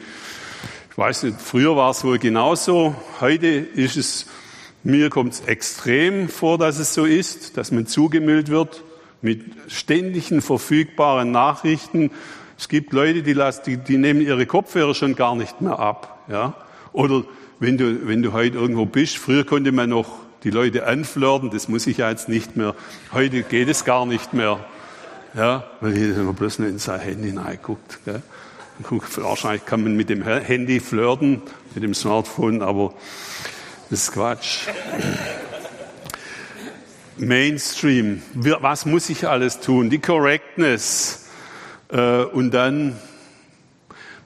Ich 0.90 0.98
weiß 0.98 1.22
nicht, 1.24 1.40
früher 1.40 1.76
war 1.76 1.90
es 1.90 2.04
wohl 2.04 2.18
genauso. 2.18 2.94
Heute 3.20 3.46
ist 3.46 3.96
es, 3.96 4.26
mir 4.84 5.10
kommt 5.10 5.34
es 5.34 5.40
extrem 5.40 6.28
vor, 6.28 6.58
dass 6.58 6.78
es 6.78 6.94
so 6.94 7.04
ist, 7.04 7.56
dass 7.56 7.72
man 7.72 7.86
zugemüllt 7.86 8.48
wird 8.48 8.82
mit 9.22 9.42
ständigen 9.68 10.42
verfügbaren 10.42 11.30
Nachrichten. 11.30 12.10
Es 12.58 12.68
gibt 12.68 12.92
Leute, 12.92 13.22
die, 13.22 13.32
lassen, 13.32 13.62
die, 13.66 13.76
die 13.76 13.96
nehmen 13.96 14.20
ihre 14.20 14.46
Kopfhörer 14.46 14.94
schon 14.94 15.14
gar 15.14 15.36
nicht 15.36 15.60
mehr 15.60 15.78
ab. 15.78 16.26
Ja? 16.28 16.54
Oder 16.92 17.24
wenn 17.60 17.78
du, 17.78 18.06
wenn 18.06 18.22
du 18.22 18.32
heute 18.32 18.58
irgendwo 18.58 18.86
bist, 18.86 19.16
früher 19.16 19.44
konnte 19.44 19.72
man 19.72 19.90
noch 19.90 20.21
die 20.44 20.50
Leute 20.50 20.86
anflirten, 20.86 21.50
das 21.50 21.68
muss 21.68 21.86
ich 21.86 21.98
ja 21.98 22.10
jetzt 22.10 22.28
nicht 22.28 22.56
mehr. 22.56 22.74
Heute 23.12 23.42
geht 23.42 23.68
es 23.68 23.84
gar 23.84 24.06
nicht 24.06 24.32
mehr. 24.32 24.64
Ja, 25.34 25.64
weil 25.80 25.96
jeder 25.96 26.16
immer 26.20 26.32
bloß 26.32 26.58
nur 26.58 26.68
in 26.68 26.78
sein 26.78 27.00
Handy. 27.00 27.34
Gell? 28.04 28.22
Wahrscheinlich 29.16 29.64
kann 29.64 29.82
man 29.82 29.96
mit 29.96 30.10
dem 30.10 30.22
Handy 30.22 30.80
flirten, 30.80 31.42
mit 31.74 31.84
dem 31.84 31.94
Smartphone, 31.94 32.62
aber 32.62 32.92
das 33.88 34.04
ist 34.04 34.12
Quatsch. 34.12 34.66
Mainstream. 37.16 38.22
Was 38.34 38.84
muss 38.84 39.08
ich 39.10 39.28
alles 39.28 39.60
tun? 39.60 39.90
Die 39.90 40.00
Correctness. 40.00 41.28
Äh, 41.88 42.24
und 42.24 42.52
dann, 42.52 42.98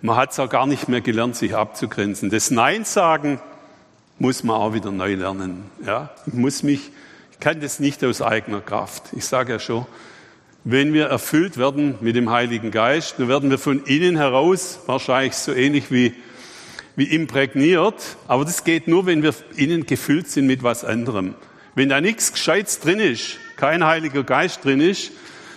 man 0.01 0.17
hat 0.17 0.33
es 0.33 0.39
auch 0.39 0.49
gar 0.49 0.67
nicht 0.67 0.89
mehr 0.89 1.01
gelernt, 1.01 1.37
sich 1.37 1.55
abzugrenzen. 1.55 2.31
Das 2.31 2.51
Nein 2.51 2.85
sagen 2.85 3.41
muss 4.19 4.43
man 4.43 4.57
auch 4.57 4.73
wieder 4.73 4.91
neu 4.91 5.15
lernen. 5.15 5.65
Ja? 5.85 6.11
Ich 6.27 6.35
muss 6.35 6.63
mich, 6.63 6.91
ich 7.33 7.41
kann 7.41 7.61
das 7.61 7.81
nicht 7.81 8.03
aus 8.05 8.23
eigener 8.23 8.61
Kraft. 8.61 9.05
Ich 9.13 9.25
sage 9.25 9.53
ja 9.53 9.59
schon, 9.59 9.87
wenn 10.65 10.93
wir 10.93 11.07
erfüllt 11.07 11.59
werden 11.59 11.95
mit 12.01 12.17
dem 12.17 12.31
Heiligen 12.31 12.71
Geist, 12.71 13.17
dann 13.19 13.29
werden 13.29 13.51
wir 13.51 13.59
von 13.59 13.85
innen 13.85 14.17
heraus 14.17 14.81
wahrscheinlich 14.87 15.35
so 15.35 15.53
ähnlich 15.53 15.93
wie, 15.93 16.15
wie 16.97 17.05
imprägniert. 17.05 18.17
Aber 18.27 18.45
das 18.45 18.65
geht 18.65 18.89
nur, 18.89 19.07
wenn 19.07 19.23
wir 19.23 19.35
innen 19.57 19.87
gefüllt 19.87 20.29
sind 20.29 20.47
mit 20.47 20.63
was 20.63 20.85
anderem. 20.85 21.35
Wenn 21.75 21.89
da 21.89 22.01
nichts 22.01 22.33
Gescheites 22.33 22.81
drin 22.81 23.01
ist, 23.01 23.39
kein 23.57 23.85
Heiliger 23.85 24.25
Geist 24.25 24.65
drin 24.65 24.81
ist, 24.81 25.13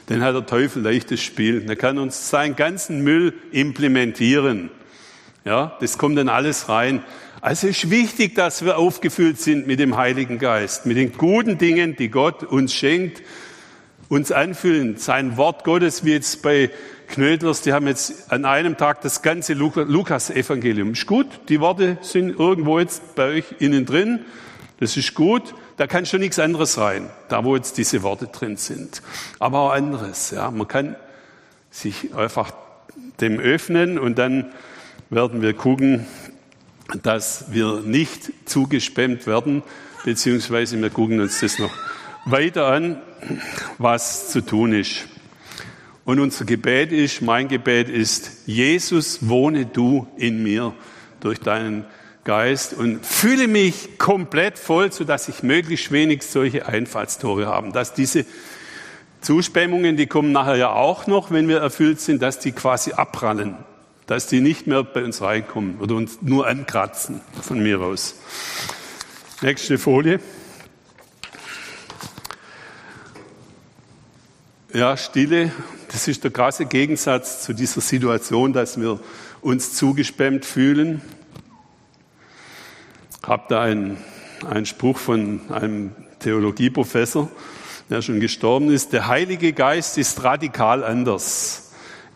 dann 0.08 0.22
hat 0.22 0.36
der 0.36 0.46
Teufel 0.46 0.84
leichtes 0.84 1.22
Spiel. 1.22 1.66
Er 1.68 1.76
kann 1.76 1.98
uns 1.98 2.30
seinen 2.30 2.56
ganzen 2.56 3.04
Müll 3.04 3.34
implementieren. 3.52 4.70
Ja, 5.46 5.78
das 5.80 5.98
kommt 5.98 6.18
dann 6.18 6.30
alles 6.30 6.68
rein. 6.68 7.04
Also 7.42 7.68
ist 7.68 7.90
wichtig, 7.90 8.36
dass 8.36 8.66
wir 8.66 8.78
aufgefüllt 8.78 9.40
sind 9.40 9.66
mit 9.66 9.80
dem 9.80 9.96
Heiligen 9.96 10.40
Geist, 10.40 10.86
mit 10.86 10.98
den 10.98 11.14
guten 11.14 11.58
Dingen, 11.58 11.96
die 11.96 12.10
Gott 12.10 12.44
uns 12.44 12.74
schenkt, 12.74 13.24
uns 14.10 14.34
anfüllen. 14.34 14.98
Sein 14.98 15.38
Wort 15.38 15.64
Gottes, 15.64 16.04
wie 16.04 16.12
jetzt 16.12 16.42
bei 16.42 16.70
Knödlers, 17.08 17.62
die 17.62 17.72
haben 17.72 17.88
jetzt 17.88 18.30
an 18.30 18.44
einem 18.44 18.76
Tag 18.76 19.02
das 19.02 19.22
ganze 19.22 19.54
Lukas-Evangelium. 19.54 20.92
Ist 20.92 21.06
gut, 21.06 21.28
die 21.48 21.62
Worte 21.62 21.98
sind 22.02 22.38
irgendwo 22.38 22.78
jetzt 22.78 23.16
bei 23.16 23.30
euch 23.36 23.46
innen 23.60 23.86
drin. 23.86 24.20
Das 24.82 24.98
ist 24.98 25.14
gut, 25.14 25.56
da 25.78 25.88
kann 25.88 26.06
schon 26.06 26.20
nichts 26.20 26.40
anderes 26.40 26.78
rein, 26.78 27.10
da 27.30 27.46
wo 27.46 27.56
jetzt 27.56 27.78
diese 27.78 28.04
Worte 28.04 28.28
drin 28.28 28.58
sind. 28.58 29.02
Aber 29.40 29.60
auch 29.60 29.72
anderes, 29.72 30.32
ja. 30.32 30.52
Man 30.52 30.68
kann 30.68 30.98
sich 31.72 32.14
einfach 32.14 32.52
dem 33.22 33.40
öffnen 33.40 33.98
und 33.98 34.18
dann 34.18 34.52
werden 35.10 35.42
wir 35.42 35.54
gucken, 35.54 36.06
dass 37.04 37.46
wir 37.52 37.82
nicht 37.82 38.32
zugespammt 38.46 39.28
werden, 39.28 39.64
beziehungsweise 40.06 40.82
wir 40.82 40.90
gucken 40.90 41.20
uns 41.20 41.40
das 41.40 41.60
noch 41.60 41.72
weiter 42.26 42.68
an, 42.68 43.02
was 43.78 44.30
zu 44.30 44.42
tun 44.42 44.74
ist. 44.74 45.08
Und 46.06 46.20
unser 46.20 46.46
Gebet 46.46 46.92
ist, 46.92 47.22
mein 47.22 47.48
Gebet 47.48 47.90
ist, 47.90 48.48
Jesus, 48.48 49.28
wohne 49.28 49.66
du 49.66 50.08
in 50.18 50.42
mir 50.42 50.74
durch 51.20 51.40
deinen 51.40 51.86
Geist 52.24 52.74
und 52.74 53.06
fühle 53.06 53.48
mich 53.48 53.98
komplett 54.00 54.58
voll, 54.58 54.92
sodass 54.92 55.30
ich 55.30 55.44
möglichst 55.44 55.92
wenig 55.92 56.24
solche 56.24 56.66
Einfallstore 56.68 57.46
habe. 57.46 57.72
Dass 57.72 57.94
diese 57.94 58.26
Zuspämmungen, 59.22 59.98
die 59.98 60.08
kommen 60.08 60.32
nachher 60.32 60.56
ja 60.56 60.72
auch 60.72 61.08
noch, 61.08 61.32
wenn 61.32 61.48
wir 61.48 61.60
erfüllt 61.60 62.00
sind, 62.00 62.22
dass 62.22 62.40
die 62.40 62.52
quasi 62.52 62.94
abprallen 62.94 63.56
dass 64.10 64.26
die 64.26 64.42
nicht 64.42 64.66
mehr 64.66 64.84
bei 64.84 65.04
uns 65.04 65.22
reinkommen 65.22 65.78
oder 65.80 65.94
uns 65.94 66.18
nur 66.24 66.48
ankratzen 66.48 67.22
von 67.44 67.62
mir 67.62 67.80
aus. 67.80 68.16
Nächste 69.44 69.78
Folie. 69.78 70.20
Ja, 74.74 74.98
Stille, 74.98 75.52
das 75.92 76.08
ist 76.08 76.24
der 76.24 76.32
krasse 76.32 76.66
Gegensatz 76.66 77.44
zu 77.44 77.54
dieser 77.54 77.82
Situation, 77.82 78.52
dass 78.52 78.82
wir 78.82 79.00
uns 79.42 79.76
zugespammt 79.76 80.44
fühlen. 80.44 81.04
Ich 83.22 83.28
habe 83.28 83.44
da 83.48 83.62
einen, 83.62 83.98
einen 84.50 84.66
Spruch 84.66 84.98
von 84.98 85.42
einem 85.52 85.92
Theologieprofessor, 86.18 87.30
der 87.92 88.02
schon 88.02 88.20
gestorben 88.20 88.72
ist. 88.72 88.92
Der 88.92 89.06
Heilige 89.06 89.54
Geist 89.54 90.00
ist 90.00 90.24
radikal 90.24 90.84
anders. 90.84 91.69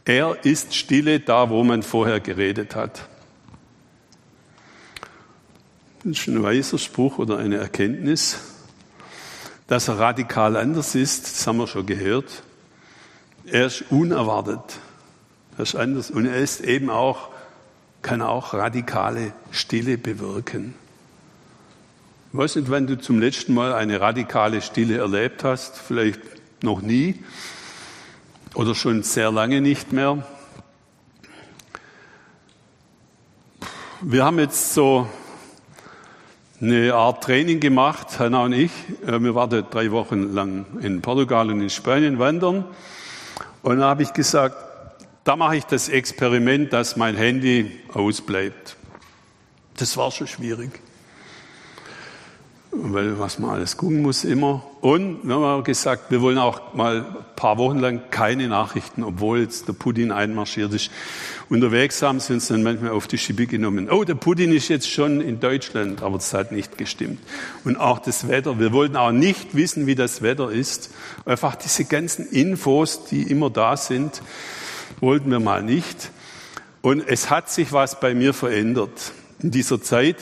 Er 0.05 0.43
ist 0.43 0.75
stille 0.75 1.19
da, 1.21 1.49
wo 1.49 1.63
man 1.63 1.81
vorher 1.81 2.19
geredet 2.19 2.75
hat. 2.75 3.07
Das 6.03 6.19
ist 6.19 6.27
ein 6.27 6.43
weiser 6.43 6.77
Spruch 6.77 7.17
oder 7.17 7.37
eine 7.37 7.55
Erkenntnis. 7.55 8.39
Dass 9.67 9.87
er 9.87 9.99
radikal 9.99 10.57
anders 10.57 10.95
ist, 10.95 11.23
das 11.23 11.47
haben 11.47 11.57
wir 11.57 11.67
schon 11.67 11.85
gehört. 11.85 12.43
Er 13.45 13.67
ist 13.67 13.85
unerwartet. 13.89 14.79
Er 15.57 15.63
ist 15.63 15.75
anders 15.75 16.11
und 16.11 16.25
er 16.25 16.37
ist 16.37 16.59
eben 16.61 16.89
auch, 16.89 17.29
kann 18.01 18.21
auch 18.21 18.53
radikale 18.53 19.31
Stille 19.51 19.97
bewirken. 19.97 20.73
Ich 22.33 22.37
weiß 22.37 22.57
nicht, 22.57 22.69
wann 22.69 22.87
du 22.87 22.99
zum 22.99 23.19
letzten 23.19 23.53
Mal 23.53 23.73
eine 23.73 24.01
radikale 24.01 24.61
Stille 24.61 24.97
erlebt 24.97 25.45
hast, 25.45 25.77
vielleicht 25.77 26.19
noch 26.61 26.81
nie 26.81 27.23
oder 28.53 28.75
schon 28.75 29.03
sehr 29.03 29.31
lange 29.31 29.61
nicht 29.61 29.91
mehr. 29.91 30.25
Wir 34.01 34.25
haben 34.25 34.37
jetzt 34.39 34.73
so 34.73 35.07
eine 36.61 36.93
Art 36.93 37.23
Training 37.23 37.59
gemacht, 37.59 38.19
Hanna 38.19 38.43
und 38.43 38.53
ich. 38.53 38.71
Äh, 39.05 39.19
wir 39.19 39.33
waren 39.35 39.65
drei 39.69 39.91
Wochen 39.91 40.33
lang 40.33 40.65
in 40.81 41.01
Portugal 41.01 41.49
und 41.49 41.61
in 41.61 41.69
Spanien 41.69 42.19
wandern. 42.19 42.65
Und 43.61 43.79
da 43.79 43.89
habe 43.89 44.03
ich 44.03 44.13
gesagt, 44.13 44.55
da 45.23 45.35
mache 45.35 45.57
ich 45.57 45.65
das 45.65 45.89
Experiment, 45.89 46.73
dass 46.73 46.97
mein 46.97 47.15
Handy 47.15 47.79
ausbleibt. 47.93 48.75
Das 49.77 49.97
war 49.97 50.11
schon 50.11 50.27
schwierig 50.27 50.82
weil 52.91 53.17
was 53.17 53.39
man 53.39 53.51
alles 53.51 53.77
gucken 53.77 54.01
muss 54.01 54.25
immer. 54.25 54.61
Und 54.81 55.23
wir 55.23 55.35
haben 55.35 55.63
gesagt, 55.63 56.11
wir 56.11 56.21
wollen 56.21 56.37
auch 56.37 56.73
mal 56.73 56.97
ein 56.97 57.15
paar 57.37 57.57
Wochen 57.57 57.79
lang 57.79 58.01
keine 58.11 58.49
Nachrichten, 58.49 59.03
obwohl 59.03 59.39
jetzt 59.39 59.69
der 59.69 59.73
Putin 59.73 60.11
einmarschiert 60.11 60.73
ist. 60.73 60.91
Unterwegs 61.47 62.01
haben 62.01 62.19
sie 62.19 62.33
uns 62.33 62.49
dann 62.49 62.61
manchmal 62.61 62.91
auf 62.91 63.07
die 63.07 63.17
Schippe 63.17 63.47
genommen. 63.47 63.89
Oh, 63.89 64.03
der 64.03 64.15
Putin 64.15 64.51
ist 64.51 64.67
jetzt 64.67 64.89
schon 64.89 65.21
in 65.21 65.39
Deutschland, 65.39 66.03
aber 66.03 66.17
das 66.17 66.33
hat 66.33 66.51
nicht 66.51 66.77
gestimmt. 66.77 67.19
Und 67.63 67.77
auch 67.77 67.99
das 67.99 68.27
Wetter. 68.27 68.59
Wir 68.59 68.73
wollten 68.73 68.97
auch 68.97 69.13
nicht 69.13 69.55
wissen, 69.55 69.87
wie 69.87 69.95
das 69.95 70.21
Wetter 70.21 70.51
ist. 70.51 70.91
Einfach 71.25 71.55
diese 71.55 71.85
ganzen 71.85 72.29
Infos, 72.31 73.05
die 73.05 73.23
immer 73.23 73.49
da 73.49 73.77
sind, 73.77 74.21
wollten 74.99 75.31
wir 75.31 75.39
mal 75.39 75.63
nicht. 75.63 76.11
Und 76.81 77.07
es 77.07 77.29
hat 77.29 77.49
sich 77.49 77.71
was 77.71 78.01
bei 78.01 78.13
mir 78.13 78.33
verändert. 78.33 79.13
In 79.41 79.51
dieser 79.51 79.81
Zeit 79.81 80.17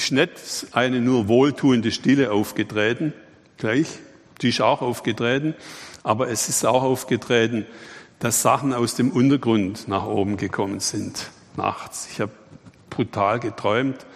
ist 0.00 0.12
nicht 0.12 0.30
eine 0.72 1.00
nur 1.00 1.28
wohltuende 1.28 1.92
Stille 1.92 2.32
aufgetreten, 2.32 3.12
gleich, 3.58 3.86
die 4.40 4.48
ist 4.48 4.60
auch 4.60 4.82
aufgetreten, 4.82 5.54
aber 6.02 6.28
es 6.28 6.48
ist 6.48 6.64
auch 6.66 6.82
aufgetreten, 6.82 7.66
dass 8.18 8.42
Sachen 8.42 8.72
aus 8.72 8.94
dem 8.94 9.10
Untergrund 9.10 9.88
nach 9.88 10.06
oben 10.06 10.36
gekommen 10.36 10.80
sind, 10.80 11.30
nachts. 11.56 12.08
Ich 12.10 12.20
habe 12.20 12.32
brutal 12.90 13.40
geträumt, 13.40 14.06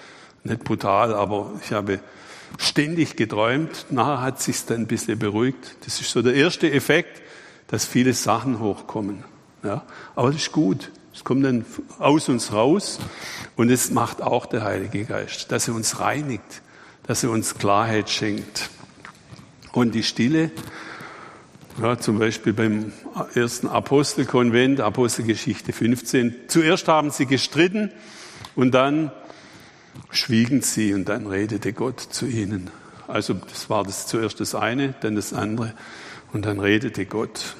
nicht 0.44 0.64
brutal, 0.64 1.14
aber 1.14 1.52
ich 1.62 1.72
habe 1.72 2.00
ständig 2.56 3.16
geträumt. 3.16 3.86
Nachher 3.90 4.22
hat 4.22 4.40
sich 4.40 4.64
dann 4.64 4.82
ein 4.82 4.86
bisschen 4.86 5.18
beruhigt. 5.18 5.76
Das 5.84 6.00
ist 6.00 6.10
so 6.10 6.22
der 6.22 6.34
erste 6.34 6.70
Effekt, 6.70 7.22
dass 7.66 7.84
viele 7.84 8.14
Sachen 8.14 8.60
hochkommen. 8.60 9.24
Ja, 9.62 9.82
aber 10.14 10.28
das 10.28 10.42
ist 10.42 10.52
gut. 10.52 10.90
Es 11.18 11.24
kommt 11.24 11.44
dann 11.44 11.64
aus 11.98 12.28
uns 12.28 12.52
raus 12.52 13.00
und 13.56 13.70
es 13.70 13.90
macht 13.90 14.22
auch 14.22 14.46
der 14.46 14.62
Heilige 14.62 15.04
Geist, 15.04 15.50
dass 15.50 15.66
er 15.66 15.74
uns 15.74 15.98
reinigt, 15.98 16.62
dass 17.08 17.24
er 17.24 17.30
uns 17.30 17.56
Klarheit 17.56 18.08
schenkt. 18.08 18.70
Und 19.72 19.96
die 19.96 20.04
Stille, 20.04 20.52
ja, 21.82 21.98
zum 21.98 22.20
Beispiel 22.20 22.52
beim 22.52 22.92
ersten 23.34 23.66
Apostelkonvent, 23.66 24.78
Apostelgeschichte 24.78 25.72
15. 25.72 26.36
Zuerst 26.46 26.86
haben 26.86 27.10
sie 27.10 27.26
gestritten 27.26 27.90
und 28.54 28.70
dann 28.70 29.10
schwiegen 30.10 30.62
sie 30.62 30.94
und 30.94 31.08
dann 31.08 31.26
redete 31.26 31.72
Gott 31.72 31.98
zu 31.98 32.26
ihnen. 32.26 32.70
Also 33.08 33.34
das 33.34 33.68
war 33.68 33.82
das 33.82 34.06
zuerst 34.06 34.38
das 34.38 34.54
eine, 34.54 34.94
dann 35.00 35.16
das 35.16 35.32
andere 35.32 35.74
und 36.32 36.46
dann 36.46 36.60
redete 36.60 37.06
Gott. 37.06 37.56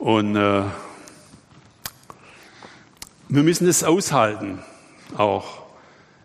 Und 0.00 0.34
äh, 0.34 0.64
wir 3.28 3.42
müssen 3.42 3.66
es 3.66 3.82
aushalten 3.82 4.60
auch. 5.16 5.62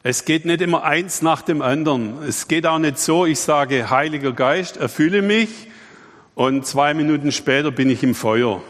Es 0.04 0.26
geht 0.26 0.46
nicht 0.46 0.62
immer 0.62 0.84
eins 0.84 1.22
nach 1.22 1.42
dem 1.42 1.62
anderen. 1.62 2.24
Es 2.24 2.48
geht 2.48 2.66
auch 2.66 2.80
nicht 2.80 2.98
so, 2.98 3.26
ich 3.26 3.40
sage, 3.40 3.90
Heiliger 3.90 4.34
Geist, 4.34 4.78
erfülle 4.78 5.22
mich 5.22 5.50
und 6.36 6.66
zwei 6.66 6.94
Minuten 6.94 7.32
später 7.32 7.72
bin 7.72 7.90
ich 7.90 8.04
im 8.04 8.16
Feuer. 8.16 8.62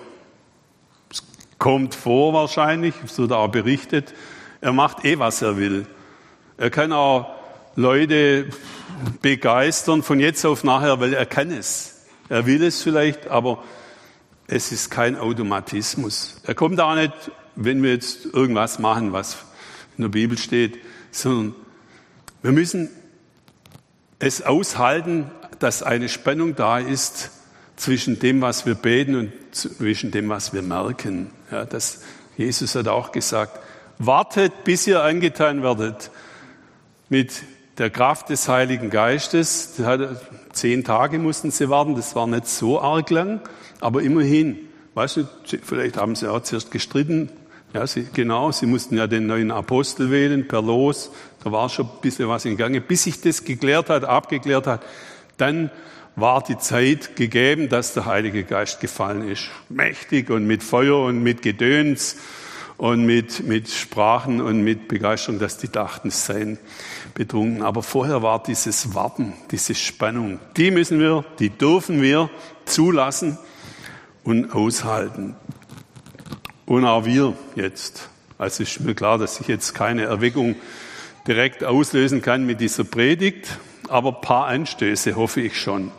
Es 1.10 1.24
kommt 1.58 1.96
vor 1.96 2.34
wahrscheinlich, 2.34 2.96
es 3.06 3.18
wird 3.18 3.32
auch 3.32 3.48
berichtet. 3.50 4.14
Er 4.60 4.74
macht 4.74 5.06
eh, 5.06 5.20
was 5.20 5.42
er 5.42 5.58
will. 5.58 5.86
Er 6.58 6.70
kann 6.70 6.92
auch 6.92 7.34
Leute 7.76 8.48
begeistern 9.22 10.04
von 10.04 10.20
jetzt 10.20 10.46
auf 10.46 10.64
nachher, 10.64 11.00
weil 11.00 11.14
er 11.14 11.26
kann 11.26 11.52
es. 11.52 12.06
Er 12.30 12.46
will 12.46 12.64
es 12.64 12.82
vielleicht, 12.82 13.28
aber 13.28 13.64
es 14.48 14.72
ist 14.72 14.90
kein 14.90 15.18
Automatismus. 15.18 16.42
Er 16.46 16.56
kommt 16.56 16.80
auch 16.82 16.96
nicht, 16.96 17.14
wenn 17.56 17.84
wir 17.84 17.92
jetzt 17.92 18.26
irgendwas 18.26 18.80
machen, 18.80 19.14
was 19.14 19.38
in 19.98 20.04
der 20.04 20.10
Bibel 20.10 20.38
steht, 20.38 20.80
sondern 21.12 21.56
wir 22.42 22.52
müssen 22.52 22.90
es 24.20 24.42
aushalten, 24.42 25.30
dass 25.60 25.84
eine 25.84 26.10
Spannung 26.10 26.56
da 26.56 26.80
ist 26.80 27.32
zwischen 27.76 28.20
dem, 28.20 28.42
was 28.42 28.66
wir 28.66 28.76
beten 28.76 29.16
und 29.16 29.32
zwischen 29.52 30.12
dem, 30.12 30.30
was 30.30 30.54
wir 30.54 30.62
merken. 30.62 31.32
Ja, 31.52 31.66
das, 31.66 32.02
Jesus 32.38 32.76
hat 32.76 32.88
auch 32.88 33.12
gesagt, 33.12 33.60
wartet, 33.98 34.64
bis 34.64 34.88
ihr 34.88 35.04
angetan 35.04 35.64
werdet 35.64 36.12
mit 37.10 37.44
der 37.78 37.90
Kraft 37.90 38.30
des 38.30 38.48
Heiligen 38.48 38.90
Geistes. 38.90 39.80
Zehn 40.54 40.84
Tage 40.84 41.20
mussten 41.20 41.52
sie 41.52 41.70
warten, 41.70 41.96
das 41.96 42.16
war 42.16 42.28
nicht 42.28 42.48
so 42.48 42.80
arg 42.82 43.10
lang, 43.10 43.42
aber 43.80 44.02
immerhin. 44.02 44.58
Weißt 44.94 45.18
du, 45.18 45.28
vielleicht 45.64 45.98
haben 45.98 46.16
sie 46.16 46.30
auch 46.30 46.44
zuerst 46.44 46.72
gestritten, 46.72 47.30
ja, 47.74 47.88
sie, 47.88 48.08
genau, 48.14 48.52
sie 48.52 48.66
mussten 48.66 48.98
ja 48.98 49.08
den 49.08 49.28
neuen 49.28 49.52
Apostel 49.52 50.12
wählen 50.12 50.48
per 50.48 50.62
Los. 50.62 51.12
Da 51.44 51.52
war 51.52 51.70
schon 51.70 51.86
ein 51.86 52.02
bisschen 52.02 52.28
was 52.28 52.46
in 52.46 52.58
Gange. 52.58 52.82
Bis 52.82 53.04
sich 53.04 53.22
das 53.22 53.44
geklärt 53.44 53.90
hat, 53.90 54.04
abgeklärt 54.04 54.68
hat, 54.68 54.84
dann 55.38 55.72
war 56.16 56.44
die 56.44 56.58
Zeit 56.58 57.16
gegeben, 57.16 57.70
dass 57.70 57.94
der 57.94 58.06
Heilige 58.06 58.44
Geist 58.44 58.82
gefallen 58.82 59.28
ist. 59.28 59.44
Mächtig 59.70 60.30
und 60.30 60.46
mit 60.46 60.64
Feuer 60.64 61.06
und 61.06 61.24
mit 61.24 61.42
Gedöns 61.42 62.18
und 62.78 63.06
mit, 63.06 63.48
mit 63.48 63.70
Sprachen 63.70 64.42
und 64.42 64.64
mit 64.64 64.88
Begeisterung, 64.88 65.40
dass 65.40 65.58
die 65.58 65.70
dachten, 65.70 66.10
es 66.10 66.26
seien 66.26 66.58
betrunken. 67.14 67.62
Aber 67.62 67.84
vorher 67.84 68.22
war 68.22 68.44
dieses 68.44 68.94
Warten, 68.94 69.34
diese 69.52 69.76
Spannung. 69.76 70.40
Die 70.58 70.72
müssen 70.72 71.00
wir, 71.00 71.24
die 71.40 71.52
dürfen 71.52 72.02
wir 72.02 72.30
zulassen 72.66 73.38
und 74.24 74.54
aushalten. 74.54 75.36
Und 76.72 76.86
auch 76.86 77.04
wir 77.04 77.34
jetzt. 77.58 78.08
Also 78.38 78.64
ist 78.64 78.80
mir 78.80 78.96
klar, 78.96 79.18
dass 79.18 79.42
ich 79.42 79.48
jetzt 79.50 79.76
keine 79.76 80.04
Erweckung 80.04 80.56
direkt 81.28 81.66
auslösen 81.66 82.22
kann 82.22 82.46
mit 82.46 82.62
dieser 82.62 82.86
Predigt, 82.86 83.58
aber 83.90 84.16
ein 84.16 84.22
paar 84.22 84.46
Anstöße 84.46 85.18
hoffe 85.18 85.42
ich 85.42 85.60
schon. 85.60 85.92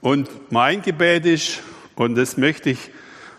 Und 0.00 0.30
mein 0.52 0.82
Gebet 0.82 1.26
ist, 1.26 1.62
und 1.96 2.14
das 2.14 2.36
möchte 2.36 2.70
ich 2.70 2.78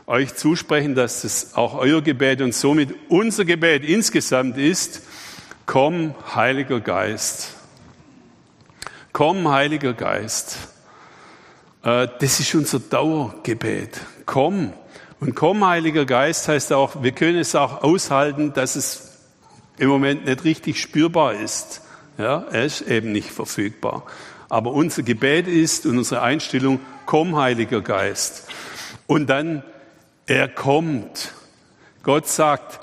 euch 0.05 0.35
zusprechen, 0.35 0.95
dass 0.95 1.23
es 1.23 1.55
auch 1.55 1.75
euer 1.75 2.01
Gebet 2.01 2.41
und 2.41 2.53
somit 2.53 2.93
unser 3.07 3.45
Gebet 3.45 3.85
insgesamt 3.85 4.57
ist, 4.57 5.03
komm, 5.65 6.13
Heiliger 6.35 6.81
Geist. 6.81 7.53
Komm, 9.13 9.47
Heiliger 9.47 9.93
Geist. 9.93 10.57
Äh, 11.83 12.09
das 12.19 12.41
ist 12.41 12.53
unser 12.53 12.81
Dauergebet. 12.81 14.01
Komm, 14.25 14.73
und 15.23 15.35
komm, 15.35 15.65
Heiliger 15.65 16.05
Geist 16.05 16.49
heißt 16.49 16.73
auch, 16.73 17.01
wir 17.01 17.13
können 17.13 17.37
es 17.37 17.55
auch 17.55 17.81
aushalten, 17.81 18.51
dass 18.51 18.75
es 18.75 19.19
im 19.77 19.87
Moment 19.87 20.25
nicht 20.25 20.43
richtig 20.43 20.81
spürbar 20.81 21.35
ist. 21.35 21.79
Ja, 22.17 22.45
er 22.51 22.65
ist 22.65 22.81
eben 22.81 23.13
nicht 23.13 23.31
verfügbar. 23.31 24.03
Aber 24.49 24.71
unser 24.71 25.01
Gebet 25.01 25.47
ist 25.47 25.85
und 25.85 25.97
unsere 25.97 26.23
Einstellung, 26.23 26.81
komm, 27.05 27.37
Heiliger 27.37 27.79
Geist. 27.79 28.49
Und 29.07 29.29
dann, 29.29 29.63
er 30.25 30.49
kommt. 30.49 31.31
Gott 32.03 32.27
sagt, 32.27 32.81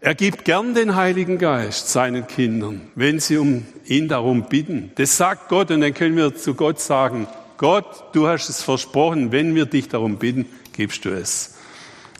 er 0.00 0.16
gibt 0.16 0.44
gern 0.44 0.74
den 0.74 0.96
Heiligen 0.96 1.38
Geist 1.38 1.90
seinen 1.90 2.26
Kindern, 2.26 2.90
wenn 2.96 3.20
sie 3.20 3.36
um 3.36 3.64
ihn 3.84 4.08
darum 4.08 4.48
bitten. 4.48 4.90
Das 4.96 5.16
sagt 5.16 5.50
Gott 5.50 5.70
und 5.70 5.82
dann 5.82 5.94
können 5.94 6.16
wir 6.16 6.34
zu 6.34 6.54
Gott 6.54 6.80
sagen, 6.80 7.28
Gott, 7.58 8.06
du 8.12 8.26
hast 8.26 8.48
es 8.48 8.62
versprochen, 8.62 9.30
wenn 9.30 9.54
wir 9.54 9.66
dich 9.66 9.88
darum 9.88 10.16
bitten, 10.16 10.46
gibst 10.80 11.04
du 11.04 11.10
es. 11.10 11.56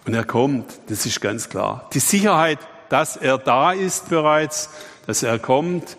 Und 0.04 0.12
er 0.12 0.24
kommt, 0.24 0.66
das 0.88 1.06
ist 1.06 1.22
ganz 1.22 1.48
klar. 1.48 1.88
Die 1.94 1.98
Sicherheit, 1.98 2.58
dass 2.90 3.16
er 3.16 3.38
da 3.38 3.72
ist 3.72 4.10
bereits, 4.10 4.68
dass 5.06 5.22
er 5.22 5.38
kommt 5.38 5.96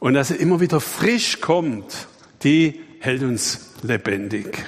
und 0.00 0.14
dass 0.14 0.32
er 0.32 0.40
immer 0.40 0.58
wieder 0.58 0.80
frisch 0.80 1.40
kommt, 1.40 2.08
die 2.42 2.80
hält 2.98 3.22
uns 3.22 3.74
lebendig. 3.82 4.66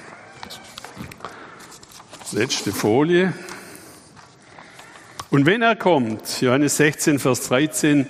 Letzte 2.31 2.71
Folie. 2.71 3.33
Und 5.31 5.47
wenn 5.47 5.63
er 5.63 5.75
kommt, 5.75 6.41
Johannes 6.41 6.77
16, 6.77 7.19
Vers 7.19 7.49
13, 7.49 8.07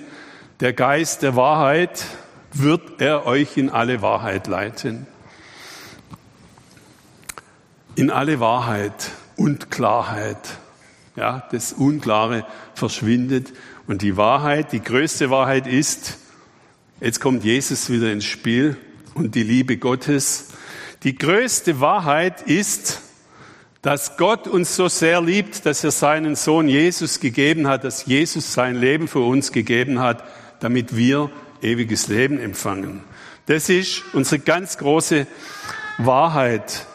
der 0.59 0.73
Geist 0.73 1.23
der 1.23 1.35
Wahrheit, 1.35 2.05
wird 2.53 3.01
er 3.01 3.25
euch 3.25 3.57
in 3.57 3.71
alle 3.71 4.03
Wahrheit 4.03 4.45
leiten 4.45 5.07
in 7.95 8.09
alle 8.09 8.39
Wahrheit 8.39 9.11
und 9.35 9.71
Klarheit. 9.71 10.57
Ja, 11.15 11.47
das 11.51 11.73
Unklare 11.73 12.45
verschwindet 12.73 13.51
und 13.87 14.01
die 14.01 14.15
Wahrheit, 14.15 14.71
die 14.71 14.81
größte 14.81 15.29
Wahrheit 15.29 15.67
ist, 15.67 16.17
jetzt 17.01 17.19
kommt 17.19 17.43
Jesus 17.43 17.89
wieder 17.89 18.11
ins 18.11 18.25
Spiel 18.25 18.77
und 19.13 19.35
die 19.35 19.43
Liebe 19.43 19.77
Gottes. 19.77 20.49
Die 21.03 21.15
größte 21.15 21.81
Wahrheit 21.81 22.43
ist, 22.43 23.01
dass 23.81 24.15
Gott 24.15 24.47
uns 24.47 24.75
so 24.75 24.87
sehr 24.87 25.21
liebt, 25.21 25.65
dass 25.65 25.83
er 25.83 25.91
seinen 25.91 26.35
Sohn 26.35 26.67
Jesus 26.67 27.19
gegeben 27.19 27.67
hat, 27.67 27.83
dass 27.83 28.05
Jesus 28.05 28.53
sein 28.53 28.75
Leben 28.75 29.07
für 29.07 29.19
uns 29.25 29.51
gegeben 29.51 29.99
hat, 29.99 30.23
damit 30.59 30.95
wir 30.95 31.31
ewiges 31.61 32.07
Leben 32.07 32.39
empfangen. 32.39 33.01
Das 33.47 33.69
ist 33.69 34.03
unsere 34.13 34.39
ganz 34.39 34.77
große 34.77 35.25
Wahrheit. 35.97 36.85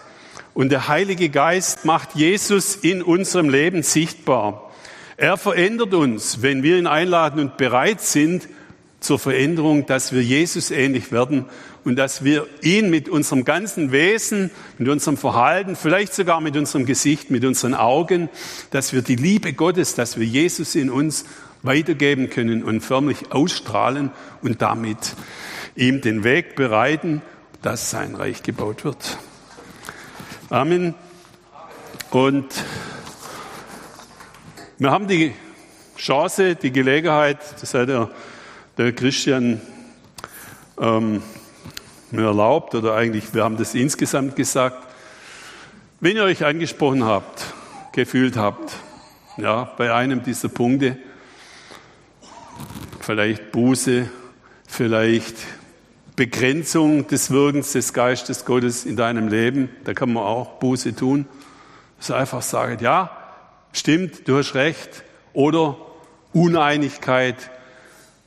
Und 0.57 0.71
der 0.71 0.89
Heilige 0.89 1.29
Geist 1.29 1.85
macht 1.85 2.15
Jesus 2.15 2.77
in 2.77 3.03
unserem 3.03 3.51
Leben 3.51 3.83
sichtbar. 3.83 4.73
Er 5.19 5.37
verändert 5.37 5.93
uns, 5.93 6.41
wenn 6.41 6.63
wir 6.63 6.79
ihn 6.79 6.87
einladen 6.87 7.41
und 7.41 7.59
bereit 7.59 8.01
sind 8.01 8.49
zur 8.99 9.19
Veränderung, 9.19 9.85
dass 9.85 10.15
wir 10.15 10.23
Jesus 10.23 10.71
ähnlich 10.71 11.13
werden 11.13 11.45
und 11.85 11.97
dass 11.97 12.25
wir 12.25 12.47
ihn 12.63 12.89
mit 12.89 13.11
unserem 13.11 13.45
ganzen 13.45 13.93
Wesen, 13.93 14.51
mit 14.79 14.89
unserem 14.89 15.19
Verhalten, 15.19 15.77
vielleicht 15.77 16.15
sogar 16.15 16.41
mit 16.41 16.57
unserem 16.57 16.87
Gesicht, 16.87 17.31
mit 17.31 17.45
unseren 17.45 17.75
Augen, 17.75 18.31
dass 18.71 18.95
wir 18.95 19.03
die 19.03 19.17
Liebe 19.17 19.53
Gottes, 19.53 19.95
dass 19.95 20.19
wir 20.19 20.25
Jesus 20.25 20.75
in 20.75 20.89
uns 20.89 21.27
weitergeben 21.65 22.31
können 22.31 22.65
und 22.65 22.81
förmlich 22.81 23.31
ausstrahlen 23.31 24.11
und 24.41 24.63
damit 24.63 25.17
ihm 25.75 26.01
den 26.01 26.25
Weg 26.25 26.57
bereiten, 26.57 27.21
dass 27.61 27.91
sein 27.91 28.15
Reich 28.15 28.43
gebaut 28.43 28.87
wird. 28.87 29.19
Amen. 30.49 30.95
Und 32.13 32.47
wir 34.79 34.93
haben 34.93 35.09
die 35.09 35.35
Chance, 35.97 36.55
die 36.55 36.71
Gelegenheit, 36.71 37.39
das 37.61 37.75
hat 37.75 37.89
der, 37.89 38.09
der 38.79 38.93
Christian 38.93 39.61
ähm, 40.81 41.21
mir 42.13 42.27
erlaubt, 42.27 42.77
oder 42.77 42.95
eigentlich, 42.95 43.35
wir 43.35 43.43
haben 43.43 43.57
das 43.57 43.75
insgesamt 43.75 44.37
gesagt, 44.37 44.87
wenn 45.99 46.15
ihr 46.15 46.23
euch 46.23 46.45
angesprochen 46.45 47.05
habt, 47.05 47.43
gefühlt 47.91 48.37
habt, 48.37 48.73
ja, 49.39 49.65
bei 49.77 49.93
einem 49.93 50.23
dieser 50.23 50.49
Punkte, 50.49 50.97
vielleicht 53.01 53.51
Buße, 53.51 54.09
vielleicht 54.69 55.39
Begrenzung 56.17 57.07
des 57.07 57.31
Wirkens 57.31 57.73
des 57.73 57.93
Geistes 57.93 58.45
Gottes 58.45 58.85
in 58.85 58.97
deinem 58.97 59.29
Leben. 59.29 59.69
Da 59.85 59.95
kann 59.95 60.13
man 60.13 60.25
auch 60.25 60.59
Buße 60.59 60.97
tun. 60.97 61.27
Dass 61.99 62.11
er 62.11 62.17
einfach 62.17 62.43
sagt, 62.43 62.81
ja, 62.81 63.11
stimmt, 63.73 64.27
du 64.27 64.39
hast 64.39 64.55
recht. 64.55 65.05
Oder 65.35 65.77
Uneinigkeit, 66.33 67.37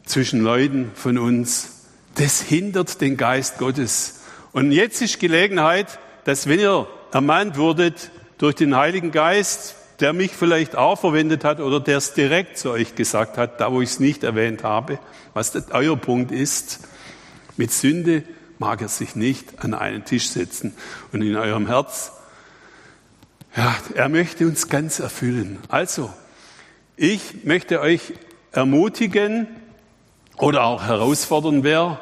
zwischen 0.09 0.41
Leuten 0.41 0.91
von 0.95 1.17
uns. 1.17 1.85
Das 2.15 2.41
hindert 2.41 2.99
den 2.99 3.15
Geist 3.15 3.59
Gottes. 3.59 4.21
Und 4.51 4.71
jetzt 4.71 5.01
ist 5.01 5.19
Gelegenheit, 5.19 5.99
dass 6.25 6.47
wenn 6.47 6.59
ihr 6.59 6.87
ermahnt 7.13 7.57
wurdet 7.57 8.09
durch 8.39 8.55
den 8.55 8.75
Heiligen 8.75 9.11
Geist, 9.11 9.75
der 9.99 10.13
mich 10.13 10.31
vielleicht 10.31 10.75
auch 10.75 10.99
verwendet 10.99 11.43
hat 11.43 11.59
oder 11.59 11.79
der 11.79 11.97
es 11.97 12.13
direkt 12.13 12.57
zu 12.57 12.71
euch 12.71 12.95
gesagt 12.95 13.37
hat, 13.37 13.61
da 13.61 13.71
wo 13.71 13.81
ich 13.81 13.89
es 13.89 13.99
nicht 13.99 14.23
erwähnt 14.23 14.63
habe, 14.63 14.97
was 15.33 15.55
euer 15.71 15.95
Punkt 15.95 16.31
ist, 16.31 16.79
mit 17.59 17.73
Sünde 17.73 18.23
mag 18.57 18.81
er 18.81 18.87
sich 18.87 19.17
nicht 19.17 19.59
an 19.59 19.73
einen 19.73 20.05
Tisch 20.05 20.29
setzen 20.29 20.73
und 21.11 21.21
in 21.21 21.35
eurem 21.35 21.67
Herz, 21.67 22.13
ja, 23.55 23.75
er 23.95 24.07
möchte 24.07 24.47
uns 24.47 24.69
ganz 24.69 24.99
erfüllen. 24.99 25.59
Also, 25.67 26.13
ich 26.95 27.43
möchte 27.43 27.81
euch 27.81 28.13
ermutigen 28.53 29.47
oder 30.37 30.63
auch 30.63 30.83
herausfordern, 30.83 31.65
wer 31.65 31.99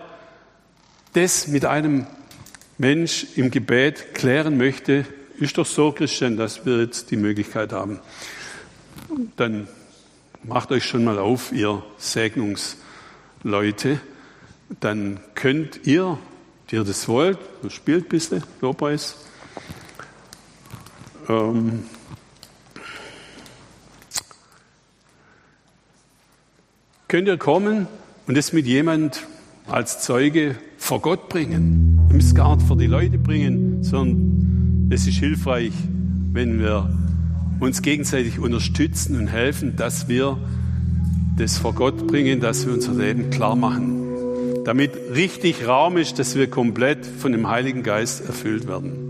das 1.14 1.48
mit 1.48 1.66
einem 1.66 2.06
Mensch 2.78 3.26
im 3.36 3.50
Gebet 3.50 4.14
klären 4.14 4.58
möchte, 4.58 5.08
ist 5.40 5.58
doch 5.58 5.66
so, 5.66 5.92
Christian, 5.92 6.38
dass 6.38 6.68
wir 6.68 6.82
jetzt 6.82 7.10
die 7.10 7.18
Möglichkeit 7.18 7.74
haben. 7.74 8.00
Dann 9.38 9.68
macht 10.44 10.72
euch 10.72 10.84
schon 10.84 11.04
mal 11.04 11.18
auf, 11.18 11.52
ihr 11.52 11.82
Segnungsleute. 11.98 14.00
Dann 14.80 15.20
könnt 15.34 15.88
ihr, 15.88 16.18
die 16.70 16.76
ihr 16.76 16.84
das 16.84 17.08
wollt, 17.08 17.40
spielt 17.70 18.06
ein 18.06 18.10
bisschen 18.10 18.44
Lobpreis, 18.62 19.16
ähm, 21.30 21.84
könnt 27.08 27.28
ihr 27.28 27.38
kommen 27.38 27.88
und 28.28 28.38
es 28.38 28.52
mit 28.52 28.66
jemand 28.66 29.26
als 29.68 30.02
Zeuge 30.02 30.56
vor 30.78 31.02
Gott 31.02 31.30
bringen. 31.30 31.94
Gar 32.34 32.56
nicht 32.56 32.68
vor 32.68 32.78
die 32.78 32.88
Leute 32.88 33.18
bringen, 33.18 33.84
sondern 33.84 34.90
es 34.92 35.08
ist 35.08 35.18
hilfreich, 35.18 35.74
wenn 36.34 36.60
wir 36.60 36.90
uns 37.60 37.82
gegenseitig 37.82 38.40
unterstützen 38.40 39.18
und 39.18 39.28
helfen, 39.28 39.76
dass 39.76 40.08
wir 40.08 40.38
das 41.38 41.58
vor 41.58 41.74
Gott 41.74 42.08
bringen, 42.08 42.40
dass 42.40 42.66
wir 42.66 42.74
unser 42.74 42.94
Leben 42.94 43.30
klar 43.30 43.56
machen. 43.56 44.07
Damit 44.68 44.92
richtig 45.16 45.66
Raum 45.66 45.96
ist, 45.96 46.20
dass 46.20 46.36
wir 46.36 46.50
komplett 46.50 47.06
von 47.06 47.32
dem 47.32 47.48
Heiligen 47.48 47.84
Geist 47.84 48.28
erfüllt 48.28 48.68
werden. 48.68 49.07